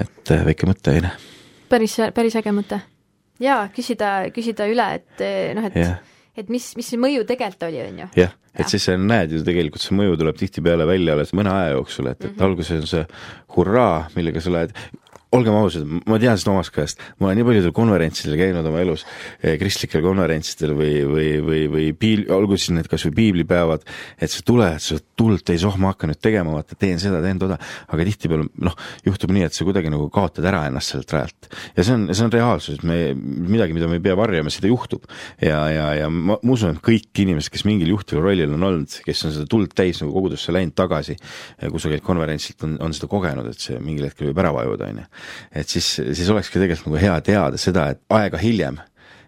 et 0.00 0.36
väike 0.52 0.68
mõte, 0.68 0.96
on 0.98 1.10
ju. 1.10 1.18
päris, 1.72 1.98
päris 2.14 2.38
äge 2.40 2.54
mõte. 2.54 2.82
jaa, 3.42 3.66
küsida, 3.74 4.14
küsida 4.34 4.68
üle, 4.70 4.88
et 5.00 5.28
noh, 5.56 5.70
et 5.72 5.78
yeah 5.80 6.00
et 6.36 6.48
mis, 6.52 6.70
mis 6.78 6.88
see 6.88 7.00
mõju 7.00 7.26
tegelikult 7.28 7.68
oli, 7.68 7.82
on 7.84 8.02
ju. 8.04 8.08
jah, 8.22 8.34
et 8.56 8.72
siis 8.72 8.86
sa 8.88 8.96
näed 8.96 9.34
ju 9.36 9.42
tegelikult 9.46 9.84
see 9.84 9.96
mõju 9.96 10.18
tuleb 10.20 10.38
tihtipeale 10.40 10.86
välja 10.88 11.16
alles 11.16 11.32
mõne 11.36 11.52
aja 11.52 11.76
jooksul, 11.76 12.10
et, 12.12 12.18
et 12.20 12.30
mm 12.30 12.34
-hmm. 12.36 12.44
alguses 12.48 12.80
on 12.80 12.86
see 12.86 13.06
hurraa, 13.56 14.08
millega 14.16 14.40
sa 14.40 14.52
lähed 14.52 14.76
olgem 15.32 15.54
ausad, 15.56 15.86
ma 16.08 16.18
tean 16.20 16.36
seda 16.36 16.52
omast 16.52 16.72
käest, 16.74 17.00
ma 17.16 17.30
olen 17.30 17.38
nii 17.40 17.46
paljudel 17.46 17.72
konverentsidel 17.76 18.36
käinud 18.36 18.66
oma 18.68 18.82
elus, 18.82 19.04
eh, 19.40 19.56
kristlikel 19.60 20.02
konverentsidel 20.04 20.74
või, 20.76 20.92
või, 21.08 21.28
või, 21.46 21.60
või 21.72 21.86
piil-, 21.96 22.26
olgu 22.32 22.58
siis 22.58 22.74
need 22.76 22.88
kas 22.92 23.06
või 23.08 23.14
piiblipäevad, 23.16 23.86
et 24.20 24.32
sa 24.32 24.42
tuled, 24.44 24.76
sa 24.84 24.98
tuld 25.16 25.44
täis, 25.48 25.64
oh 25.64 25.78
ma 25.80 25.94
hakkan 25.94 26.12
nüüd 26.12 26.20
tegema, 26.20 26.52
vaata 26.58 26.76
teen 26.76 27.00
seda, 27.00 27.22
teen 27.24 27.40
toda, 27.40 27.56
aga 27.88 28.06
tihtipeale 28.08 28.48
noh, 28.66 28.76
juhtub 29.06 29.32
nii, 29.32 29.46
et 29.48 29.56
sa 29.56 29.64
kuidagi 29.64 29.92
nagu 29.92 30.10
kaotad 30.12 30.44
ära 30.50 30.66
ennast 30.68 30.92
sellelt 30.92 31.16
rajalt. 31.16 31.48
ja 31.78 31.86
see 31.86 31.96
on, 31.96 32.04
see 32.12 32.26
on 32.28 32.34
reaalsus, 32.36 32.82
et 32.82 32.86
me, 32.88 32.98
midagi, 33.16 33.76
mida 33.76 33.88
me 33.88 33.96
ei 34.00 34.04
pea 34.04 34.18
varjama, 34.18 34.52
seda 34.52 34.68
juhtub. 34.68 35.08
ja, 35.40 35.62
ja, 35.72 35.88
ja 36.02 36.12
ma, 36.12 36.36
ma 36.36 36.56
usun, 36.58 36.76
et 36.76 36.84
kõik 36.84 37.24
inimesed, 37.24 37.54
kes 37.56 37.64
mingil 37.68 37.94
juhtival 37.94 38.28
rollil 38.28 38.52
on 38.52 38.68
olnud, 38.68 39.00
kes 39.08 39.24
on 39.28 39.36
seda 39.38 39.48
tuld 39.48 39.72
täis 39.72 40.04
nagu 40.04 40.12
kogudusse 40.12 40.52
läinud 40.52 40.76
tagasi 40.76 41.16
kusagilt 41.72 42.04
konverentsilt, 42.04 42.60
on, 42.68 42.76
on 42.84 42.92
seda 42.92 43.08
kogenud, 43.08 43.48
et 43.48 43.64
see 43.64 43.80
mingil 43.80 44.10
hetkel 44.10 44.28
võib 44.28 44.44
ära 44.44 44.52
vajuda, 44.60 44.92
on 44.92 45.00
ju 45.00 45.10
et 45.52 45.68
siis, 45.68 45.94
siis 46.00 46.30
olekski 46.32 46.60
tegelikult 46.60 46.90
nagu 46.90 47.02
hea 47.02 47.18
teada 47.26 47.60
seda, 47.60 47.90
et 47.94 48.02
aega 48.12 48.40
hiljem 48.42 48.80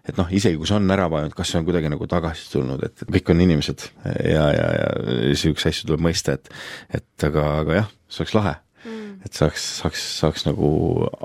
et 0.05 0.19
noh, 0.19 0.29
isegi 0.29 0.59
kui 0.59 0.69
see 0.69 0.77
on 0.77 0.91
ära 0.93 1.07
vajunud, 1.09 1.33
kas 1.37 1.49
see 1.49 1.59
on 1.59 1.65
kuidagi 1.65 1.89
nagu 1.89 2.07
tagasi 2.09 2.51
tulnud, 2.51 2.83
et 2.85 3.05
kõik 3.09 3.31
on 3.33 3.41
inimesed 3.47 3.87
ja, 4.05 4.45
ja, 4.53 4.67
ja 4.77 4.91
niisuguseid 5.31 5.73
asju 5.73 5.89
tuleb 5.89 6.05
mõista, 6.05 6.37
et 6.37 6.53
et 7.01 7.29
aga, 7.29 7.47
aga 7.63 7.81
jah, 7.81 7.91
see 8.05 8.25
oleks 8.25 8.37
lahe 8.37 8.55
et 9.25 9.33
saaks, 9.33 9.63
saaks, 9.81 10.03
saaks 10.21 10.45
nagu 10.45 10.69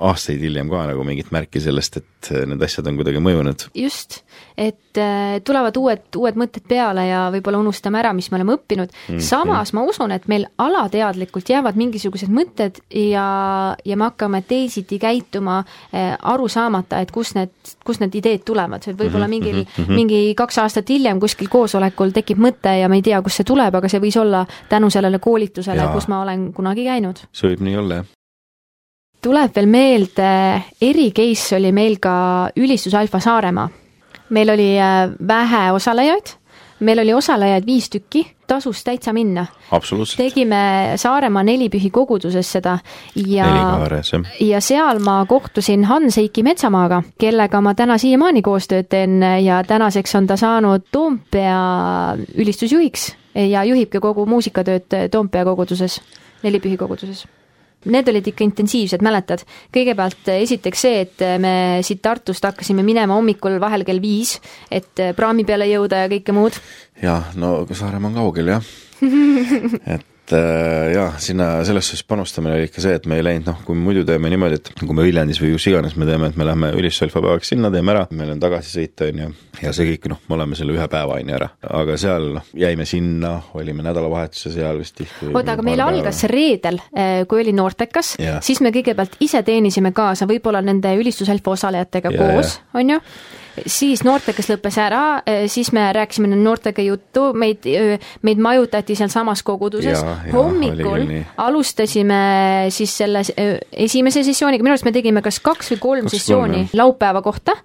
aastaid 0.08 0.40
hiljem 0.40 0.70
ka 0.72 0.86
nagu 0.90 1.04
mingit 1.06 1.30
märki 1.34 1.60
sellest, 1.62 2.00
et 2.00 2.30
need 2.48 2.62
asjad 2.64 2.88
on 2.88 2.98
kuidagi 3.00 3.20
mõjunud. 3.22 3.66
just, 3.76 4.22
et 4.56 4.98
äh, 5.00 5.38
tulevad 5.44 5.76
uued, 5.80 6.02
uued 6.16 6.38
mõtted 6.40 6.64
peale 6.68 7.06
ja 7.08 7.22
võib-olla 7.32 7.60
unustame 7.62 8.00
ära, 8.00 8.12
mis 8.16 8.30
me 8.30 8.38
oleme 8.38 8.56
õppinud 8.58 8.92
mm., 8.92 9.22
samas 9.24 9.72
ma 9.76 9.84
usun, 9.88 10.12
et 10.12 10.26
meil 10.32 10.46
alateadlikult 10.60 11.48
jäävad 11.52 11.78
mingisugused 11.80 12.32
mõtted 12.32 12.80
ja, 12.92 13.26
ja 13.84 13.96
me 13.96 14.08
hakkame 14.08 14.42
teisiti 14.48 14.98
käituma 15.00 15.60
äh, 15.62 16.12
aru 16.32 16.48
saamata, 16.52 17.00
et 17.00 17.12
kust 17.14 17.36
need, 17.38 17.52
kust 17.86 18.04
need 18.04 18.16
ideed 18.20 18.44
tulevad, 18.48 18.84
et 18.84 18.96
võib-olla 18.96 19.28
mhm, 19.28 19.36
mingil 19.36 19.58
mm, 19.62 19.76
-hmm. 19.76 20.00
mingi 20.02 20.34
kaks 20.36 20.60
aastat 20.64 20.92
hiljem 20.92 21.20
kuskil 21.20 21.48
koosolekul 21.52 22.12
tekib 22.16 22.40
mõte 22.40 22.74
ja 22.80 22.88
me 22.88 23.00
ei 23.00 23.06
tea, 23.06 23.22
kust 23.22 23.40
see 23.40 23.48
tuleb, 23.48 23.74
aga 23.74 23.88
see 23.88 24.02
võis 24.02 24.20
olla 24.20 24.44
tänu 24.68 24.90
sellele 24.90 25.18
koolitusele, 25.18 25.88
kus 25.94 26.08
ma 26.08 26.22
olen 26.24 26.50
kunagi 26.52 26.84
käinud. 26.84 27.24
see 27.32 27.54
võib 27.54 27.64
nii 27.68 27.76
olla, 27.76 27.89
jah 27.94 28.08
tuleb 29.22 29.54
veel 29.54 29.68
meelde, 29.68 30.32
eri 30.80 31.10
case 31.12 31.56
oli 31.58 31.72
meil 31.76 31.98
ka 32.00 32.50
Ülistus 32.56 32.94
Alfa 32.94 33.20
Saaremaa. 33.20 33.68
meil 34.30 34.50
oli 34.50 34.76
äh, 34.78 35.10
vähe 35.28 35.72
osalejaid, 35.72 36.28
meil 36.80 36.98
oli 37.02 37.14
osalejaid 37.14 37.66
viis 37.66 37.88
tükki, 37.90 38.22
tasus 38.46 38.84
täitsa 38.84 39.12
minna. 39.12 39.46
tegime 40.16 40.92
Saaremaa 40.96 41.42
nelipühi 41.42 41.90
koguduses 41.90 42.52
seda 42.52 42.78
ja, 43.26 43.46
ja 44.40 44.60
seal 44.60 44.98
ma 44.98 45.24
kohtusin 45.28 45.84
Hans-Heiki 45.84 46.42
Metsamaaga, 46.42 47.02
kellega 47.18 47.60
ma 47.60 47.74
täna 47.74 47.98
siiamaani 47.98 48.42
koostööd 48.42 48.88
teen 48.88 49.20
ja 49.44 49.64
tänaseks 49.64 50.14
on 50.14 50.26
ta 50.26 50.36
saanud 50.36 50.86
Toompea 50.92 52.16
ülistusjuhiks 52.36 53.14
ja 53.34 53.64
juhibki 53.64 54.00
kogu 54.00 54.26
muusikatööd 54.26 55.10
Toompea 55.10 55.44
koguduses, 55.44 56.00
nelipühi 56.42 56.76
koguduses 56.76 57.26
Need 57.88 58.10
olid 58.12 58.26
ikka 58.28 58.44
intensiivsed, 58.44 59.00
mäletad? 59.04 59.46
kõigepealt 59.72 60.28
eh, 60.28 60.42
esiteks 60.44 60.82
see, 60.84 61.00
et 61.06 61.24
eh, 61.24 61.38
me 61.40 61.52
siit 61.86 62.02
Tartust 62.04 62.44
hakkasime 62.44 62.84
minema 62.84 63.16
hommikul 63.16 63.56
vahel 63.62 63.86
kell 63.88 64.02
viis, 64.02 64.34
et 64.68 65.00
eh, 65.00 65.14
praami 65.16 65.46
peale 65.48 65.68
jõuda 65.70 66.04
ja 66.04 66.10
kõike 66.12 66.36
muud. 66.36 66.60
jah, 67.00 67.32
no 67.40 67.62
Saaremaa 67.64 68.12
on 68.12 68.18
kaugel 68.20 68.52
jah 68.52 68.70
et 69.96 70.04
et 70.30 70.36
äh, 70.38 70.92
jaa, 70.94 71.08
sinna 71.18 71.48
selles 71.66 71.88
suhtes 71.90 72.04
panustamine 72.06 72.54
oli 72.54 72.68
ikka 72.68 72.82
see, 72.82 72.94
et 72.98 73.06
me 73.10 73.18
ei 73.18 73.24
läinud 73.24 73.48
noh, 73.50 73.58
kui 73.66 73.78
muidu 73.78 74.04
teeme 74.06 74.30
niimoodi, 74.30 74.60
et 74.60 74.70
kui 74.78 74.94
me 74.96 75.04
Viljandis 75.06 75.40
või 75.42 75.52
kus 75.56 75.66
iganes 75.70 75.96
me 75.98 76.06
teeme, 76.08 76.30
et 76.30 76.38
me 76.38 76.46
lähme 76.46 76.70
ülisalfapäevaks 76.78 77.52
sinna, 77.52 77.70
teeme 77.74 77.94
ära, 77.94 78.04
meil 78.16 78.30
on 78.34 78.42
tagasisõit, 78.42 79.04
on 79.08 79.22
ju, 79.24 79.30
ja 79.64 79.74
see 79.76 79.88
kõik 79.90 80.08
noh, 80.12 80.22
me 80.28 80.38
oleme 80.38 80.58
selle 80.58 80.76
ühe 80.76 80.86
päeva 80.92 81.18
on 81.18 81.32
ju 81.32 81.36
ära. 81.40 81.50
aga 81.80 81.98
seal 82.00 82.30
noh, 82.38 82.46
jäime 82.62 82.86
sinna, 82.88 83.34
olime 83.58 83.84
nädalavahetuse 83.86 84.54
seal 84.54 84.80
vist 84.80 84.98
tihti. 85.00 85.32
oota, 85.34 85.56
aga 85.56 85.66
meil 85.66 85.82
algas 85.84 86.22
reedel, 86.30 86.80
äh, 86.94 87.12
kui 87.30 87.42
oli 87.42 87.54
Noortekas, 87.56 88.14
siis 88.46 88.62
me 88.62 88.74
kõigepealt 88.74 89.18
ise 89.26 89.42
teenisime 89.46 89.94
kaasa, 89.96 90.28
võib-olla 90.30 90.62
nende 90.64 90.94
ülistusalfa 91.00 91.56
osalejatega 91.56 92.14
ja, 92.14 92.26
koos, 92.26 92.58
on 92.78 92.96
ju 92.96 93.02
siis 93.66 94.04
noortekas 94.06 94.50
lõppes 94.52 94.78
ära, 94.80 95.02
eh, 95.26 95.46
siis 95.50 95.72
me 95.76 95.88
rääkisime 95.96 96.30
noortega 96.34 96.82
juttu, 96.84 97.30
meid, 97.34 97.66
meid 98.22 98.42
majutati 98.42 98.96
sealsamas 98.98 99.42
koguduses. 99.42 100.02
hommikul 100.32 101.06
alustasime 101.36 102.20
siis 102.70 102.96
selle 102.96 103.22
esimese 103.72 104.24
sessiooniga, 104.24 104.62
minu 104.62 104.74
arust 104.74 104.88
me 104.88 104.92
tegime 104.92 105.22
kas 105.22 105.40
kaks 105.40 105.72
või 105.74 105.80
kolm 105.80 106.08
kaks 106.08 106.18
sessiooni 106.18 106.64
kolm, 106.64 106.76
laupäeva 106.82 107.22
kohta, 107.22 107.56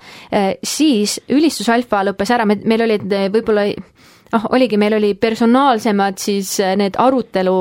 siis 0.63 1.19
ülistus 1.29 1.69
alfa 1.69 2.03
lõppes 2.05 2.31
ära, 2.31 2.45
me, 2.45 2.59
meil 2.65 2.85
olid 2.87 3.05
võib-olla 3.33 3.67
noh, 4.33 4.47
oligi, 4.55 4.77
meil 4.81 4.95
oli 4.97 5.13
personaalsemad 5.19 6.19
siis 6.21 6.55
äh, 6.63 6.75
need 6.79 6.97
arutelu, 7.01 7.55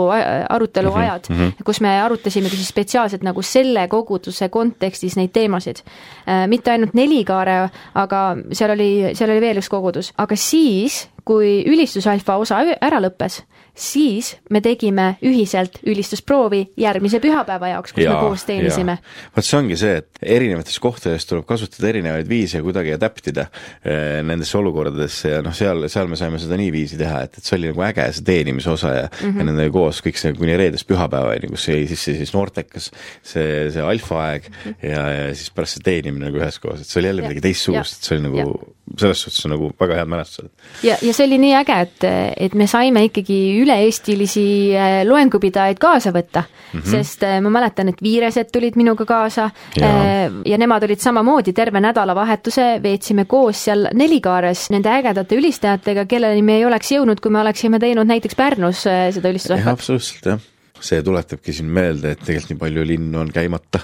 aruteluajad 0.49 1.29
mm, 1.29 1.37
-hmm. 1.41 1.65
kus 1.65 1.81
me 1.81 1.95
arutasimegi 2.01 2.57
siis 2.57 2.69
spetsiaalselt 2.69 3.23
nagu 3.23 3.43
selle 3.43 3.89
koguduse 3.89 4.49
kontekstis 4.49 5.17
neid 5.17 5.33
teemasid. 5.33 5.83
Äh, 6.29 6.47
mitte 6.49 6.73
ainult 6.73 6.95
Nelikaare, 6.95 7.69
aga 7.95 8.23
seal 8.53 8.71
oli, 8.71 8.91
seal 9.15 9.31
oli 9.31 9.41
veel 9.41 9.63
üks 9.63 9.69
kogudus, 9.69 10.13
aga 10.19 10.37
siis, 10.37 11.09
kui 11.25 11.63
ülistusalfa 11.67 12.37
osa 12.37 12.61
ära 12.81 13.01
lõppes, 13.01 13.43
siis 13.75 14.37
me 14.55 14.61
tegime 14.63 15.17
ühiselt 15.27 15.81
ülistusproovi 15.83 16.61
järgmise 16.79 17.19
pühapäeva 17.23 17.73
jaoks, 17.73 17.95
kus 17.95 18.05
ja, 18.05 18.13
me 18.15 18.29
koos 18.29 18.45
teenisime. 18.47 18.97
vot 19.35 19.47
see 19.47 19.59
ongi 19.59 19.79
see, 19.79 19.97
et 20.03 20.21
erinevates 20.37 20.77
kohtades 20.83 21.27
tuleb 21.27 21.47
kasutada 21.49 21.91
erinevaid 21.91 22.29
viise 22.31 22.61
kuidagi 22.63 22.95
adaptida 22.95 23.49
eh, 23.83 24.21
nendesse 24.27 24.59
olukordadesse 24.61 25.33
ja 25.35 25.41
noh, 25.45 25.57
seal, 25.57 25.89
seal 25.91 26.11
me 26.11 26.19
saime 26.21 26.39
seda 26.43 26.59
niiviisi 26.61 26.99
teha, 27.01 27.25
et, 27.27 27.41
et 27.41 27.49
see 27.49 27.59
oli 27.59 27.73
nagu 27.73 27.83
äge, 27.89 28.07
see 28.15 28.29
teenimise 28.29 28.71
osa 28.71 28.93
ja 28.95 29.09
mm, 29.09 29.25
-hmm. 29.27 29.43
ja 29.43 29.49
nendega 29.51 29.75
koos 29.75 30.03
kõik 30.07 30.23
see 30.23 30.37
kuni 30.39 30.55
reedest 30.61 30.87
pühapäevani, 30.91 31.51
kus 31.51 31.67
jäi 31.73 31.89
sisse 31.91 32.15
siis 32.21 32.35
noortekas 32.37 32.93
see, 33.23 33.73
see 33.75 33.83
alfaaeg 33.83 34.47
mm 34.47 34.71
-hmm. 34.71 34.87
ja, 34.93 35.03
ja 35.19 35.35
siis 35.35 35.51
pärast 35.51 35.81
see 35.81 35.89
teenimine 35.91 36.31
nagu 36.31 36.39
üheskoos, 36.39 36.81
et 36.81 36.87
see 36.87 37.03
oli 37.03 37.11
jälle 37.11 37.27
midagi 37.27 37.43
teistsugust, 37.49 37.99
et 37.99 38.07
see 38.11 38.19
oli 38.19 38.29
nagu 38.29 38.39
ja. 38.39 38.73
selles 39.03 39.27
suhtes 39.27 39.51
nagu 39.51 39.73
väga 39.81 39.99
head 39.99 40.15
mälestused. 40.15 40.51
ja, 40.87 40.97
ja 41.03 41.14
see 41.15 41.27
oli 41.29 41.39
nii 41.43 41.55
äge, 41.59 41.77
et, 41.87 42.07
et 42.47 42.55
me 42.59 42.67
saime 42.71 43.05
ikkagi 43.09 43.39
üle-eestilisi 43.63 44.47
äh, 44.77 44.95
loengupidajaid 45.09 45.81
kaasa 45.83 46.13
võtta 46.15 46.45
mm, 46.45 46.79
-hmm. 46.79 46.91
sest 46.91 47.25
äh, 47.27 47.41
ma 47.45 47.53
mäletan, 47.55 47.93
et 47.93 48.03
Viiresed 48.03 48.53
tulid 48.53 48.79
minuga 48.81 49.07
kaasa 49.09 49.51
ja. 49.77 49.91
Äh, 49.91 50.39
ja 50.47 50.59
nemad 50.59 50.85
olid 50.87 51.03
samamoodi, 51.03 51.53
terve 51.53 51.81
nädalavahetuse 51.81 52.81
veetsime 52.83 53.25
koos 53.25 53.65
seal 53.65 53.89
Nelikaares 53.95 54.69
nende 54.71 54.91
ägedate 54.91 55.37
ülistajatega, 55.39 56.07
kelleni 56.07 56.43
me 56.43 56.59
ei 56.59 56.67
oleks 56.67 56.93
jõudnud, 56.93 57.21
kui 57.21 57.31
me 57.31 57.41
oleksime 57.41 57.79
teinud 57.79 58.07
näiteks 58.07 58.35
Pärnus 58.37 58.83
seda 58.85 59.31
ülistusahvat. 59.31 59.73
absoluutselt, 59.73 60.27
jah. 60.27 60.54
See 60.81 61.03
tuletabki 61.07 61.55
siin 61.55 61.69
meelde, 61.71 62.15
et 62.15 62.25
tegelikult 62.25 62.55
nii 62.55 62.63
palju 62.65 62.87
linnu 62.89 63.21
on 63.21 63.31
käimata 63.35 63.81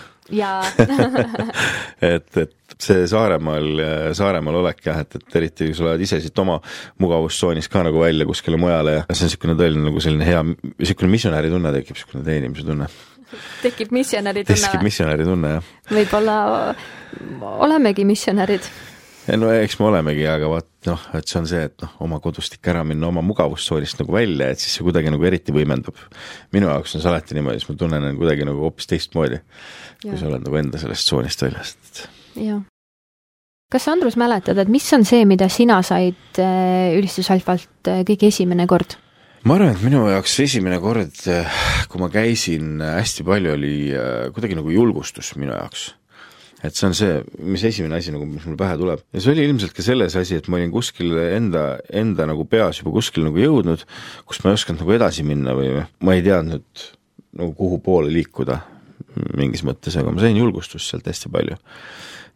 et, 2.14 2.36
et 2.36 2.76
see 2.78 3.06
Saaremaal, 3.10 3.82
Saaremaal 4.16 4.60
olek 4.62 4.82
jah, 4.86 5.00
et, 5.02 5.16
et 5.18 5.38
eriti 5.40 5.68
kui 5.68 5.76
sa 5.76 5.88
oled 5.88 6.04
ise 6.04 6.20
siit 6.22 6.42
oma 6.42 6.58
mugavustsoonist 7.02 7.70
ka 7.72 7.84
nagu 7.86 8.02
välja 8.02 8.26
kuskile 8.28 8.60
mujale 8.60 9.00
ja 9.00 9.06
see 9.08 9.26
on 9.26 9.30
niisugune 9.30 9.56
tõeline 9.58 9.86
nagu 9.88 10.02
selline 10.02 10.28
hea, 10.28 10.44
niisugune 10.78 11.10
missionäri 11.16 11.50
tunne 11.52 11.74
tekib, 11.74 11.98
niisugune 11.98 12.26
teenimise 12.26 12.66
tunne. 12.68 12.90
tekib 13.64 13.96
missionäri 13.96 14.44
tunne? 14.46 14.62
tekib 14.66 14.86
missionäri 14.86 15.26
tunne, 15.28 15.56
jah. 15.56 15.74
võib-olla 15.90 16.38
olemegi 17.66 18.06
missionärid 18.08 18.70
no 19.28 19.50
eks 19.52 19.76
me 19.80 19.88
olemegi, 19.90 20.24
aga 20.28 20.48
vaat 20.50 20.68
noh, 20.88 21.02
et 21.16 21.28
see 21.28 21.38
on 21.40 21.48
see, 21.48 21.60
et 21.68 21.84
noh, 21.84 21.92
oma 22.06 22.20
kodust 22.24 22.56
ikka 22.56 22.72
ära 22.74 22.84
minna 22.86 23.10
oma 23.10 23.22
mugavustsoonist 23.24 24.00
nagu 24.00 24.14
välja, 24.14 24.50
et 24.50 24.62
siis 24.62 24.78
see 24.78 24.86
kuidagi 24.86 25.12
nagu 25.12 25.26
eriti 25.28 25.54
võimendub. 25.54 25.98
minu 26.54 26.70
jaoks 26.70 26.96
on 26.96 27.04
see 27.04 27.10
alati 27.10 27.36
niimoodi, 27.36 27.60
siis 27.60 27.70
ma 27.70 27.76
tunnen 27.82 28.08
end 28.08 28.20
kuidagi 28.20 28.48
nagu 28.48 28.64
hoopis 28.64 28.90
teistmoodi, 28.90 29.42
kui 30.06 30.16
sa 30.16 30.30
oled 30.30 30.46
nagu 30.46 30.60
enda 30.62 30.80
sellest 30.80 31.08
tsoonist 31.10 31.44
väljas, 31.44 31.76
et. 31.76 32.02
jah. 32.46 32.64
kas 33.70 33.86
sa, 33.86 33.94
Andrus, 33.94 34.16
mäletad, 34.20 34.58
et 34.58 34.72
mis 34.72 34.88
on 34.96 35.06
see, 35.08 35.28
mida 35.28 35.50
sina 35.52 35.82
said 35.86 36.40
äh, 36.40 36.96
ülistusalfalt 36.96 37.92
äh, 37.92 38.02
kõige 38.08 38.32
esimene 38.32 38.66
kord? 38.70 38.96
ma 39.44 39.56
arvan, 39.56 39.76
et 39.76 39.84
minu 39.84 40.06
jaoks 40.08 40.40
esimene 40.46 40.80
kord, 40.80 41.22
kui 41.92 42.00
ma 42.02 42.10
käisin 42.12 42.80
hästi 42.80 43.24
palju, 43.28 43.56
oli 43.56 43.76
äh, 43.92 44.28
kuidagi 44.34 44.56
nagu 44.58 44.72
julgustus 44.72 45.34
minu 45.36 45.52
jaoks 45.52 45.90
et 46.60 46.76
see 46.76 46.86
on 46.88 46.96
see, 46.96 47.20
mis 47.40 47.62
esimene 47.64 47.96
asi 47.98 48.12
nagu, 48.14 48.26
mis 48.28 48.44
mul 48.48 48.58
pähe 48.60 48.76
tuleb. 48.80 49.02
ja 49.14 49.22
see 49.22 49.32
oli 49.32 49.46
ilmselt 49.48 49.74
ka 49.76 49.84
selles 49.84 50.16
asi, 50.20 50.36
et 50.40 50.48
ma 50.52 50.58
olin 50.58 50.72
kuskil 50.74 51.16
enda, 51.22 51.64
enda 52.02 52.26
nagu 52.28 52.44
peas 52.50 52.82
juba 52.82 52.92
kuskil 52.98 53.24
nagu 53.28 53.40
jõudnud, 53.40 53.86
kus 54.28 54.42
ma 54.44 54.52
ei 54.52 54.60
osanud 54.60 54.84
nagu 54.84 54.96
edasi 54.98 55.26
minna 55.26 55.56
või 55.56 55.72
ma 55.78 56.16
ei 56.16 56.26
teadnud 56.26 56.84
nagu 57.40 57.54
kuhu 57.56 57.80
poole 57.84 58.12
liikuda 58.12 58.60
mingis 59.38 59.64
mõttes, 59.66 59.96
aga 59.98 60.12
ma 60.12 60.22
sain 60.22 60.38
julgustust 60.38 60.90
sealt 60.90 61.08
hästi 61.08 61.32
palju. 61.32 61.56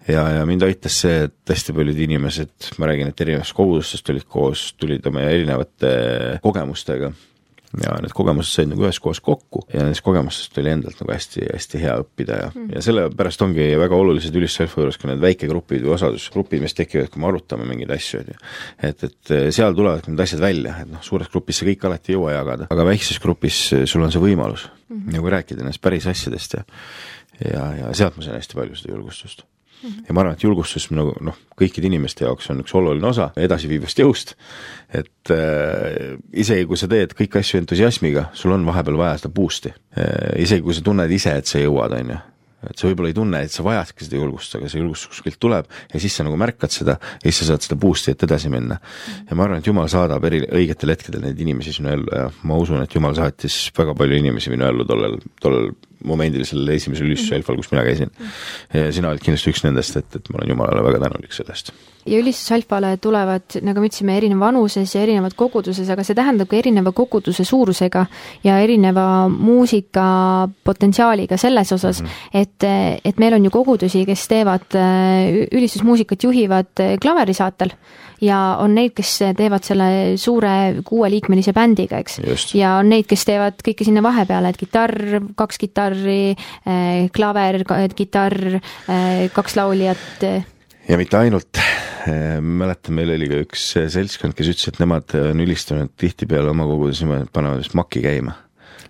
ja, 0.09 0.25
ja 0.39 0.49
mind 0.49 0.65
aitas 0.67 0.97
see, 1.05 1.29
et 1.29 1.53
hästi 1.53 1.77
paljud 1.77 2.01
inimesed, 2.07 2.73
ma 2.81 2.89
räägin, 2.91 3.13
et 3.13 3.25
erinevatest 3.27 3.57
kogudustest 3.57 4.11
olid 4.15 4.27
koos, 4.29 4.73
tulid 4.81 5.07
oma 5.11 5.29
erinevate 5.29 5.95
kogemustega 6.45 7.13
ja 7.83 7.95
need 8.03 8.15
kogemused 8.17 8.55
said 8.55 8.71
nagu 8.71 8.85
üheskoos 8.85 9.21
kokku 9.25 9.65
ja 9.73 9.83
nendest 9.83 10.05
kogemustest 10.07 10.59
oli 10.63 10.73
endalt 10.75 11.01
nagu 11.01 11.15
hästi-hästi 11.15 11.81
hea 11.83 11.95
õppida 12.03 12.39
ja 12.41 12.51
mm., 12.53 12.69
ja 12.77 12.83
sellepärast 12.85 13.45
ongi 13.47 13.67
väga 13.81 13.99
olulised 13.99 14.37
üliselfa 14.39 14.83
juures 14.83 15.01
ka 15.01 15.11
need 15.11 15.23
väikegrupid 15.25 15.85
või 15.87 15.95
osadusgrupid, 15.97 16.63
mis 16.65 16.77
tekivad, 16.77 17.11
kui 17.13 17.23
me 17.23 17.31
arutame 17.31 17.69
mingeid 17.69 17.95
asju, 17.97 18.23
on 18.23 18.35
ju. 18.35 18.39
et, 18.91 19.07
et 19.09 19.35
seal 19.57 19.77
tulevad 19.77 20.11
need 20.11 20.25
asjad 20.27 20.45
välja, 20.45 20.77
et 20.85 20.93
noh, 20.93 21.03
suures 21.07 21.31
grupis 21.33 21.63
sa 21.63 21.69
kõik 21.71 21.89
alati 21.89 22.13
ei 22.13 22.19
jõua 22.19 22.37
jagada, 22.37 22.69
aga 22.75 22.87
väikses 22.91 23.23
grupis 23.23 23.65
sul 23.91 24.05
on 24.05 24.15
see 24.15 24.23
võimalus 24.23 24.69
mm 24.69 25.01
-hmm. 25.01 25.19
nagu 25.19 25.35
rääkida 25.39 25.65
nendest 25.65 25.83
päris 25.83 26.07
asjadest 26.11 26.61
ja 26.61 26.65
ja, 27.41 27.65
ja 27.81 27.95
sealt 27.95 28.17
ma 28.17 28.23
sain 28.23 28.39
hästi 28.39 28.55
palju 28.55 28.79
seda 28.79 28.95
julgustust 28.95 29.45
ja 29.83 30.15
ma 30.15 30.23
arvan, 30.23 30.37
et 30.37 30.45
julgustus 30.45 30.89
nagu 30.95 31.15
noh, 31.25 31.39
kõikide 31.59 31.89
inimeste 31.91 32.27
jaoks 32.27 32.51
on 32.53 32.63
üks 32.65 32.75
oluline 32.77 33.09
osa 33.11 33.31
edasiviivast 33.37 34.01
jõust, 34.01 34.35
et 34.95 35.33
äh, 35.35 36.15
isegi 36.33 36.69
kui 36.71 36.81
sa 36.81 36.91
teed 36.91 37.17
kõiki 37.19 37.41
asju 37.41 37.63
entusiasmiga, 37.63 38.29
sul 38.39 38.55
on 38.57 38.67
vahepeal 38.69 39.01
vaja 39.01 39.19
seda 39.23 39.35
boost'i 39.35 39.75
äh,. 39.75 40.39
isegi 40.45 40.65
kui 40.65 40.77
sa 40.77 40.85
tunned 40.85 41.13
ise, 41.13 41.37
et 41.41 41.51
sa 41.51 41.63
jõuad, 41.63 41.99
on 42.01 42.15
ju 42.17 42.23
et 42.71 42.81
sa 42.81 42.89
võib-olla 42.89 43.13
ei 43.13 43.17
tunne, 43.17 43.41
et 43.45 43.55
sa 43.55 43.65
vajadki 43.67 44.07
seda 44.07 44.21
julgust, 44.21 44.57
aga 44.59 44.71
see 44.71 44.83
julgus 44.83 45.07
kuskilt 45.11 45.39
tuleb 45.43 45.71
ja 45.93 46.03
siis 46.03 46.17
sa 46.17 46.27
nagu 46.27 46.39
märkad 46.41 46.75
seda 46.75 46.99
ja 46.99 47.25
siis 47.25 47.43
sa 47.43 47.53
saad 47.53 47.67
seda 47.67 47.79
boost'i, 47.81 48.15
et 48.15 48.27
edasi 48.27 48.53
minna. 48.53 48.79
ja 49.29 49.39
ma 49.39 49.47
arvan, 49.47 49.63
et 49.63 49.71
Jumal 49.71 49.91
saadab 49.93 50.25
eri, 50.29 50.43
õigetel 50.45 50.95
hetkedel 50.95 51.25
neid 51.25 51.41
inimesi 51.41 51.75
sinu 51.79 51.93
ellu 51.95 52.13
ja 52.13 52.29
ma 52.49 52.61
usun, 52.61 52.85
et 52.85 52.95
Jumal 52.95 53.17
saatis 53.19 53.59
väga 53.77 53.97
palju 53.99 54.21
inimesi 54.21 54.53
minu 54.55 54.69
ellu 54.69 54.87
tollel, 54.89 55.19
tollel 55.43 55.73
momendil 56.05 56.45
sellel 56.49 56.75
esimesel 56.77 57.09
ülistusalfal, 57.09 57.59
kus 57.61 57.73
mina 57.73 57.85
käisin. 57.87 58.13
ja 58.75 58.93
sina 58.93 59.13
oled 59.13 59.25
kindlasti 59.25 59.55
üks 59.55 59.65
nendest, 59.67 59.97
et, 60.01 60.21
et 60.21 60.31
ma 60.31 60.41
olen 60.41 60.55
Jumalale 60.55 60.87
väga 60.91 61.05
tänulik 61.07 61.37
sellest. 61.37 61.73
Ja 62.07 62.21
ülistusalfale 62.21 62.97
tulevad, 63.03 63.59
nagu 63.65 63.83
me 63.83 63.91
ütlesime, 63.91 64.17
erineva 64.19 64.49
vanuses 64.49 64.95
ja 64.95 65.03
erinevad 65.05 65.37
koguduses, 65.39 65.89
aga 65.91 66.05
see 66.07 66.17
tähendab 66.19 66.51
ka 66.51 66.59
erineva 66.59 66.93
koguduse 66.97 67.47
suurusega 67.49 68.07
ja 68.45 68.59
erineva 68.63 69.29
muusika 69.29 70.07
potentsiaaliga 70.65 71.37
selles 71.41 71.73
osas 71.73 72.03
mm, 72.03 72.07
-hmm. 72.07 72.41
et, 72.41 73.05
et 73.05 73.19
meil 73.19 73.35
on 73.35 73.45
ju 73.45 73.51
kogudusi, 73.51 74.05
kes 74.07 74.29
teevad 74.29 74.79
ülistusmuusikat, 75.53 76.23
juhivad 76.25 76.87
klaverisaatel 77.03 77.75
ja 78.25 78.39
on 78.61 78.75
neid, 78.77 78.95
kes 78.97 79.13
teevad 79.37 79.65
selle 79.67 79.89
suure 80.21 80.83
kuueliikmelise 80.87 81.55
bändiga, 81.57 82.01
eks. 82.03 82.21
ja 82.57 82.77
on 82.81 82.91
neid, 82.93 83.09
kes 83.11 83.27
teevad 83.29 83.63
kõike 83.65 83.87
sinna 83.87 84.03
vahepeale, 84.05 84.53
et 84.53 84.61
kitarr, 84.61 85.21
kaks 85.39 85.61
kitarri, 85.63 86.35
eh, 86.35 87.07
klaver, 87.15 87.63
kitarr, 87.95 88.59
eh, 88.59 89.25
kaks 89.35 89.57
lauljat. 89.61 90.29
ja 90.89 91.01
mitte 91.01 91.19
ainult, 91.19 91.63
mäletan, 92.05 92.97
meil 92.99 93.15
oli 93.15 93.29
ka 93.31 93.43
üks 93.47 93.67
seltskond, 93.95 94.37
kes 94.37 94.51
ütles, 94.53 94.71
et 94.73 94.81
nemad 94.83 95.15
on 95.19 95.45
ülistanud 95.45 95.93
tihtipeale 96.01 96.51
oma 96.53 96.67
kogudes 96.69 97.01
niimoodi, 97.03 97.29
et 97.29 97.35
panevad 97.35 97.63
vist 97.63 97.77
makki 97.79 98.03
käima 98.05 98.35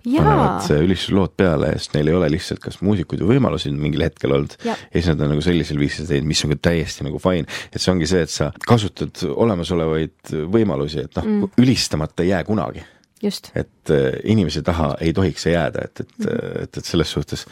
panevad 0.05 0.83
ülistuslood 0.83 1.33
peale, 1.37 1.71
sest 1.79 1.95
neil 1.95 2.09
ei 2.11 2.17
ole 2.17 2.29
lihtsalt 2.33 2.61
kas 2.63 2.79
muusikuid 2.85 3.23
või 3.23 3.35
võimalusi 3.35 3.71
mingil 3.73 4.05
hetkel 4.05 4.35
olnud 4.37 4.57
ja, 4.65 4.75
ja 4.75 4.93
siis 4.93 5.09
nad 5.11 5.23
on 5.25 5.33
nagu 5.33 5.45
sellisel 5.45 5.79
viisil 5.81 6.07
teinud, 6.09 6.29
mis 6.29 6.43
on 6.45 6.53
ka 6.53 6.59
täiesti 6.69 7.07
nagu 7.07 7.21
fine. 7.21 7.47
et 7.71 7.81
see 7.81 7.93
ongi 7.93 8.09
see, 8.09 8.25
et 8.25 8.33
sa 8.33 8.51
kasutad 8.67 9.23
olemasolevaid 9.31 10.35
võimalusi, 10.53 11.05
et 11.07 11.17
noh 11.19 11.29
mm., 11.29 11.55
ülistamata 11.63 12.25
ei 12.25 12.33
jää 12.33 12.43
kunagi 12.47 12.85
Just. 13.23 13.49
et 13.57 13.93
äh, 13.95 14.19
inimese 14.29 14.61
taha 14.65 14.91
ei 15.01 15.13
tohiks 15.15 15.47
see 15.47 15.55
jääda, 15.55 15.87
et, 15.87 16.03
et 16.03 16.13
mm, 16.19 16.25
-hmm. 16.29 16.63
et, 16.63 16.77
et 16.77 16.85
selles 16.85 17.11
suhtes 17.17 17.45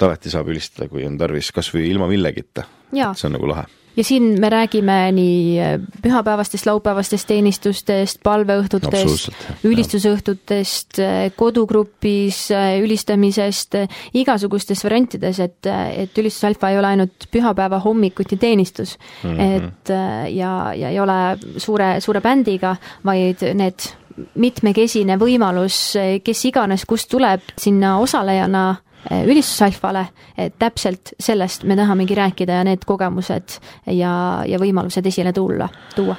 alati 0.00 0.30
saab 0.30 0.50
ülistada, 0.52 0.90
kui 0.92 1.06
on 1.06 1.16
tarvis, 1.18 1.52
kas 1.52 1.72
või 1.74 1.88
ilma 1.90 2.08
millegita. 2.10 2.66
see 2.92 3.30
on 3.30 3.36
nagu 3.38 3.48
lahe 3.48 3.66
ja 3.96 4.04
siin 4.04 4.40
me 4.40 4.48
räägime 4.48 5.12
nii 5.12 5.60
äh, 5.60 5.80
pühapäevastest, 6.02 6.66
laupäevastest 6.66 7.26
teenistustest, 7.28 8.20
palveõhtutest, 8.24 9.30
ülistusõhtutest, 9.64 11.00
äh, 11.00 11.16
kodugrupis 11.36 12.46
äh, 12.54 12.76
ülistamisest, 12.84 13.78
igasugustes 14.14 14.84
variantides, 14.84 15.40
et, 15.40 15.70
et 15.96 16.18
ülistusalfa 16.18 16.70
ei 16.70 16.80
ole 16.80 16.92
ainult 16.94 17.28
pühapäeva 17.32 17.80
hommikuti 17.84 18.36
teenistus 18.36 18.98
mm. 19.22 19.30
-hmm. 19.30 19.40
et 19.56 19.94
ja, 20.34 20.72
ja 20.74 20.90
ei 20.90 21.00
ole 21.00 21.38
suure, 21.56 22.00
suure 22.00 22.20
bändiga, 22.20 22.76
vaid 23.04 23.42
need 23.54 23.88
mitmekesine 24.34 25.18
võimalus, 25.20 25.96
kes 26.24 26.44
iganes, 26.48 26.84
kust 26.88 27.10
tuleb 27.10 27.40
sinna 27.58 27.98
osalejana 28.00 28.76
ülistusalfale, 29.10 30.06
et 30.38 30.56
täpselt 30.58 31.14
sellest 31.22 31.66
me 31.68 31.76
tahamegi 31.78 32.16
rääkida 32.18 32.60
ja 32.60 32.64
need 32.66 32.86
kogemused 32.88 33.58
ja, 33.92 34.14
ja 34.46 34.62
võimalused 34.62 35.06
esile 35.06 35.34
tulla, 35.36 35.68
tuua 35.94 36.16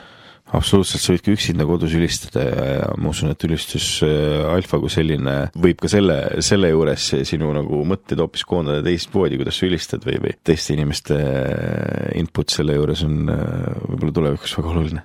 absoluutselt, 0.56 1.04
sa 1.04 1.14
võid 1.14 1.24
ka 1.26 1.34
üksinda 1.36 1.66
kodus 1.68 1.94
ülistada 1.98 2.44
ja, 2.46 2.90
ma 3.00 3.12
usun, 3.12 3.32
et 3.34 3.46
ülistus 3.48 3.88
äh, 4.06 4.46
alfa 4.48 4.80
kui 4.80 4.92
selline 4.92 5.36
võib 5.60 5.82
ka 5.84 5.92
selle, 5.92 6.18
selle 6.46 6.72
juures 6.72 7.10
sinu 7.28 7.52
nagu 7.56 7.82
mõtteid 7.88 8.22
hoopis 8.24 8.46
koondada 8.48 8.84
teistmoodi, 8.86 9.40
kuidas 9.42 9.60
sa 9.60 9.68
ülistad 9.68 10.08
või, 10.08 10.22
või 10.24 10.36
teiste 10.48 10.76
inimeste 10.78 11.18
äh, 11.18 12.14
input 12.22 12.54
selle 12.54 12.78
juures 12.78 13.04
on 13.08 13.20
võib-olla 13.28 14.16
tulevikus 14.22 14.56
väga 14.60 14.74
oluline. 14.76 15.04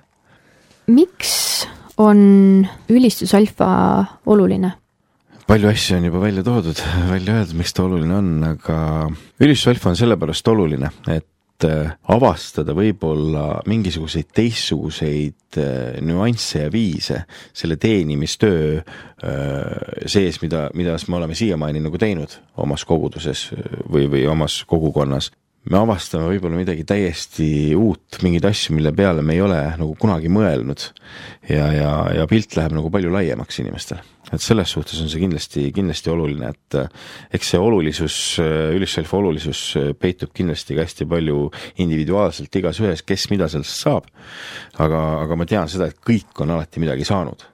miks 0.93 1.35
on 2.01 2.63
ülistus 2.91 3.35
alfa 3.37 3.73
oluline? 4.31 4.77
Palju 5.53 5.69
asju 5.69 5.97
on 5.99 6.05
juba 6.07 6.19
välja 6.19 6.41
toodud, 6.43 6.79
välja 7.13 7.35
öeldud, 7.37 7.57
miks 7.59 7.75
ta 7.77 7.83
oluline 7.85 8.15
on, 8.17 8.29
aga 8.47 8.77
ülistusalfa 9.43 9.91
on 9.91 9.99
sellepärast 9.99 10.47
oluline, 10.49 10.89
et 11.13 11.67
äh, 11.67 11.91
avastada 12.09 12.73
võib-olla 12.73 13.59
mingisuguseid 13.69 14.31
teistsuguseid 14.33 15.59
äh, 15.61 15.99
nüansse 16.01 16.63
ja 16.63 16.71
viise 16.73 17.19
selle 17.53 17.77
teenimistöö 17.77 18.79
äh, 18.79 20.01
sees, 20.09 20.41
mida, 20.41 20.65
mida 20.73 20.97
me 21.05 21.19
oleme 21.19 21.37
siiamaani 21.37 21.85
nagu 21.85 22.01
teinud 22.01 22.33
omas 22.57 22.87
koguduses 22.89 23.51
või, 23.85 24.07
või 24.09 24.25
omas 24.33 24.63
kogukonnas 24.65 25.29
me 25.71 25.79
avastame 25.79 26.27
võib-olla 26.27 26.59
midagi 26.59 26.83
täiesti 26.87 27.47
uut, 27.77 28.19
mingeid 28.23 28.47
asju, 28.49 28.75
mille 28.75 28.91
peale 28.95 29.23
me 29.23 29.35
ei 29.37 29.43
ole 29.43 29.59
nagu 29.79 29.93
kunagi 29.99 30.31
mõelnud. 30.31 30.89
ja, 31.49 31.69
ja, 31.71 31.91
ja 32.19 32.25
pilt 32.27 32.57
läheb 32.59 32.75
nagu 32.75 32.91
palju 32.91 33.11
laiemaks 33.13 33.61
inimestel. 33.63 34.01
et 34.33 34.41
selles 34.41 34.73
suhtes 34.75 34.99
on 35.01 35.09
see 35.11 35.21
kindlasti, 35.21 35.69
kindlasti 35.75 36.11
oluline, 36.11 36.51
et 36.51 36.79
eh, 36.79 36.89
eks 37.37 37.53
see 37.53 37.61
olulisus, 37.61 38.17
eh, 38.43 38.73
ülisself 38.75 39.13
olulisus 39.13 39.63
eh, 39.79 39.93
peitub 39.93 40.33
kindlasti 40.35 40.75
ka 40.75 40.87
hästi 40.87 41.07
palju 41.07 41.47
individuaalselt 41.85 42.59
igas 42.59 42.81
ühes, 42.83 43.05
kes 43.05 43.29
mida 43.31 43.47
sellest 43.47 43.87
saab. 43.87 44.11
aga, 44.83 45.01
aga 45.23 45.39
ma 45.39 45.47
tean 45.47 45.71
seda, 45.71 45.87
et 45.87 45.99
kõik 46.03 46.43
on 46.43 46.57
alati 46.57 46.83
midagi 46.83 47.07
saanud 47.07 47.52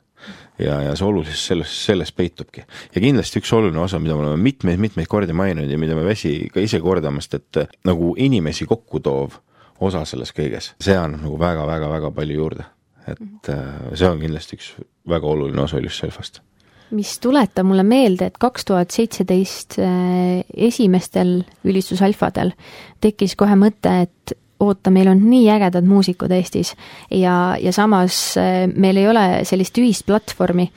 ja, 0.60 0.80
ja 0.88 0.96
see 0.98 1.08
olulisus 1.08 1.46
selles, 1.52 1.76
selles 1.86 2.12
peitubki. 2.16 2.64
ja 2.96 3.02
kindlasti 3.02 3.42
üks 3.42 3.54
oluline 3.56 3.82
osa, 3.84 4.00
mida 4.00 4.18
me 4.18 4.26
oleme 4.26 4.44
mitmeid-mitmeid 4.44 5.08
kordi 5.12 5.36
maininud 5.36 5.72
ja 5.72 5.80
mida 5.82 5.96
me 5.98 6.06
väsi 6.08 6.34
ka 6.54 6.64
ise 6.64 6.82
kordamast, 6.84 7.38
et 7.40 7.64
nagu 7.88 8.14
inimesi 8.18 8.68
kokku 8.70 9.02
toov 9.06 9.40
osa 9.80 10.04
selles 10.08 10.34
kõiges, 10.36 10.74
see 10.84 10.98
annab 10.98 11.24
nagu 11.24 11.40
väga-väga-väga 11.40 12.12
palju 12.16 12.42
juurde. 12.42 12.68
et 13.08 13.50
äh, 13.50 13.96
see 13.96 14.10
on 14.10 14.20
kindlasti 14.22 14.60
üks 14.60 14.74
väga 15.08 15.28
oluline 15.28 15.64
osa 15.64 15.80
Illuselfast 15.80 16.44
mis 16.92 17.20
tuletab 17.22 17.68
mulle 17.70 17.84
meelde, 17.86 18.30
et 18.30 18.38
kaks 18.42 18.66
tuhat 18.66 18.92
seitseteist 18.92 19.78
äh, 19.82 20.42
esimestel 20.54 21.44
ülistusalfadel 21.64 22.54
tekkis 23.02 23.36
kohe 23.40 23.56
mõte, 23.60 23.94
et 24.08 24.38
oota, 24.60 24.92
meil 24.92 25.08
on 25.12 25.22
nii 25.30 25.48
ägedad 25.54 25.88
muusikud 25.88 26.32
Eestis 26.36 26.74
ja, 27.12 27.56
ja 27.62 27.74
samas 27.76 28.38
äh, 28.38 28.66
meil 28.76 29.00
ei 29.00 29.08
ole 29.10 29.28
sellist 29.48 29.78
ühist 29.80 30.06
platvormi. 30.08 30.70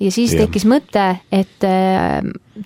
ja 0.00 0.10
siis 0.10 0.34
yeah. 0.34 0.44
tekkis 0.44 0.66
mõte, 0.68 1.06
et 1.32 1.66
äh, 1.66 2.20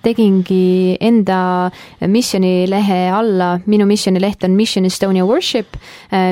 tegingi 0.05 0.97
enda 1.01 1.71
missioonilehe 2.07 2.99
alla, 3.15 3.55
minu 3.67 3.87
missioonileht 3.89 4.45
on 4.45 4.57
Mission 4.57 4.85
Estonia 4.89 5.25
Worship, 5.27 5.79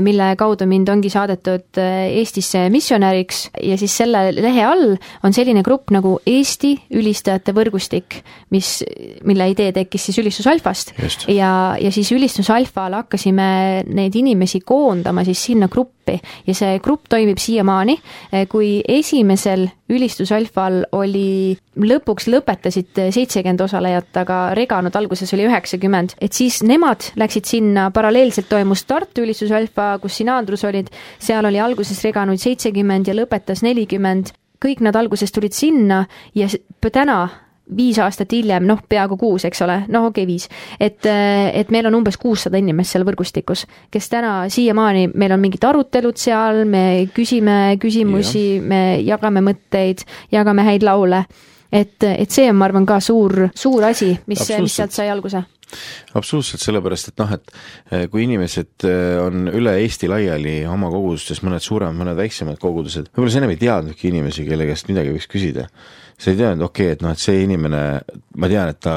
mille 0.04 0.28
kaudu 0.38 0.68
mind 0.68 0.90
ongi 0.92 1.10
saadetud 1.12 1.80
Eestisse 1.80 2.66
missionäriks. 2.72 3.46
Ja 3.64 3.78
siis 3.80 3.96
selle 3.96 4.28
lehe 4.36 4.64
all 4.66 4.96
on 5.24 5.36
selline 5.36 5.64
grupp 5.66 5.92
nagu 5.94 6.16
Eesti 6.26 6.74
Ülistajate 6.96 7.54
Võrgustik, 7.56 8.20
mis, 8.54 8.78
mille 9.26 9.48
idee 9.52 9.72
tekkis 9.76 10.10
siis 10.10 10.20
Ülistus 10.22 10.48
Alfast. 10.50 10.94
ja, 11.32 11.76
ja 11.80 11.92
siis 11.94 12.12
Ülistus 12.12 12.50
Alfal 12.52 12.98
hakkasime 13.00 13.82
neid 13.88 14.16
inimesi 14.16 14.60
koondama 14.60 15.24
siis 15.24 15.42
sinna 15.48 15.70
gruppi. 15.72 16.20
Ja 16.46 16.54
see 16.54 16.76
grupp 16.78 17.08
toimib 17.10 17.40
siiamaani, 17.42 17.96
kui 18.52 18.78
esimesel 18.86 19.66
Ülistus 19.90 20.30
Alfal 20.34 20.84
oli, 20.94 21.56
lõpuks 21.78 22.28
lõpetasid 22.30 22.94
seitsekümmend 23.14 23.45
osalejat, 23.60 24.10
aga 24.22 24.38
reganud 24.58 24.96
alguses 24.98 25.32
oli 25.36 25.46
üheksakümmend, 25.46 26.16
et 26.20 26.36
siis 26.36 26.62
nemad 26.66 27.12
läksid 27.16 27.46
sinna, 27.48 27.90
paralleelselt 27.94 28.48
toimus 28.50 28.84
Tartu 28.84 29.22
Ülistus 29.22 29.52
Alfa, 29.54 29.94
kus 30.02 30.18
sina, 30.20 30.38
Andrus, 30.40 30.64
olid, 30.68 30.90
seal 31.22 31.46
oli 31.46 31.60
alguses 31.62 32.02
reganuid 32.04 32.42
seitsekümmend 32.42 33.08
ja 33.08 33.16
lõpetas 33.16 33.62
nelikümmend 33.66 34.34
kõik 34.62 34.82
nad 34.84 34.96
alguses 34.96 35.32
tulid 35.32 35.54
sinna 35.56 36.04
ja 36.34 36.48
täna 36.92 37.26
viis 37.76 37.98
aastat 37.98 38.30
hiljem, 38.30 38.62
noh, 38.66 38.78
peaaegu 38.88 39.16
kuus, 39.18 39.44
eks 39.48 39.62
ole, 39.66 39.80
noh, 39.90 40.06
okei 40.06 40.22
okay,, 40.22 40.28
viis. 40.28 40.46
et, 40.78 41.02
et 41.06 41.72
meil 41.74 41.88
on 41.88 41.98
umbes 41.98 42.18
kuussada 42.22 42.60
inimest 42.60 42.94
seal 42.94 43.04
võrgustikus, 43.06 43.64
kes 43.90 44.08
täna 44.12 44.36
siiamaani, 44.52 45.08
meil 45.14 45.34
on 45.34 45.42
mingid 45.42 45.66
arutelud 45.66 46.18
seal, 46.20 46.62
me 46.70 47.08
küsime 47.14 47.74
küsimusi, 47.82 48.46
me 48.62 49.00
jagame 49.02 49.42
mõtteid, 49.48 50.06
jagame 50.34 50.66
häid 50.68 50.86
laule. 50.86 51.24
Et, 51.72 51.96
et 52.06 52.30
see 52.30 52.48
on, 52.50 52.56
ma 52.60 52.68
arvan, 52.68 52.86
ka 52.88 53.00
suur, 53.04 53.48
suur 53.54 53.84
asi, 53.88 54.12
mis, 54.30 54.42
mis 54.62 54.78
sealt 54.80 54.96
sai 54.96 55.10
alguse. 55.12 55.42
Absoluutselt, 56.14 56.62
sellepärast 56.62 57.10
et 57.10 57.18
noh, 57.18 57.32
et 57.34 57.54
eh, 57.90 58.04
kui 58.10 58.22
inimesed 58.22 58.86
eh, 58.86 59.16
on 59.18 59.50
üle 59.50 59.74
Eesti 59.82 60.08
laiali 60.10 60.60
oma 60.70 60.90
kogudustes, 60.92 61.42
mõned 61.42 61.64
suuremad, 61.64 61.98
mõned 61.98 62.18
väiksemad 62.20 62.60
kogudused, 62.62 63.10
võib-olla 63.10 63.34
sa 63.34 63.40
ennem 63.42 63.54
ei 63.56 63.62
teadnudki 63.64 64.12
inimesi, 64.12 64.46
kelle 64.46 64.68
käest 64.68 64.92
midagi 64.92 65.14
võiks 65.16 65.30
küsida 65.32 65.66
sa 66.16 66.32
ei 66.32 66.38
teadnud, 66.38 66.64
okei 66.64 66.86
okay,, 66.88 66.96
et 66.96 67.02
noh, 67.04 67.12
et 67.12 67.20
see 67.20 67.42
inimene, 67.44 67.80
ma 68.40 68.48
tean, 68.48 68.70
et 68.72 68.78
ta 68.80 68.94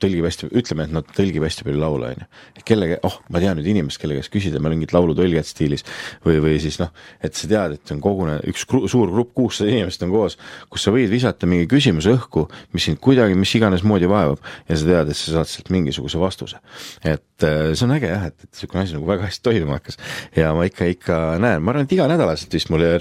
tõlgib 0.00 0.24
hästi, 0.24 0.48
ütleme, 0.56 0.86
et 0.88 0.94
noh, 0.94 1.04
tõlgib 1.04 1.44
hästi 1.44 1.66
palju 1.66 1.80
laule, 1.80 2.12
on 2.14 2.22
ju. 2.24 2.62
kellega, 2.68 2.96
oh, 3.04 3.18
ma 3.34 3.42
tean 3.42 3.58
nüüd 3.58 3.68
inimest, 3.74 4.00
kelle 4.00 4.16
käest 4.16 4.32
küsida 4.32 4.60
mingit 4.62 4.94
laulutõlget 4.96 5.48
stiilis 5.48 5.84
või, 6.24 6.38
või 6.44 6.56
siis 6.62 6.78
noh, 6.80 6.92
et 7.20 7.36
sa 7.36 7.50
tead, 7.50 7.76
et 7.76 7.92
on 7.92 8.00
kogune, 8.04 8.38
üks 8.48 8.64
gru, 8.68 8.86
suur 8.88 9.12
grupp, 9.12 9.34
kuussada 9.36 9.72
inimest 9.72 10.04
on 10.06 10.14
koos, 10.14 10.38
kus 10.72 10.86
sa 10.86 10.94
võid 10.94 11.12
visata 11.12 11.48
mingi 11.50 11.68
küsimuse 11.70 12.14
õhku, 12.16 12.46
mis 12.72 12.88
sind 12.88 13.00
kuidagi, 13.04 13.36
mis 13.36 13.52
iganes 13.58 13.84
moodi 13.84 14.08
vaevab 14.08 14.40
ja 14.68 14.78
sa 14.78 14.88
tead, 14.88 15.12
et 15.12 15.18
sa 15.18 15.36
saad 15.36 15.52
sealt 15.52 15.68
mingisuguse 15.74 16.20
vastuse. 16.22 16.62
et 17.04 17.44
äh, 17.44 17.74
see 17.74 17.84
on 17.84 17.96
äge 17.98 18.08
jah, 18.08 18.26
et, 18.30 18.38
et 18.46 18.48
niisugune 18.48 18.84
asi 18.86 18.96
nagu 18.96 19.08
väga 19.08 19.28
hästi 19.28 19.44
toimuma 19.44 19.76
hakkas 19.80 19.98
ja 20.36 20.52
ma 20.56 20.64
ikka, 20.68 20.88
ikka 20.94 21.20
näen, 21.42 21.60
ma 21.60 21.74
arvan, 21.74 21.84
et 21.88 21.94
iganädalaselt 21.96 22.54
vist 22.54 22.72
mulle 22.72 22.94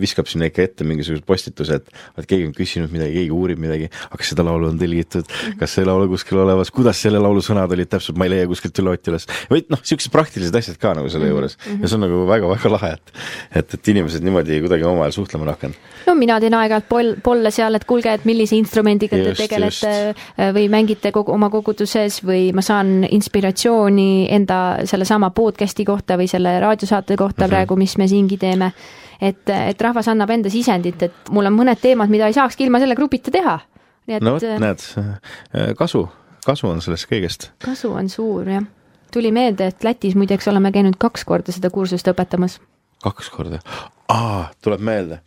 viskab 0.00 0.30
sinna 0.30 0.48
ikka 0.48 0.64
ette 0.64 0.86
mingisuguse 0.88 1.26
postituse, 1.26 1.80
et, 1.80 1.90
et 2.20 2.30
keegi 2.30 2.48
on 2.48 2.54
küsinud 2.56 2.92
midagi, 2.94 3.09
keegi 3.14 3.30
uurib 3.34 3.60
midagi, 3.62 3.90
kas 4.16 4.32
seda 4.32 4.44
laulu 4.46 4.70
on 4.70 4.78
tõlgitud, 4.80 5.28
kas 5.60 5.76
see 5.76 5.86
laul 5.86 6.06
on 6.06 6.12
kuskil 6.12 6.40
olemas, 6.44 6.70
kuidas 6.74 7.00
selle 7.02 7.20
laulu 7.22 7.42
sõnad 7.44 7.72
olid 7.74 7.90
täpselt, 7.90 8.18
ma 8.20 8.28
ei 8.28 8.34
leia 8.36 8.48
kuskilt 8.50 8.78
üle 8.82 8.96
üles. 9.10 9.26
või 9.50 9.64
noh, 9.68 9.80
niisugused 9.80 10.12
praktilised 10.12 10.56
asjad 10.56 10.78
ka 10.80 10.94
nagu 10.98 11.08
selle 11.12 11.26
mhm, 11.26 11.34
juures 11.34 11.56
mm 11.56 11.72
-hmm. 11.72 11.82
ja 11.82 11.88
see 11.88 11.98
on 11.98 12.04
nagu 12.06 12.26
väga-väga 12.28 12.72
lahe, 12.76 12.92
et 12.92 13.12
et, 13.60 13.74
et 13.74 13.88
inimesed 13.88 14.24
niimoodi 14.24 14.60
kuidagi 14.60 14.84
omavahel 14.84 15.12
suhtlema 15.12 15.44
on 15.46 15.52
hakanud. 15.54 15.76
no 16.06 16.14
mina 16.14 16.40
teen 16.40 16.54
aeg-ajalt 16.54 16.88
pol-, 16.88 17.14
polle 17.22 17.50
seal, 17.50 17.74
et 17.74 17.84
kuulge, 17.84 18.12
et 18.12 18.24
millise 18.24 18.56
instrumendiga 18.56 19.16
just, 19.16 19.30
te 19.30 19.46
tegelete 19.46 19.70
just. 19.70 19.84
Äh, 20.38 20.54
või 20.54 20.68
mängite 20.72 21.12
kogu 21.12 21.32
oma 21.32 21.50
koguduses 21.50 22.22
või 22.24 22.50
ma 22.56 22.62
saan 22.62 23.04
inspiratsiooni 23.04 24.28
enda 24.30 24.60
sellesama 24.84 25.30
podcast'i 25.30 25.84
kohta 25.84 26.18
või 26.20 26.28
selle 26.28 26.58
raadiosaate 26.60 27.16
kohta 27.16 27.44
mm 27.44 27.46
-hmm. 27.46 27.50
praegu, 27.50 27.76
mis 27.76 27.96
me 27.98 28.08
siingi 28.08 28.36
teeme 28.36 28.72
et, 29.20 29.50
et 29.50 29.82
rahvas 29.82 30.08
annab 30.10 30.32
enda 30.34 30.52
sisendit, 30.52 31.02
et 31.06 31.30
mul 31.34 31.48
on 31.50 31.56
mõned 31.56 31.80
teemad, 31.80 32.10
mida 32.12 32.30
ei 32.30 32.36
saakski 32.36 32.66
ilma 32.66 32.80
selle 32.82 32.96
grupita 32.98 33.32
teha. 33.34 33.58
no 34.20 34.34
vot, 34.36 34.46
näed, 34.64 34.84
kasu, 35.78 36.06
kasu 36.46 36.68
on 36.70 36.82
sellest 36.84 37.08
kõigest. 37.10 37.50
kasu 37.64 37.92
on 37.92 38.08
suur, 38.12 38.48
jah. 38.48 38.66
tuli 39.12 39.32
meelde, 39.34 39.70
et 39.70 39.84
Lätis 39.84 40.16
muideks 40.18 40.48
oleme 40.48 40.72
käinud 40.72 40.98
kaks 40.98 41.24
korda 41.28 41.52
seda 41.52 41.70
kursust 41.70 42.08
õpetamas. 42.12 42.58
kaks 43.04 43.30
korda? 43.34 43.62
aa, 44.08 44.50
tuleb 44.62 44.84
meelde. 44.84 45.20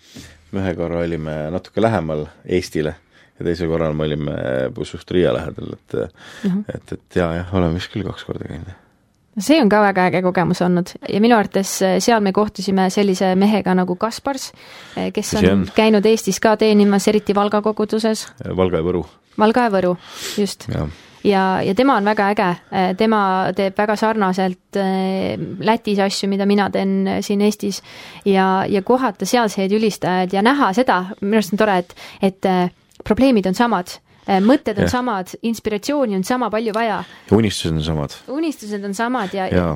me 0.52 0.66
ühe 0.66 0.76
korra 0.78 1.02
olime 1.06 1.38
natuke 1.54 1.82
lähemal 1.82 2.28
Eestile 2.46 2.96
ja 3.40 3.46
teisel 3.46 3.70
korral 3.72 3.96
me 3.98 4.06
olime 4.06 4.38
suht 4.86 5.12
Riia 5.12 5.34
lähedal, 5.34 5.74
et 5.74 6.00
uh 6.00 6.08
-huh. 6.44 6.64
et, 6.76 6.92
et 6.94 7.16
jaa, 7.16 7.34
jah, 7.36 7.54
oleme 7.54 7.80
vist 7.80 7.94
küll 7.94 8.06
kaks 8.06 8.24
korda 8.24 8.48
käinud 8.48 8.74
see 9.40 9.62
on 9.62 9.70
ka 9.70 9.82
väga 9.82 10.08
äge 10.10 10.22
kogemus 10.26 10.62
olnud 10.62 10.92
ja 11.10 11.22
minu 11.24 11.38
arvates 11.38 11.76
eh, 11.82 11.96
seal 12.04 12.22
me 12.22 12.34
kohtusime 12.36 12.90
sellise 12.94 13.34
mehega 13.40 13.74
nagu 13.78 13.96
Kaspars, 14.00 14.52
eh, 14.98 15.12
kes 15.14 15.34
on, 15.40 15.48
on 15.52 15.64
käinud 15.76 16.06
Eestis 16.06 16.40
ka 16.44 16.56
teenimas, 16.58 17.08
eriti 17.10 17.36
Valga 17.36 17.64
koguduses. 17.66 18.28
Valga 18.58 18.82
ja 18.82 18.86
Võru. 18.86 19.06
Valga 19.40 19.66
ja 19.68 19.74
Võru, 19.74 19.96
just. 20.38 20.68
ja, 20.70 20.86
ja, 21.26 21.44
ja 21.66 21.74
tema 21.76 21.98
on 21.98 22.06
väga 22.06 22.30
äge, 22.36 22.50
eh, 22.72 22.92
tema 23.00 23.24
teeb 23.58 23.78
väga 23.78 23.98
sarnaselt 23.98 24.60
Lätis 25.64 26.00
asju, 26.02 26.30
mida 26.30 26.46
mina 26.50 26.70
teen 26.74 27.20
siin 27.26 27.42
Eestis 27.46 27.82
ja, 28.26 28.66
ja 28.70 28.82
kohata 28.86 29.26
sealseid 29.26 29.74
ülistajaid 29.74 30.34
ja 30.34 30.46
näha 30.46 30.74
seda, 30.78 31.04
minu 31.22 31.42
arust 31.42 31.58
on 31.58 31.62
tore, 31.62 31.82
et, 31.82 31.94
et 32.22 33.04
probleemid 33.04 33.50
on 33.50 33.58
samad 33.58 33.98
mõtted 34.28 34.78
on 34.80 34.88
ja. 34.88 34.92
samad, 34.92 35.34
inspiratsiooni 35.44 36.16
on 36.16 36.24
sama 36.24 36.50
palju 36.54 36.76
vaja. 36.76 37.02
ja 37.30 37.38
unistused 37.38 37.76
on 37.76 37.84
samad. 37.84 38.16
unistused 38.28 38.86
on 38.86 38.96
samad 38.98 39.36
ja, 39.36 39.50
ja 39.52 39.74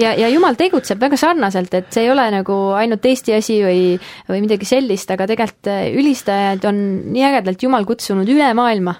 ja, 0.00 0.12
ja 0.18 0.28
jumal 0.32 0.56
tegutseb 0.58 1.00
väga 1.02 1.18
sarnaselt, 1.20 1.74
et 1.76 1.90
see 1.94 2.04
ei 2.06 2.10
ole 2.12 2.24
nagu 2.34 2.56
ainult 2.78 3.04
Eesti 3.06 3.36
asi 3.36 3.58
või, 3.62 3.82
või 4.30 4.42
midagi 4.44 4.68
sellist, 4.68 5.10
aga 5.14 5.28
tegelikult 5.30 5.70
äh, 5.70 5.86
ülistajad 5.94 6.66
on 6.70 6.80
nii 7.14 7.26
ägedalt 7.28 7.62
Jumal 7.62 7.86
kutsunud 7.88 8.28
üle 8.30 8.50
maailma. 8.56 8.96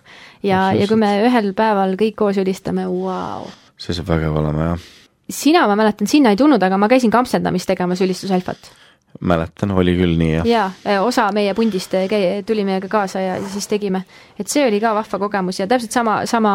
ja, 0.47 0.69
ja 0.77 0.89
kui 0.91 1.01
me 1.01 1.17
ühel 1.27 1.53
päeval 1.57 1.97
kõik 2.01 2.19
koos 2.21 2.39
ülistame, 2.43 2.87
vau. 2.87 3.51
see 3.81 3.97
saab 3.97 4.13
vägev 4.15 4.39
olema, 4.43 4.71
jah. 4.73 4.89
sina, 5.31 5.67
ma 5.71 5.79
mäletan, 5.79 6.11
sinna 6.11 6.35
ei 6.35 6.41
tulnud, 6.41 6.63
aga 6.63 6.79
ma 6.79 6.91
käisin 6.93 7.13
kampseldamist 7.15 7.71
tegemas 7.71 8.03
ülistusalfat 8.05 8.73
mäletan, 9.21 9.71
oli 9.71 9.95
küll 9.99 10.17
nii, 10.19 10.33
jah. 10.39 10.47
jaa, 10.49 10.67
e, 10.85 10.99
osa 11.01 11.29
meie 11.35 11.55
pundist 11.55 11.95
e, 11.95 12.05
käi-, 12.11 12.43
tuli 12.47 12.65
meiega 12.67 12.89
kaasa 12.91 13.21
ja 13.23 13.37
siis 13.53 13.69
tegime. 13.71 14.05
et 14.39 14.51
see 14.51 14.67
oli 14.67 14.81
ka 14.83 14.95
vahva 14.95 15.19
kogemus 15.19 15.61
ja 15.61 15.67
täpselt 15.71 15.95
sama, 15.95 16.17
sama, 16.27 16.55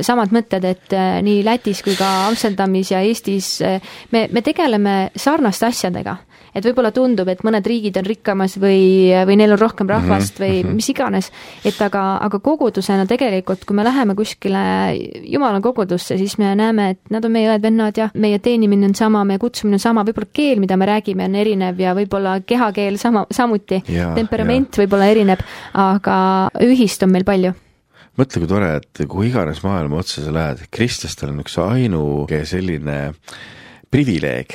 samad 0.00 0.34
mõtted, 0.34 0.64
et 0.68 0.92
e, 0.92 1.04
nii 1.26 1.44
Lätis 1.46 1.82
kui 1.86 1.96
ka 1.98 2.10
Amsterdamis 2.28 2.90
ja 2.94 3.02
Eestis 3.04 3.58
me, 4.12 4.28
me 4.32 4.42
tegeleme 4.42 4.96
sarnaste 5.16 5.70
asjadega 5.70 6.16
et 6.54 6.64
võib-olla 6.64 6.92
tundub, 6.94 7.28
et 7.28 7.42
mõned 7.46 7.66
riigid 7.66 7.96
on 7.98 8.06
rikkamas 8.06 8.56
või, 8.62 9.10
või 9.26 9.36
neil 9.40 9.54
on 9.56 9.60
rohkem 9.60 9.90
rahvast 9.90 10.38
või 10.40 10.62
-hmm. 10.62 10.78
mis 10.78 10.88
iganes, 10.92 11.30
et 11.66 11.80
aga, 11.82 12.04
aga 12.24 12.38
kogudusena 12.38 13.06
tegelikult, 13.10 13.64
kui 13.64 13.76
me 13.76 13.84
läheme 13.84 14.14
kuskile 14.14 14.62
jumala 15.22 15.60
kogudusse, 15.60 16.18
siis 16.18 16.38
me 16.38 16.54
näeme, 16.54 16.90
et 16.94 17.00
nad 17.10 17.24
on 17.24 17.32
meie 17.34 17.50
õed-vennad 17.50 17.98
ja 17.98 18.08
meie 18.14 18.38
teenimine 18.38 18.86
on 18.86 18.94
sama, 18.94 19.24
meie 19.24 19.38
kutsumine 19.42 19.80
on 19.80 19.82
sama, 19.82 20.04
võib-olla 20.06 20.30
keel, 20.32 20.60
mida 20.62 20.76
me 20.76 20.86
räägime, 20.86 21.26
on 21.28 21.34
erinev 21.34 21.80
ja 21.80 21.94
võib-olla 21.94 22.38
kehakeel 22.46 22.98
sama, 22.98 23.26
samuti, 23.30 23.82
temperament 24.14 24.78
võib-olla 24.78 25.10
erineb, 25.10 25.42
aga 25.74 26.16
ühist 26.62 27.02
on 27.02 27.12
meil 27.12 27.24
palju. 27.24 27.54
Mõtle, 28.14 28.38
kui 28.38 28.46
tore, 28.46 28.68
et 28.78 29.00
kuhu 29.10 29.24
iganes 29.26 29.64
maailma 29.64 29.98
otsa 29.98 30.22
sa 30.22 30.30
lähed, 30.30 30.68
kristlastel 30.70 31.32
on 31.32 31.42
üks 31.42 31.58
ainuke 31.58 32.44
selline 32.46 32.98
privileeg 33.90 34.54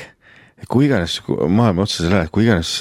kui 0.68 0.86
iganes 0.88 1.20
maailma 1.28 1.86
otsa 1.86 2.04
sa 2.04 2.10
lähed, 2.12 2.32
kui 2.36 2.44
iganes 2.48 2.74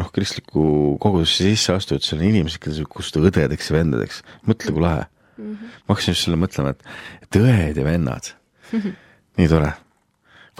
noh, 0.00 0.10
kristlikku 0.14 0.96
kogudusse 1.02 1.46
sisse 1.46 1.76
astud, 1.76 2.02
seal 2.02 2.20
on 2.20 2.26
inimesed, 2.30 2.60
keda 2.62 2.74
sa 2.74 2.82
võid 2.82 2.92
kutsuda 2.96 3.30
õdedeks 3.30 3.70
ja 3.70 3.76
vendadeks, 3.76 4.22
mõtle 4.48 4.74
kui 4.74 4.82
lahe 4.82 5.04
mm. 5.04 5.52
-hmm. 5.52 5.76
ma 5.84 5.94
hakkasin 5.94 6.16
just 6.16 6.26
selle 6.26 6.40
mõtlema, 6.40 6.74
et, 6.74 6.82
et 7.22 7.40
õed 7.42 7.78
ja 7.78 7.86
vennad 7.86 8.32
mm, 8.72 8.80
-hmm. 8.82 8.98
nii 9.38 9.52
tore 9.54 9.72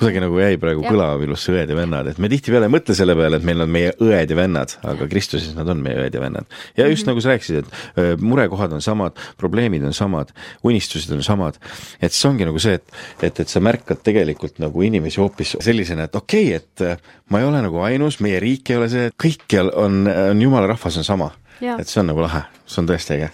kuidagi 0.01 0.21
nagu 0.23 0.39
jäi 0.41 0.57
praegu 0.61 0.81
kõlama 0.85 1.19
minu 1.21 1.35
arust 1.35 1.47
see 1.49 1.55
õed 1.55 1.71
ja 1.71 1.77
vennad, 1.77 2.09
et 2.09 2.21
me 2.23 2.31
tihtipeale 2.33 2.71
ei 2.71 2.73
mõtle 2.73 2.95
selle 2.97 3.17
peale, 3.19 3.37
et 3.37 3.45
meil 3.45 3.61
on 3.61 3.73
meie 3.73 3.91
õed 4.01 4.33
ja 4.33 4.39
vennad, 4.39 4.73
aga 4.89 5.09
Kristuses 5.11 5.53
nad 5.57 5.69
on 5.69 5.83
meie 5.85 5.99
õed 6.01 6.17
ja 6.17 6.23
vennad. 6.23 6.47
ja 6.77 6.87
just 6.89 7.05
mm 7.05 7.05
-hmm. 7.05 7.11
nagu 7.11 7.21
sa 7.21 7.29
rääkisid, 7.29 7.57
et 7.57 8.21
murekohad 8.21 8.73
on 8.73 8.83
samad, 8.83 9.19
probleemid 9.37 9.85
on 9.85 9.93
samad, 9.93 10.33
unistused 10.65 11.13
on 11.13 11.23
samad, 11.23 11.59
et 12.01 12.13
see 12.13 12.31
ongi 12.31 12.49
nagu 12.49 12.59
see, 12.59 12.75
et, 12.75 12.93
et, 13.23 13.41
et 13.41 13.49
sa 13.49 13.61
märkad 13.61 14.01
tegelikult 14.03 14.59
nagu 14.59 14.83
inimesi 14.83 15.21
hoopis 15.21 15.57
sellisena, 15.61 16.09
et 16.09 16.17
okei 16.17 16.57
okay,, 16.57 16.57
et 16.57 17.01
ma 17.29 17.41
ei 17.41 17.45
ole 17.45 17.63
nagu 17.63 17.79
ainus, 17.85 18.21
meie 18.21 18.41
riik 18.41 18.71
ei 18.71 18.77
ole 18.77 18.89
see, 18.89 19.11
kõikjal 19.23 19.71
on, 19.75 20.07
on 20.31 20.43
jumala 20.43 20.67
rahvas 20.67 20.97
on 20.97 21.05
sama. 21.05 21.31
et 21.61 21.89
see 21.89 22.01
on 22.01 22.07
nagu 22.07 22.21
lahe, 22.21 22.43
see 22.67 22.81
on 22.81 22.89
tõesti 22.89 23.19
äge 23.19 23.31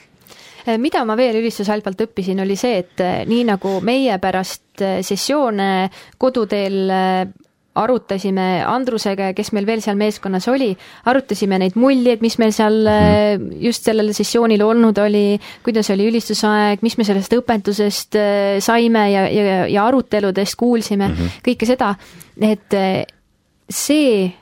mida 0.80 1.04
ma 1.06 1.16
veel 1.18 1.40
ülistusalfalt 1.40 2.06
õppisin, 2.08 2.42
oli 2.42 2.56
see, 2.58 2.82
et 2.82 3.02
eh, 3.04 3.24
nii 3.28 3.46
nagu 3.52 3.78
meie 3.86 4.18
pärast 4.22 4.82
eh, 4.84 5.00
sessioone 5.06 5.88
koduteel 6.18 6.92
arutasime 7.76 8.64
Andrusega 8.64 9.28
ja 9.28 9.34
kes 9.36 9.50
meil 9.52 9.66
veel 9.68 9.82
seal 9.84 9.98
meeskonnas 10.00 10.46
oli, 10.48 10.70
arutasime 11.10 11.58
neid 11.60 11.74
muljeid, 11.76 12.22
mis 12.24 12.38
meil 12.40 12.54
seal 12.56 12.78
mm. 12.88 13.50
just 13.60 13.84
sellel 13.84 14.14
sessioonil 14.16 14.64
olnud 14.64 14.96
oli, 15.02 15.36
kuidas 15.66 15.92
oli 15.92 16.06
ülistusaeg, 16.08 16.80
mis 16.86 16.96
me 16.96 17.04
sellest 17.04 17.36
õpetusest 17.36 18.16
saime 18.64 19.04
ja, 19.12 19.26
ja, 19.28 19.58
ja 19.68 19.84
aruteludest 19.90 20.56
kuulsime 20.56 21.10
mm, 21.10 21.20
-hmm. 21.20 21.44
kõike 21.50 21.68
seda, 21.68 21.92
et 22.48 22.80
see 23.68 24.32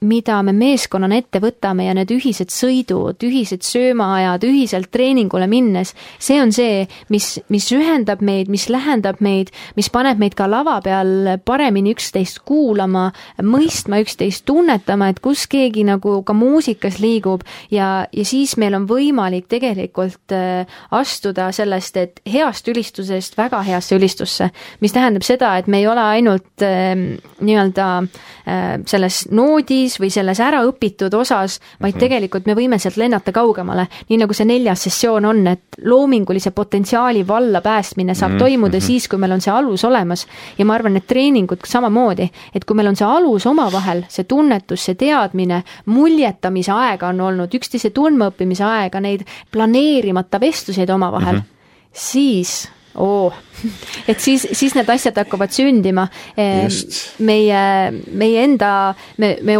mida 0.00 0.38
me 0.46 0.52
meeskonnana 0.54 1.18
ette 1.18 1.40
võtame 1.42 1.88
ja 1.88 1.94
need 1.96 2.12
ühised 2.14 2.52
sõidud, 2.54 3.18
ühised 3.24 3.64
söömaajad, 3.66 4.44
ühiselt 4.46 4.90
treeningule 4.94 5.48
minnes, 5.50 5.94
see 6.22 6.38
on 6.42 6.52
see, 6.54 6.84
mis, 7.12 7.38
mis 7.50 7.66
ühendab 7.74 8.22
meid, 8.24 8.50
mis 8.52 8.68
lähendab 8.70 9.22
meid, 9.24 9.50
mis 9.78 9.90
paneb 9.90 10.20
meid 10.22 10.36
ka 10.38 10.46
lava 10.50 10.78
peal 10.84 11.38
paremini 11.44 11.94
üksteist 11.96 12.42
kuulama, 12.48 13.08
mõistma 13.42 14.00
üksteist, 14.04 14.44
tunnetama, 14.48 15.10
et 15.10 15.22
kus 15.24 15.46
keegi 15.50 15.84
nagu 15.88 16.20
ka 16.26 16.36
muusikas 16.36 17.00
liigub 17.02 17.42
ja, 17.74 18.06
ja 18.12 18.26
siis 18.28 18.56
meil 18.60 18.76
on 18.78 18.86
võimalik 18.90 19.48
tegelikult 19.50 20.34
äh, 20.36 20.78
astuda 20.94 21.50
sellest, 21.54 21.98
et 21.98 22.22
heast 22.28 22.68
ülistusest 22.70 23.38
väga 23.38 23.64
heasse 23.66 23.98
ülistusse, 23.98 24.50
mis 24.84 24.94
tähendab 24.94 25.26
seda, 25.26 25.56
et 25.58 25.66
me 25.66 25.82
ei 25.82 25.88
ole 25.90 26.06
ainult 26.18 26.66
äh, 26.66 26.94
nii-öelda 27.40 27.88
äh, 27.98 28.78
selles 28.86 29.24
noodis, 29.34 29.87
seis 29.88 29.98
või 30.00 30.10
selles 30.12 30.40
äraõpitud 30.40 31.14
osas, 31.14 31.58
vaid 31.80 31.94
mm 31.94 31.96
-hmm. 31.96 32.00
tegelikult 32.00 32.46
me 32.46 32.54
võime 32.54 32.78
sealt 32.78 32.96
lennata 32.96 33.32
kaugemale. 33.32 33.86
nii 34.08 34.18
nagu 34.18 34.34
see 34.34 34.44
neljas 34.44 34.82
sessioon 34.82 35.24
on, 35.24 35.46
et 35.46 35.62
loomingulise 35.84 36.50
potentsiaali 36.50 37.26
valla 37.28 37.60
päästmine 37.60 38.14
saab 38.14 38.30
mm 38.30 38.36
-hmm. 38.36 38.38
toimuda 38.38 38.80
siis, 38.80 39.08
kui 39.08 39.18
meil 39.18 39.32
on 39.32 39.40
see 39.40 39.52
alus 39.52 39.84
olemas. 39.84 40.26
ja 40.58 40.64
ma 40.64 40.74
arvan, 40.74 40.96
et 40.96 41.06
treeningud 41.06 41.58
samamoodi, 41.64 42.30
et 42.54 42.64
kui 42.64 42.76
meil 42.76 42.88
on 42.88 42.96
see 42.96 43.06
alus 43.06 43.46
omavahel, 43.46 44.04
see 44.08 44.24
tunnetus, 44.24 44.84
see 44.84 44.94
teadmine, 44.94 45.62
muljetamise 45.86 46.72
aega 46.72 47.08
on 47.08 47.20
olnud, 47.20 47.54
üksteise 47.54 47.90
tundmaõppimise 47.90 48.64
aega, 48.64 49.00
neid 49.00 49.24
planeerimata 49.50 50.40
vestluseid 50.40 50.90
omavahel 50.90 51.34
mm, 51.34 51.40
-hmm. 51.40 51.92
siis 51.92 52.77
oo, 52.94 53.32
et 54.10 54.20
siis, 54.20 54.46
siis 54.52 54.74
need 54.78 54.88
asjad 54.90 55.18
hakkavad 55.18 55.52
sündima. 55.54 56.08
meie, 57.18 57.62
meie 58.12 58.44
enda, 58.44 58.72
me, 59.18 59.36
me 59.42 59.58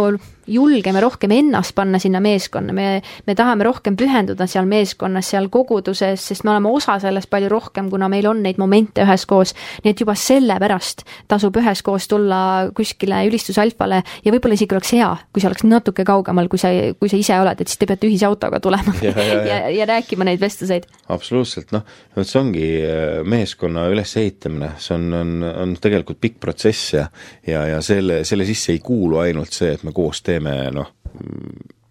julgeme 0.49 1.01
rohkem 1.01 1.31
ennast 1.35 1.75
panna 1.77 1.99
sinna 2.01 2.21
meeskonna, 2.23 2.73
me, 2.75 2.87
me 3.27 3.35
tahame 3.37 3.65
rohkem 3.67 3.97
pühenduda 3.99 4.47
seal 4.49 4.67
meeskonnas, 4.69 5.29
seal 5.31 5.49
koguduses, 5.53 6.23
sest 6.31 6.45
me 6.45 6.53
oleme 6.53 6.71
osa 6.73 6.97
sellest 7.01 7.29
palju 7.31 7.49
rohkem, 7.51 7.89
kuna 7.91 8.09
meil 8.11 8.27
on 8.29 8.43
neid 8.43 8.59
momente 8.61 9.03
üheskoos. 9.05 9.53
nii 9.83 9.93
et 9.93 10.03
juba 10.03 10.15
sellepärast 10.17 11.05
tasub 11.29 11.57
üheskoos 11.59 12.07
tulla 12.09 12.41
kuskile 12.75 13.21
ülistusalfale 13.27 14.01
ja 14.25 14.33
võib-olla 14.33 14.57
isegi 14.57 14.77
oleks 14.77 14.93
hea, 14.97 15.09
kui 15.33 15.43
see 15.43 15.49
oleks 15.51 15.65
natuke 15.67 16.05
kaugemal, 16.07 16.49
kui 16.51 16.61
sa, 16.61 16.71
kui 16.99 17.11
sa 17.11 17.19
ise 17.19 17.39
oled, 17.39 17.61
et 17.61 17.71
siis 17.71 17.81
te 17.81 17.89
peate 17.89 18.09
ühise 18.09 18.27
autoga 18.29 18.61
tulema 18.63 18.95
ja, 19.03 19.13
ja, 19.13 19.27
ja. 19.27 19.43
ja, 19.51 19.59
ja 19.81 19.89
rääkima 19.89 20.27
neid 20.27 20.41
vestluseid. 20.41 20.87
absoluutselt, 21.09 21.73
noh, 21.75 21.85
vot 22.17 22.29
see 22.29 22.41
ongi 22.41 22.67
äh, 22.83 23.19
meeskonna 23.27 23.87
ülesehitamine, 23.91 24.73
see 24.81 24.95
on, 24.97 25.09
on, 25.13 25.35
on 25.49 25.77
tegelikult 25.81 26.21
pikk 26.21 26.39
protsess 26.43 26.93
ja 26.95 27.07
ja, 27.47 27.65
ja 27.67 27.81
selle, 27.81 28.23
selle 28.23 28.45
sisse 28.45 28.73
ei 28.73 28.79
kuulu 28.83 29.19
ainult 29.23 29.53
see, 29.55 29.73
et 29.75 29.83
me 29.83 29.93
koos 29.95 30.21
teeme 30.25 30.38
teeme 30.39 30.71
noh, 30.71 30.87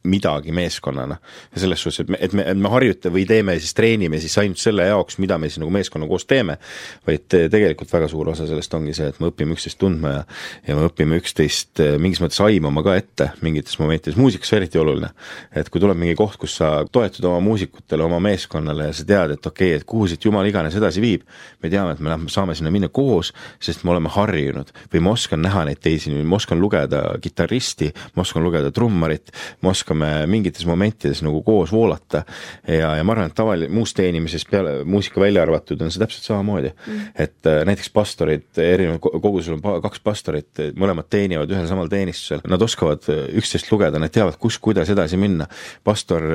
midagi 0.04 0.52
meeskonnana. 0.52 1.16
ja 1.54 1.60
selles 1.60 1.82
suhtes, 1.82 2.00
et 2.00 2.08
me, 2.08 2.18
et 2.20 2.32
me, 2.32 2.44
et 2.46 2.58
me 2.58 2.68
harjuta 2.68 3.10
või 3.10 3.26
teeme 3.26 3.58
siis, 3.58 3.74
treenime 3.74 4.20
siis 4.20 4.38
ainult 4.38 4.58
selle 4.62 4.86
jaoks, 4.86 5.18
mida 5.18 5.38
me 5.38 5.48
siis 5.48 5.58
nagu 5.62 5.70
meeskonna 5.74 6.06
koos 6.08 6.26
teeme, 6.26 6.58
vaid 7.06 7.26
tegelikult 7.28 7.92
väga 7.92 8.08
suur 8.08 8.30
osa 8.34 8.46
sellest 8.46 8.74
ongi 8.74 8.94
see, 8.96 9.08
et 9.10 9.20
me 9.20 9.32
õpime 9.32 9.56
üksteist 9.56 9.78
tundma 9.78 10.14
ja 10.14 10.24
ja 10.66 10.76
me 10.76 10.86
õpime 10.88 11.18
üksteist 11.20 11.80
eh, 11.82 11.96
mingis 12.00 12.20
mõttes 12.22 12.40
aimama 12.44 12.82
ka 12.86 12.94
ette 12.98 13.30
mingites 13.44 13.78
momentides, 13.80 14.18
muusikas 14.20 14.52
on 14.52 14.60
eriti 14.60 14.80
oluline. 14.80 15.10
et 15.54 15.68
kui 15.72 15.80
tuleb 15.80 15.98
mingi 15.98 16.16
koht, 16.18 16.36
kus 16.40 16.56
sa 16.60 16.84
toetud 16.92 17.24
oma 17.28 17.40
muusikutele, 17.44 18.04
oma 18.04 18.20
meeskonnale 18.22 18.90
ja 18.90 18.96
sa 18.96 19.06
tead, 19.08 19.34
et 19.36 19.46
okei 19.46 19.72
okay,, 19.72 19.80
et 19.80 19.86
kuhu 19.88 20.08
siit 20.10 20.24
jumal 20.24 20.46
iganes 20.46 20.76
edasi 20.78 21.02
viib, 21.04 21.24
me 21.62 21.70
teame, 21.72 21.94
et 21.96 22.00
me 22.00 22.12
lähme, 22.12 22.30
saame 22.32 22.56
sinna 22.58 22.72
minna 22.74 22.90
koos, 22.92 23.32
sest 23.64 23.84
me 23.84 23.94
oleme 23.94 24.12
harjunud 24.12 24.72
või 24.92 25.04
ma 25.04 25.14
oskan 25.16 25.42
näha 25.44 25.64
neid 25.68 25.82
teisi, 25.84 26.12
ma 26.12 26.38
oskan 26.38 26.60
lugeda 26.60 27.02
kitarristi, 27.22 27.90
ma 28.16 28.26
oskan 28.26 28.44
lugeda 28.44 28.72
trummarit, 28.74 29.32
ma 29.62 29.72
oskan 29.72 29.87
oskame 29.88 30.26
mingites 30.28 30.66
momentides 30.66 31.22
nagu 31.24 31.40
koos 31.42 31.72
voolata. 31.72 32.24
Ja, 32.66 32.94
ja 32.96 33.04
ma 33.04 33.14
arvan, 33.14 33.30
et 33.30 33.36
tavaline, 33.36 33.68
muus 33.72 33.94
teenimises 33.96 34.44
peale 34.48 34.84
muusika 34.84 35.20
välja 35.20 35.42
arvatud 35.42 35.80
on 35.80 35.92
see 35.92 36.02
täpselt 36.02 36.26
samamoodi. 36.28 36.72
Mm.. 36.86 37.06
et 37.16 37.48
äh, 37.48 37.62
näiteks 37.68 37.90
pastorid, 37.94 38.48
erinevad 38.60 39.00
kogudusel 39.00 39.56
on 39.58 39.82
kaks 39.82 40.02
pastorit, 40.04 40.62
mõlemad 40.76 41.08
teenivad 41.10 41.50
ühel 41.50 41.68
samal 41.70 41.88
teenistusel, 41.88 42.44
nad 42.48 42.62
oskavad 42.62 43.08
äh, 43.12 43.24
üksteist 43.40 43.72
lugeda, 43.72 44.00
nad 44.00 44.12
teavad, 44.12 44.36
kus, 44.40 44.58
kuidas 44.60 44.90
edasi 44.92 45.16
minna. 45.20 45.48
pastor 45.84 46.28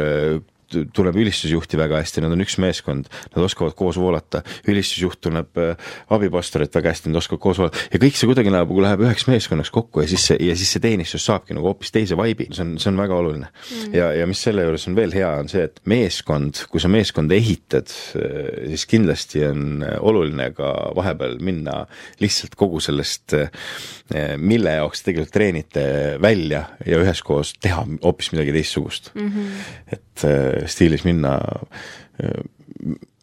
äh, 0.75 0.85
tunneb 0.93 1.17
ülistusjuhti 1.23 1.79
väga 1.79 2.01
hästi, 2.01 2.23
nad 2.25 2.35
on 2.35 2.43
üks 2.43 2.57
meeskond, 2.61 3.09
nad 3.33 3.45
oskavad 3.45 3.75
koos 3.77 3.99
voolata, 4.01 4.43
ülistusjuht 4.69 5.21
tunneb 5.23 5.61
äh, 5.61 5.95
abipastorit 6.13 6.75
väga 6.75 6.93
hästi, 6.93 7.11
nad 7.13 7.21
oskavad 7.21 7.43
koos 7.43 7.61
voolata. 7.61 7.85
Ja 7.93 8.01
kõik 8.03 8.19
see 8.19 8.29
kuidagi 8.29 8.53
nagu 8.53 8.79
läheb 8.83 9.05
üheks 9.05 9.27
meeskonnaks 9.29 9.71
kokku 9.73 10.03
ja 10.03 10.09
siis 10.11 10.27
see, 10.31 10.39
ja 10.43 10.57
siis 10.59 10.75
see 10.75 10.83
teenistus 10.83 11.25
saabki 11.29 11.55
nagu 11.55 11.71
hoopis 11.71 11.93
teise 11.95 12.17
vaibi, 12.19 12.49
see 12.51 12.65
on, 12.65 12.75
see 12.81 12.91
on 12.91 12.99
väga 12.99 13.19
oluline. 13.19 13.49
Mm.. 13.53 13.95
ja, 13.95 14.11
ja 14.19 14.27
mis 14.29 14.43
selle 14.43 14.67
juures 14.67 14.87
on 14.91 14.99
veel 14.99 15.15
hea, 15.15 15.31
on 15.39 15.51
see, 15.51 15.63
et 15.69 15.79
meeskond, 15.89 16.65
kui 16.71 16.83
sa 16.83 16.91
meeskonda 16.91 17.37
ehitad, 17.37 17.93
äh, 18.19 18.67
siis 18.73 18.87
kindlasti 18.91 19.45
on 19.47 19.85
oluline 20.03 20.51
ka 20.57 20.73
vahepeal 20.97 21.39
minna 21.43 21.83
lihtsalt 22.21 22.57
kogu 22.59 22.83
sellest, 22.83 23.37
äh, 23.39 24.35
mille 24.37 24.75
jaoks 24.77 25.01
te 25.01 25.13
tegelikult 25.13 25.33
treenite, 25.33 25.83
välja 26.21 26.65
ja 26.85 26.99
üheskoos 27.01 27.53
teha 27.61 27.85
hoopis 28.03 28.31
midagi 28.33 28.55
teistsugust. 28.55 29.11
Mm. 29.13 29.29
-hmm. 29.29 29.47
et 29.93 30.02
stiilis 30.69 31.03
minna 31.07 31.39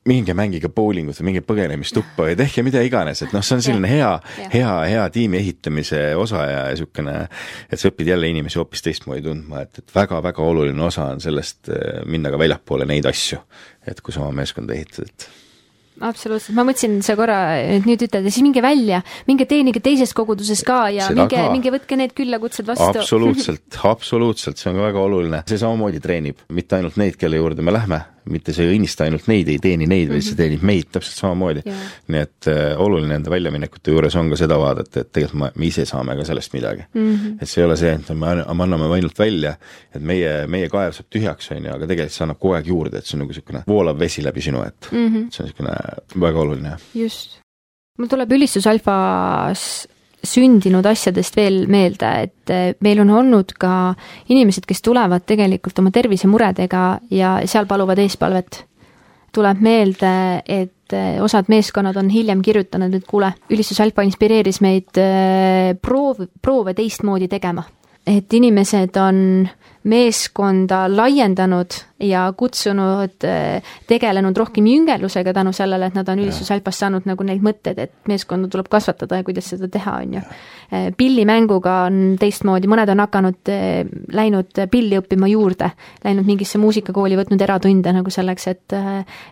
minge 0.08 0.34
mängige 0.34 0.70
bowlingut 0.72 1.18
või 1.20 1.28
minge 1.28 1.42
põgenemistuppa 1.44 2.24
või 2.28 2.36
tehke 2.38 2.64
mida 2.64 2.80
iganes, 2.84 3.20
et 3.24 3.34
noh, 3.36 3.44
see 3.44 3.58
on 3.58 3.64
selline 3.64 3.90
hea, 3.90 4.10
hea, 4.52 4.70
hea 4.88 5.04
tiimi 5.12 5.38
ehitamise 5.40 6.00
osa 6.18 6.46
ja 6.48 6.62
niisugune, 6.70 7.16
et 7.68 7.80
sa 7.80 7.90
õpid 7.90 8.08
jälle 8.08 8.30
inimesi 8.32 8.58
hoopis 8.60 8.84
teistmoodi 8.86 9.26
tundma, 9.26 9.66
et, 9.66 9.82
et 9.82 9.94
väga-väga 9.94 10.46
oluline 10.46 10.86
osa 10.86 11.10
on 11.12 11.20
sellest 11.20 11.68
eh, 11.74 12.00
minna 12.08 12.32
ka 12.32 12.40
väljapoole 12.40 12.88
neid 12.88 13.08
asju, 13.10 13.42
et 13.90 14.00
kui 14.00 14.16
sa 14.16 14.24
oma 14.24 14.40
meeskonda 14.40 14.76
ehitad, 14.76 15.10
et 15.10 15.28
absoluutselt, 16.00 16.56
ma 16.56 16.64
mõtlesin 16.68 17.00
sa 17.04 17.16
korra, 17.18 17.40
et 17.60 17.88
nüüd 17.88 18.02
ütelda, 18.06 18.32
siis 18.32 18.44
minge 18.46 18.62
välja, 18.64 19.02
minge 19.28 19.46
teenige 19.50 19.82
teises 19.84 20.14
koguduses 20.16 20.64
ka 20.66 20.82
ja 20.94 21.08
Seda 21.10 21.26
minge, 21.26 21.46
minge 21.54 21.74
võtke 21.76 21.98
need 22.00 22.14
küllakutsed 22.16 22.68
vastu. 22.68 23.02
absoluutselt 23.02 23.80
absoluutselt, 23.90 24.58
see 24.60 24.70
on 24.70 24.80
ka 24.80 24.88
väga 24.88 25.02
oluline, 25.02 25.42
see 25.48 25.60
samamoodi 25.60 26.00
treenib. 26.02 26.40
Mitte 26.54 26.78
ainult 26.78 26.98
neid, 27.00 27.16
kelle 27.20 27.40
juurde 27.40 27.64
me 27.64 27.74
lähme, 27.74 28.00
mitte 28.30 28.52
sa 28.52 28.64
ei 28.64 28.76
õnnista 28.76 29.06
ainult 29.06 29.28
neid, 29.30 29.48
ei 29.48 29.58
teeni 29.62 29.86
neid 29.86 30.08
mm, 30.08 30.10
-hmm. 30.10 30.14
vaid 30.14 30.24
see 30.24 30.34
mhm. 30.34 30.40
teenib 30.42 30.62
meid 30.70 30.90
täpselt 30.92 31.16
samamoodi 31.22 31.62
yeah.. 31.64 31.84
nii 32.12 32.22
et 32.26 32.48
äh, 32.52 32.80
oluline 32.80 33.14
nende 33.14 33.32
väljaminekute 33.32 33.94
juures 33.94 34.16
on 34.20 34.30
ka 34.30 34.38
seda 34.40 34.58
vaadata, 34.60 35.04
et 35.04 35.12
tegelikult 35.12 35.40
me, 35.42 35.50
me 35.56 35.68
ise 35.70 35.86
saame 35.88 36.16
ka 36.18 36.26
sellest 36.28 36.56
midagi 36.56 36.84
mm. 36.94 37.14
-hmm. 37.14 37.36
et 37.40 37.48
see 37.48 37.62
ei 37.62 37.68
ole 37.68 37.76
see, 37.80 37.92
et 37.94 38.10
me, 38.10 38.34
me 38.54 38.66
anname 38.66 38.90
ainult 38.96 39.18
välja, 39.18 39.54
et 39.94 40.02
meie, 40.02 40.46
meie 40.46 40.68
kaev 40.72 40.96
saab 40.96 41.08
tühjaks, 41.10 41.50
on 41.56 41.64
ju, 41.64 41.76
aga 41.76 41.86
tegelikult 41.86 42.16
see 42.16 42.26
annab 42.26 42.40
kogu 42.40 42.56
aeg 42.58 42.72
juurde, 42.72 42.98
et 42.98 43.06
see 43.06 43.16
on 43.16 43.24
nagu 43.24 43.34
niisugune 43.34 43.64
voolav 43.68 43.98
vesi 43.98 44.24
läbi 44.24 44.42
sinu, 44.44 44.64
et 44.66 44.90
mm 44.92 45.06
-hmm. 45.06 45.30
see 45.30 45.44
on 45.44 45.50
niisugune 45.50 46.26
väga 46.26 46.40
oluline. 46.40 46.76
just. 46.94 47.40
mul 47.98 48.08
tuleb 48.08 48.32
ülistus 48.32 48.66
alfas 48.66 49.88
sündinud 50.26 50.86
asjadest 50.86 51.36
veel 51.36 51.64
meelde, 51.70 52.10
et 52.26 52.52
eh, 52.52 52.72
meil 52.84 53.00
on 53.04 53.12
olnud 53.20 53.54
ka 53.60 53.94
inimesed, 54.32 54.66
kes 54.68 54.82
tulevad 54.84 55.24
tegelikult 55.28 55.78
oma 55.82 55.92
tervisemuredega 55.94 56.84
ja 57.14 57.38
seal 57.50 57.68
paluvad 57.70 58.02
eespalvet. 58.02 58.66
tuleb 59.30 59.60
meelde, 59.62 60.42
et 60.42 60.92
eh, 60.92 61.20
osad 61.22 61.46
meeskonnad 61.48 61.96
on 61.96 62.08
hiljem 62.10 62.40
kirjutanud, 62.42 62.94
et 62.94 63.04
kuule, 63.06 63.28
ülistus 63.50 63.78
Alfa 63.80 64.02
inspireeris 64.02 64.58
meid 64.60 64.98
eh, 64.98 65.76
proov, 65.78 66.24
proove 66.42 66.74
teistmoodi 66.74 67.28
tegema. 67.30 67.62
Et 68.10 68.32
inimesed 68.34 68.96
on 69.00 69.48
meeskonda 69.88 70.82
laiendanud 70.92 71.72
ja 72.04 72.26
kutsunud, 72.36 73.24
eh, 73.24 73.62
tegelenud 73.88 74.36
rohkem 74.36 74.66
jüngelusega 74.68 75.32
tänu 75.32 75.52
sellele, 75.56 75.86
et 75.88 75.94
nad 75.96 76.08
on 76.08 76.20
ülisusalpast 76.20 76.82
saanud 76.84 77.06
nagu 77.08 77.24
neid 77.24 77.40
mõtteid, 77.44 77.78
et 77.80 77.92
meeskonda 78.08 78.50
tuleb 78.52 78.68
kasvatada 78.68 79.16
ja 79.20 79.24
kuidas 79.24 79.48
seda 79.54 79.70
teha, 79.72 79.94
on 80.02 80.18
ju. 80.18 80.24
Eh, 80.70 80.90
pillimänguga 80.96 81.76
on 81.86 82.18
teistmoodi, 82.20 82.68
mõned 82.68 82.92
on 82.92 83.04
hakanud, 83.06 83.40
eh, 83.48 83.86
läinud 84.12 84.60
pilli 84.70 84.98
õppima 85.00 85.30
juurde, 85.30 85.70
läinud 86.04 86.28
mingisse 86.28 86.60
muusikakooli, 86.60 87.16
võtnud 87.16 87.40
eratunde 87.40 87.94
nagu 87.96 88.12
selleks, 88.12 88.46
et, 88.48 88.76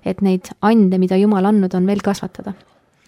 et 0.05 0.23
neid 0.23 0.49
ande, 0.63 0.99
mida 0.99 1.17
Jumal 1.21 1.45
andnud, 1.45 1.75
on 1.75 1.87
veel 1.87 2.01
kasvatada. 2.01 2.55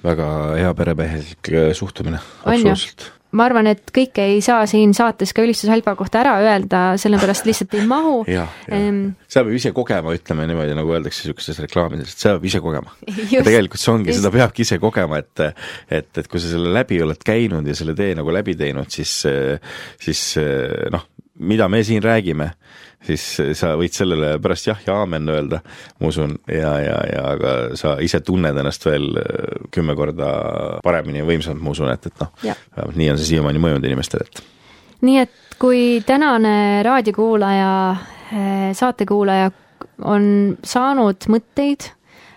väga 0.04 0.26
hea 0.56 0.74
peremehelik 0.74 1.50
suhtumine, 1.76 2.20
absoluutselt 2.44 3.19
ma 3.36 3.46
arvan, 3.46 3.68
et 3.70 3.92
kõike 3.94 4.24
ei 4.32 4.40
saa 4.44 4.64
siin 4.70 4.94
saates 4.96 5.32
ka 5.36 5.44
ülistusalfa 5.44 5.94
kohta 5.98 6.22
ära 6.22 6.36
öelda, 6.42 6.82
sellepärast 7.00 7.46
lihtsalt 7.48 7.76
ei 7.78 7.86
mahu. 7.90 8.16
seda 9.30 9.44
peab 9.46 9.54
ise 9.56 9.72
kogema, 9.76 10.14
ütleme 10.16 10.48
niimoodi, 10.50 10.74
nagu 10.78 10.96
öeldakse 10.96 11.24
niisugustes 11.24 11.62
reklaamides, 11.66 12.14
et 12.14 12.24
seda 12.24 12.36
peab 12.36 12.48
ise 12.50 12.62
kogema. 12.64 12.94
ja 13.34 13.44
tegelikult 13.46 13.82
see 13.82 13.94
ongi, 13.94 14.16
seda 14.16 14.34
peabki 14.34 14.66
ise 14.66 14.80
kogema, 14.82 15.22
et 15.22 15.44
et, 16.00 16.10
et 16.22 16.26
kui 16.28 16.42
sa 16.42 16.50
selle 16.52 16.72
läbi 16.74 17.00
oled 17.04 17.22
käinud 17.24 17.66
ja 17.66 17.76
selle 17.78 17.94
tee 17.98 18.14
nagu 18.18 18.34
läbi 18.34 18.56
teinud, 18.58 18.90
siis, 18.92 19.14
siis 20.00 20.24
noh, 20.92 21.06
mida 21.40 21.68
me 21.72 21.82
siin 21.86 22.02
räägime, 22.04 22.50
siis 23.06 23.24
sa 23.58 23.74
võid 23.80 23.94
sellele 23.96 24.34
pärast 24.42 24.68
jah 24.68 24.80
ja 24.86 24.98
aamen 25.02 25.28
öelda, 25.32 25.60
ma 26.00 26.10
usun, 26.10 26.36
ja, 26.50 26.74
ja, 26.84 26.98
ja 27.08 27.26
aga 27.34 27.54
sa 27.78 27.96
ise 28.04 28.20
tunned 28.24 28.56
ennast 28.60 28.84
veel 28.86 29.08
kümme 29.72 29.96
korda 29.98 30.30
paremini 30.84 31.22
ja 31.22 31.28
võimsamalt, 31.28 31.64
ma 31.64 31.74
usun, 31.74 31.92
et, 31.92 32.10
et 32.10 32.24
noh, 32.24 32.32
vähemalt 32.44 33.00
nii 33.00 33.12
on 33.12 33.20
see 33.20 33.32
siiamaani 33.34 33.62
mõjunud 33.62 33.88
inimestele, 33.88 34.28
et. 34.28 34.44
Nii 35.06 35.22
et 35.22 35.56
kui 35.60 36.02
tänane 36.06 36.82
raadiokuulaja, 36.84 37.72
saatekuulaja 38.76 39.50
on 40.08 40.24
saanud 40.64 41.28
mõtteid, 41.32 41.90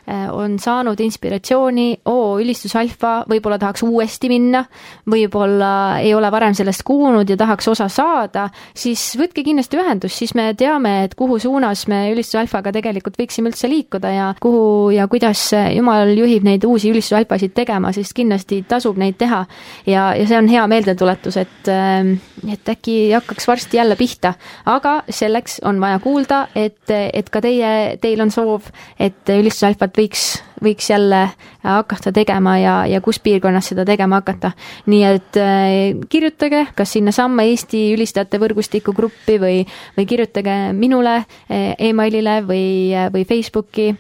on 0.08 0.58
saanud 0.60 1.00
inspiratsiooni, 1.00 1.88
oo, 2.12 2.36
ülistus 2.44 2.76
alfa, 2.76 3.22
võib-olla 3.30 3.58
tahaks 3.62 3.86
uuesti 3.88 4.28
minna, 4.32 4.64
võib-olla 5.10 6.02
ei 6.04 6.12
ole 6.16 6.32
varem 6.32 6.56
sellest 6.58 6.84
kuulnud 6.84 7.30
ja 7.30 7.38
tahaks 7.40 7.70
osa 7.72 7.88
saada, 7.92 8.50
siis 8.76 9.02
võtke 9.20 9.46
kindlasti 9.46 9.80
ühendust, 9.80 10.20
siis 10.20 10.34
me 10.36 10.50
teame, 10.60 10.96
et 11.06 11.16
kuhu 11.16 11.40
suunas 11.40 11.86
me 11.88 12.02
ülistus 12.12 12.42
alfaga 12.42 12.74
tegelikult 12.76 13.16
võiksime 13.20 13.54
üldse 13.54 13.70
liikuda 13.72 14.12
ja 14.12 14.28
kuhu 14.44 14.92
ja 14.96 15.08
kuidas 15.12 15.46
jumal 15.72 16.12
juhib 16.18 16.44
neid 16.48 16.68
uusi 16.68 16.92
ülistus 16.92 17.16
alfasid 17.22 17.56
tegema, 17.56 17.94
sest 17.96 18.16
kindlasti 18.18 18.64
tasub 18.68 19.00
neid 19.00 19.16
teha. 19.22 19.46
ja, 19.88 20.10
ja 20.20 20.28
see 20.28 20.38
on 20.38 20.52
hea 20.52 20.66
meeldetuletus, 20.68 21.40
et, 21.40 21.72
ähm, 21.72 22.18
et 22.52 22.70
äkki 22.76 22.98
hakkaks 23.14 23.48
varsti 23.48 23.80
jälle 23.80 23.96
pihta, 23.96 24.34
aga 24.66 25.00
selleks 25.10 25.62
on 25.64 25.80
vaja 25.80 26.04
kuulda, 26.04 26.48
et, 26.56 26.92
et 26.92 27.30
ka 27.32 27.42
teie, 27.42 27.98
teil 28.04 28.22
on 28.22 28.32
soov, 28.34 28.68
et 29.00 29.32
ülistus 29.32 29.70
alfat 29.70 29.93
võiks, 29.98 30.24
võiks 30.64 30.90
jälle 30.90 31.28
hakata 31.64 32.12
tegema 32.16 32.58
ja, 32.60 32.76
ja 32.90 33.02
kus 33.02 33.20
piirkonnas 33.24 33.72
seda 33.72 33.86
tegema 33.88 34.22
hakata. 34.22 34.54
nii 34.86 35.04
et 35.10 35.40
äh, 35.42 35.76
kirjutage 36.10 36.66
kas 36.76 36.96
sinnasamma 36.98 37.46
Eesti 37.50 37.86
ülistajate 37.96 38.42
võrgustiku 38.42 38.96
gruppi 38.96 39.40
või, 39.42 39.62
või 39.98 40.10
kirjutage 40.10 40.58
minule 40.78 41.22
äh, 41.22 41.74
emailile 41.80 42.42
või, 42.48 42.66
või 43.14 43.26
Facebooki 43.30 43.94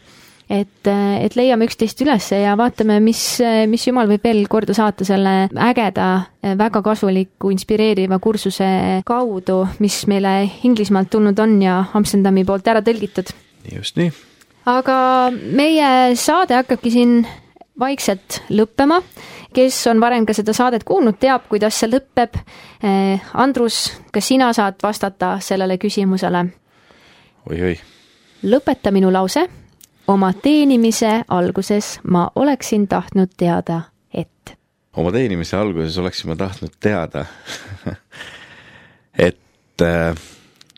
et, 0.49 0.87
et 0.87 1.35
leiame 1.39 1.65
üksteist 1.69 2.01
üles 2.03 2.27
ja 2.35 2.57
vaatame, 2.59 2.99
mis, 3.03 3.21
mis 3.69 3.87
jumal 3.87 4.09
võib 4.11 4.25
veel 4.27 4.43
korda 4.51 4.75
saata 4.77 5.07
selle 5.07 5.47
ägeda, 5.69 6.09
väga 6.59 6.83
kasuliku, 6.85 7.53
inspireeriva 7.53 8.19
kursuse 8.23 8.67
kaudu, 9.07 9.63
mis 9.83 10.03
meile 10.11 10.35
Inglismaalt 10.67 11.09
tulnud 11.15 11.39
on 11.39 11.57
ja 11.63 11.79
Amsterdami 11.95 12.45
poolt 12.45 12.67
ära 12.67 12.83
tõlgitud. 12.85 13.33
just 13.71 13.97
nii 13.97 14.11
aga 14.65 14.97
meie 15.31 16.15
saade 16.15 16.55
hakkabki 16.55 16.91
siin 16.91 17.23
vaikselt 17.79 18.43
lõppema. 18.49 19.01
kes 19.53 19.87
on 19.87 19.99
varem 20.01 20.25
ka 20.25 20.33
seda 20.33 20.53
saadet 20.53 20.83
kuulnud, 20.83 21.19
teab, 21.21 21.43
kuidas 21.49 21.75
see 21.77 21.89
lõpeb. 21.91 22.39
Andrus, 23.37 23.91
kas 24.11 24.27
sina 24.27 24.47
saad 24.53 24.79
vastata 24.83 25.35
sellele 25.39 25.77
küsimusele 25.77 26.45
oi,? 27.49 27.59
oi-oi. 27.61 27.77
lõpeta 28.43 28.91
minu 28.91 29.11
lause. 29.13 29.47
oma 30.07 30.33
teenimise 30.33 31.23
alguses 31.27 31.99
ma 32.03 32.29
oleksin 32.35 32.87
tahtnud 32.87 33.35
teada, 33.37 33.81
et. 34.13 34.57
oma 34.97 35.11
teenimise 35.11 35.57
alguses 35.57 35.97
oleksin 35.97 36.29
ma 36.29 36.35
tahtnud 36.35 36.73
teada 36.79 37.25
et 39.27 39.81
äh, 39.81 40.15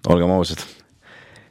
olgem 0.08 0.32
ausad, 0.32 0.66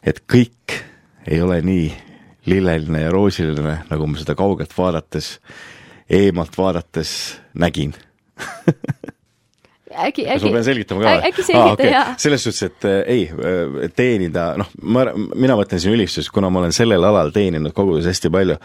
et 0.05 0.21
kõik 0.29 0.83
ei 1.27 1.41
ole 1.41 1.63
nii 1.63 2.14
lilleline 2.47 3.05
ja 3.07 3.13
roosiline, 3.13 3.79
nagu 3.91 4.07
ma 4.07 4.21
seda 4.21 4.35
kaugelt 4.39 4.75
vaadates, 4.77 5.39
eemalt 6.11 6.59
vaadates 6.59 7.15
nägin 7.55 7.95
äkki, 9.95 10.25
kas 10.27 10.37
äkki. 10.39 10.51
ma 10.51 10.59
pean 10.59 10.67
selgitama 10.67 11.05
ka 11.05 11.13
või? 11.13 11.31
äkki 11.31 11.45
selgita 11.47 11.65
ah, 11.65 11.77
okay. 11.77 11.91
jaa. 11.93 12.15
selles 12.25 12.45
suhtes, 12.47 12.63
et 12.69 12.87
äh, 12.89 12.99
ei, 13.15 13.89
teenida, 13.97 14.47
noh, 14.61 14.71
ma, 14.83 15.07
mina 15.15 15.57
mõtlen 15.59 15.83
siin 15.83 15.95
ülistust, 15.97 16.33
kuna 16.35 16.51
ma 16.53 16.63
olen 16.63 16.75
sellel 16.77 17.07
alal 17.09 17.33
teeninud 17.35 17.75
kogudes 17.77 18.09
hästi 18.11 18.31
palju, 18.35 18.59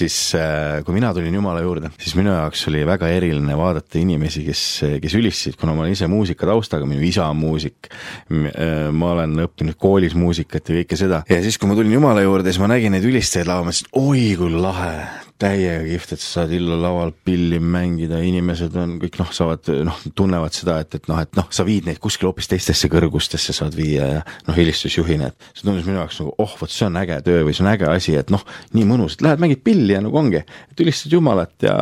siis 0.00 0.18
äh, 0.38 0.80
kui 0.86 0.96
mina 0.96 1.12
tulin 1.16 1.36
Jumala 1.36 1.62
juurde, 1.64 1.92
siis 2.00 2.16
minu 2.18 2.32
jaoks 2.34 2.66
oli 2.70 2.82
väga 2.88 3.10
eriline 3.14 3.56
vaadata 3.58 4.00
inimesi, 4.00 4.44
kes, 4.48 4.64
kes 5.02 5.16
ülistasid, 5.20 5.58
kuna 5.60 5.76
ma 5.76 5.84
olen 5.86 5.96
ise 5.96 6.10
muusikataustaga, 6.10 6.88
minu 6.90 7.04
isa 7.06 7.28
on 7.30 7.40
muusik, 7.40 7.90
ma 8.30 9.14
olen 9.14 9.46
õppinud 9.46 9.78
koolis 9.80 10.16
muusikat 10.18 10.70
ja 10.70 10.80
kõike 10.82 11.00
seda, 11.00 11.24
ja 11.30 11.40
siis, 11.44 11.58
kui 11.60 11.70
ma 11.70 11.78
tulin 11.78 11.96
Jumala 11.98 12.24
juurde, 12.24 12.52
siis 12.52 12.62
ma 12.62 12.70
nägin 12.74 12.96
neid 12.96 13.06
ülistajaid 13.08 13.50
laval, 13.50 13.68
ma 13.68 13.74
mõtlesin, 13.74 13.92
oi 14.00 14.28
kui 14.38 14.54
lahe, 14.54 14.94
täiega 15.40 15.80
kihvt, 15.86 16.12
et 16.14 16.22
sa 16.22 16.28
saad 16.40 16.52
illa 16.54 16.76
laval 16.80 17.12
pilli 17.24 17.58
mängida, 17.62 18.20
inimesed 18.24 18.74
on 18.78 18.96
kõik 19.00 19.16
noh, 19.20 19.30
saavad 19.34 19.70
noh, 19.86 20.00
tunnevad 20.16 20.54
seda, 20.56 20.78
et, 20.84 20.96
et 20.98 21.08
noh, 21.10 21.20
et 21.22 21.38
noh, 21.38 21.46
sa 21.54 21.64
viid 21.66 21.88
neid 21.88 22.00
kuskile 22.02 22.28
hoopis 22.30 22.50
teistesse 22.50 22.90
kõrgustesse 22.92 23.54
saad 23.56 23.76
viia 23.76 24.08
ja 24.10 24.20
noh, 24.48 24.56
helistusjuhina, 24.56 25.30
et 25.30 25.48
see 25.54 25.64
tundus 25.64 25.86
minu 25.88 26.00
jaoks 26.00 26.20
nagu 26.22 26.34
oh, 26.44 26.56
vot 26.60 26.72
see 26.72 26.88
on 26.88 26.98
äge 27.00 27.20
töö 27.26 27.44
või 27.46 27.56
see 27.56 27.64
on 27.64 27.70
äge 27.72 27.88
asi, 27.88 28.16
et 28.20 28.32
noh, 28.34 28.44
nii 28.76 28.86
mõnus, 28.88 29.16
et 29.16 29.24
lähed 29.26 29.42
mängid 29.42 29.64
pilli 29.66 29.96
ja 29.96 30.02
nagu 30.04 30.20
ongi, 30.20 30.44
et 30.44 30.84
ülistad 30.84 31.16
Jumalat 31.16 31.56
ja 31.64 31.76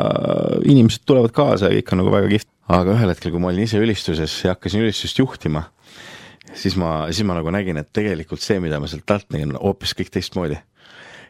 inimesed 0.69 1.07
tulevad 1.09 1.35
kaasa 1.35 1.73
ja 1.73 1.81
kõik 1.81 1.93
on 1.95 2.03
nagu 2.05 2.15
väga 2.15 2.33
kihvt. 2.37 2.53
aga 2.69 2.95
ühel 2.95 3.11
hetkel, 3.15 3.33
kui 3.33 3.41
ma 3.43 3.51
olin 3.51 3.65
ise 3.65 3.81
ülistuses 3.81 4.33
ja 4.45 4.55
hakkasin 4.55 4.83
ülistust 4.85 5.19
juhtima, 5.19 5.65
siis 6.53 6.77
ma, 6.77 7.07
siis 7.11 7.25
ma 7.27 7.39
nagu 7.39 7.51
nägin, 7.55 7.81
et 7.81 7.89
tegelikult 7.97 8.45
see, 8.45 8.61
mida 8.61 8.79
ma 8.81 8.91
sealt 8.91 9.09
alt 9.11 9.33
nägin, 9.33 9.57
hoopis 9.57 9.97
kõik 9.97 10.13
teistmoodi 10.13 10.61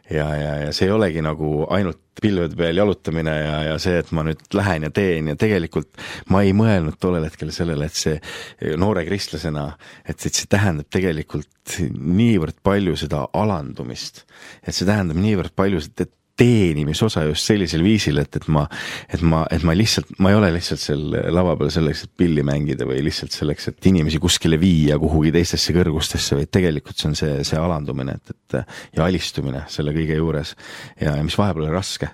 ja, 0.09 0.27
ja, 0.35 0.53
ja 0.65 0.75
see 0.75 0.89
ei 0.89 0.93
olegi 0.95 1.23
nagu 1.25 1.65
ainult 1.73 2.01
pilvede 2.19 2.57
peal 2.59 2.81
jalutamine 2.81 3.33
ja, 3.35 3.55
ja 3.69 3.75
see, 3.79 3.99
et 4.01 4.11
ma 4.15 4.25
nüüd 4.27 4.41
lähen 4.57 4.87
ja 4.87 4.91
teen 4.91 5.29
ja 5.31 5.37
tegelikult 5.39 6.01
ma 6.33 6.43
ei 6.43 6.51
mõelnud 6.57 6.99
tollel 6.99 7.27
hetkel 7.27 7.53
sellele, 7.55 7.87
et 7.87 7.95
see 7.95 8.75
noore 8.79 9.05
kristlasena, 9.07 9.69
et, 10.03 10.19
et 10.19 10.33
see 10.33 10.49
tähendab 10.51 10.89
tegelikult 10.91 11.79
niivõrd 11.95 12.59
palju 12.65 12.97
seda 12.99 13.25
alandumist, 13.37 14.25
et 14.65 14.75
see 14.75 14.87
tähendab 14.89 15.19
niivõrd 15.21 15.55
palju 15.55 15.83
seda 15.85 16.09
teenimisosa 16.39 17.25
just 17.27 17.49
sellisel 17.49 17.83
viisil, 17.85 18.21
et, 18.21 18.39
et 18.39 18.47
ma, 18.51 18.65
et 19.11 19.23
ma, 19.25 19.43
et 19.51 19.65
ma 19.67 19.75
lihtsalt, 19.77 20.13
ma 20.23 20.31
ei 20.31 20.39
ole 20.39 20.51
lihtsalt 20.55 20.81
seal 20.81 21.03
lava 21.35 21.55
peal 21.59 21.71
selleks, 21.73 22.05
et 22.07 22.13
pilli 22.19 22.45
mängida 22.47 22.87
või 22.89 23.01
lihtsalt 23.05 23.35
selleks, 23.35 23.71
et 23.71 23.89
inimesi 23.91 24.21
kuskile 24.23 24.59
viia 24.61 24.99
kuhugi 25.01 25.33
teistesse 25.35 25.75
kõrgustesse, 25.75 26.39
vaid 26.39 26.51
tegelikult 26.53 26.99
see 26.99 27.11
on 27.11 27.19
see, 27.19 27.35
see 27.47 27.59
alandumine, 27.59 28.17
et, 28.19 28.35
et 28.35 28.59
ja 28.97 29.05
alistumine 29.07 29.65
selle 29.71 29.93
kõige 29.95 30.19
juures. 30.19 30.55
Ja, 30.99 31.15
ja 31.17 31.23
mis 31.25 31.37
vahepeal 31.39 31.67
oli 31.67 31.75
raske. 31.75 32.11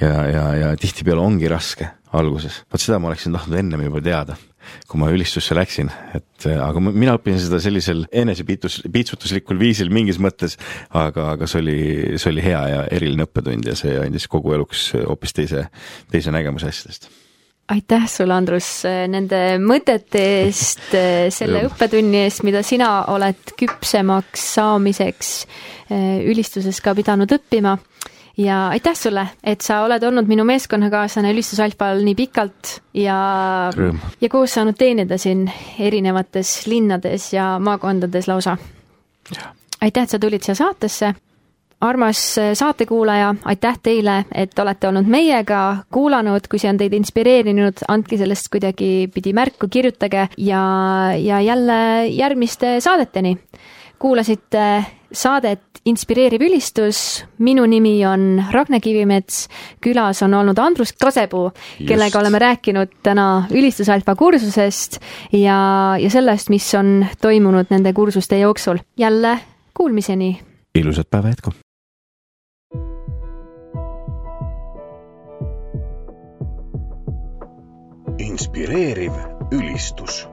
ja, 0.00 0.14
ja, 0.26 0.46
ja 0.58 0.70
tihtipeale 0.80 1.22
ongi 1.22 1.50
raske 1.50 1.90
alguses, 2.18 2.62
vot 2.72 2.82
seda 2.82 2.98
ma 3.00 3.12
oleksin 3.12 3.32
tahtnud 3.32 3.60
ennem 3.60 3.86
juba 3.86 4.02
teada 4.04 4.36
kui 4.88 5.00
ma 5.00 5.10
ülistusse 5.12 5.56
läksin, 5.56 5.90
et 6.16 6.46
aga 6.52 6.82
mina 6.82 7.16
õppisin 7.18 7.40
seda 7.46 7.60
sellisel 7.62 8.04
enesepiitus, 8.12 8.80
piitsutuslikul 8.92 9.60
viisil 9.60 9.92
mingis 9.94 10.20
mõttes, 10.22 10.58
aga, 10.90 11.32
aga 11.36 11.48
see 11.50 11.62
oli, 11.62 11.80
see 12.16 12.32
oli 12.32 12.44
hea 12.44 12.62
ja 12.74 12.84
eriline 12.92 13.26
õppetund 13.28 13.68
ja 13.70 13.76
see 13.78 13.98
andis 14.02 14.28
kogu 14.30 14.56
eluks 14.56 14.90
hoopis 15.00 15.36
teise, 15.36 15.66
teise 16.12 16.34
nägemuse 16.34 16.70
asjadest. 16.72 17.10
Aitäh 17.72 18.08
sulle, 18.10 18.34
Andrus, 18.34 18.68
nende 19.08 19.38
mõtete 19.62 20.20
eest, 20.42 20.90
selle 21.38 21.62
õppetunni 21.68 22.24
eest, 22.26 22.42
mida 22.44 22.60
sina 22.66 22.90
oled 23.12 23.54
küpsemaks 23.58 24.48
saamiseks 24.58 25.32
ülistuses 25.92 26.80
ka 26.84 26.94
pidanud 26.98 27.32
õppima 27.38 27.76
ja 28.36 28.68
aitäh 28.68 28.94
sulle, 28.96 29.26
et 29.44 29.60
sa 29.60 29.82
oled 29.84 30.02
olnud 30.02 30.28
minu 30.28 30.44
meeskonnakaaslane 30.48 31.32
Ülistus 31.32 31.60
Alfal 31.60 32.00
nii 32.04 32.14
pikalt 32.16 32.78
ja, 32.94 33.16
ja 34.20 34.28
koos 34.32 34.54
saanud 34.54 34.78
teenida 34.78 35.18
siin 35.18 35.44
erinevates 35.80 36.66
linnades 36.66 37.32
ja 37.32 37.58
maakondades 37.60 38.28
lausa. 38.28 38.56
aitäh, 39.80 40.02
et 40.02 40.10
sa 40.10 40.18
tulid 40.18 40.42
siia 40.42 40.54
saatesse. 40.54 41.14
armas 41.82 42.36
saatekuulaja, 42.54 43.34
aitäh 43.44 43.78
teile, 43.82 44.24
et 44.34 44.58
olete 44.58 44.88
olnud 44.88 45.06
meiega, 45.10 45.76
kuulanud, 45.90 46.46
kui 46.48 46.58
see 46.58 46.70
on 46.70 46.78
teid 46.78 46.92
inspireerinud, 46.94 47.82
andke 47.88 48.16
sellest 48.16 48.48
kuidagipidi 48.54 49.32
märku, 49.32 49.68
kirjutage 49.68 50.28
ja, 50.38 50.62
ja 51.18 51.40
jälle 51.40 52.06
järgmiste 52.06 52.80
saadeteni. 52.80 53.38
kuulasite 53.98 54.84
saadet 55.12 55.60
Inspireeriv 55.84 56.44
ülistus, 56.46 57.24
minu 57.42 57.64
nimi 57.66 57.96
on 58.06 58.38
Ragne 58.54 58.78
Kivimets, 58.80 59.48
külas 59.82 60.22
on 60.22 60.34
olnud 60.38 60.58
Andrus 60.62 60.92
Kasepuu, 60.94 61.48
kellega 61.88 62.20
oleme 62.20 62.38
rääkinud 62.38 62.92
täna 63.02 63.48
ülistusalfa 63.50 64.14
kursusest 64.14 65.00
ja, 65.34 65.58
ja 65.98 66.10
sellest, 66.10 66.52
mis 66.54 66.68
on 66.78 67.02
toimunud 67.20 67.74
nende 67.74 67.92
kursuste 67.92 68.38
jooksul. 68.38 68.78
jälle 68.96 69.38
kuulmiseni! 69.74 70.40
ilusat 70.74 71.10
päeva 71.10 71.28
jätku! 71.28 71.50
inspireeriv 78.18 79.12
ülistus 79.50 80.31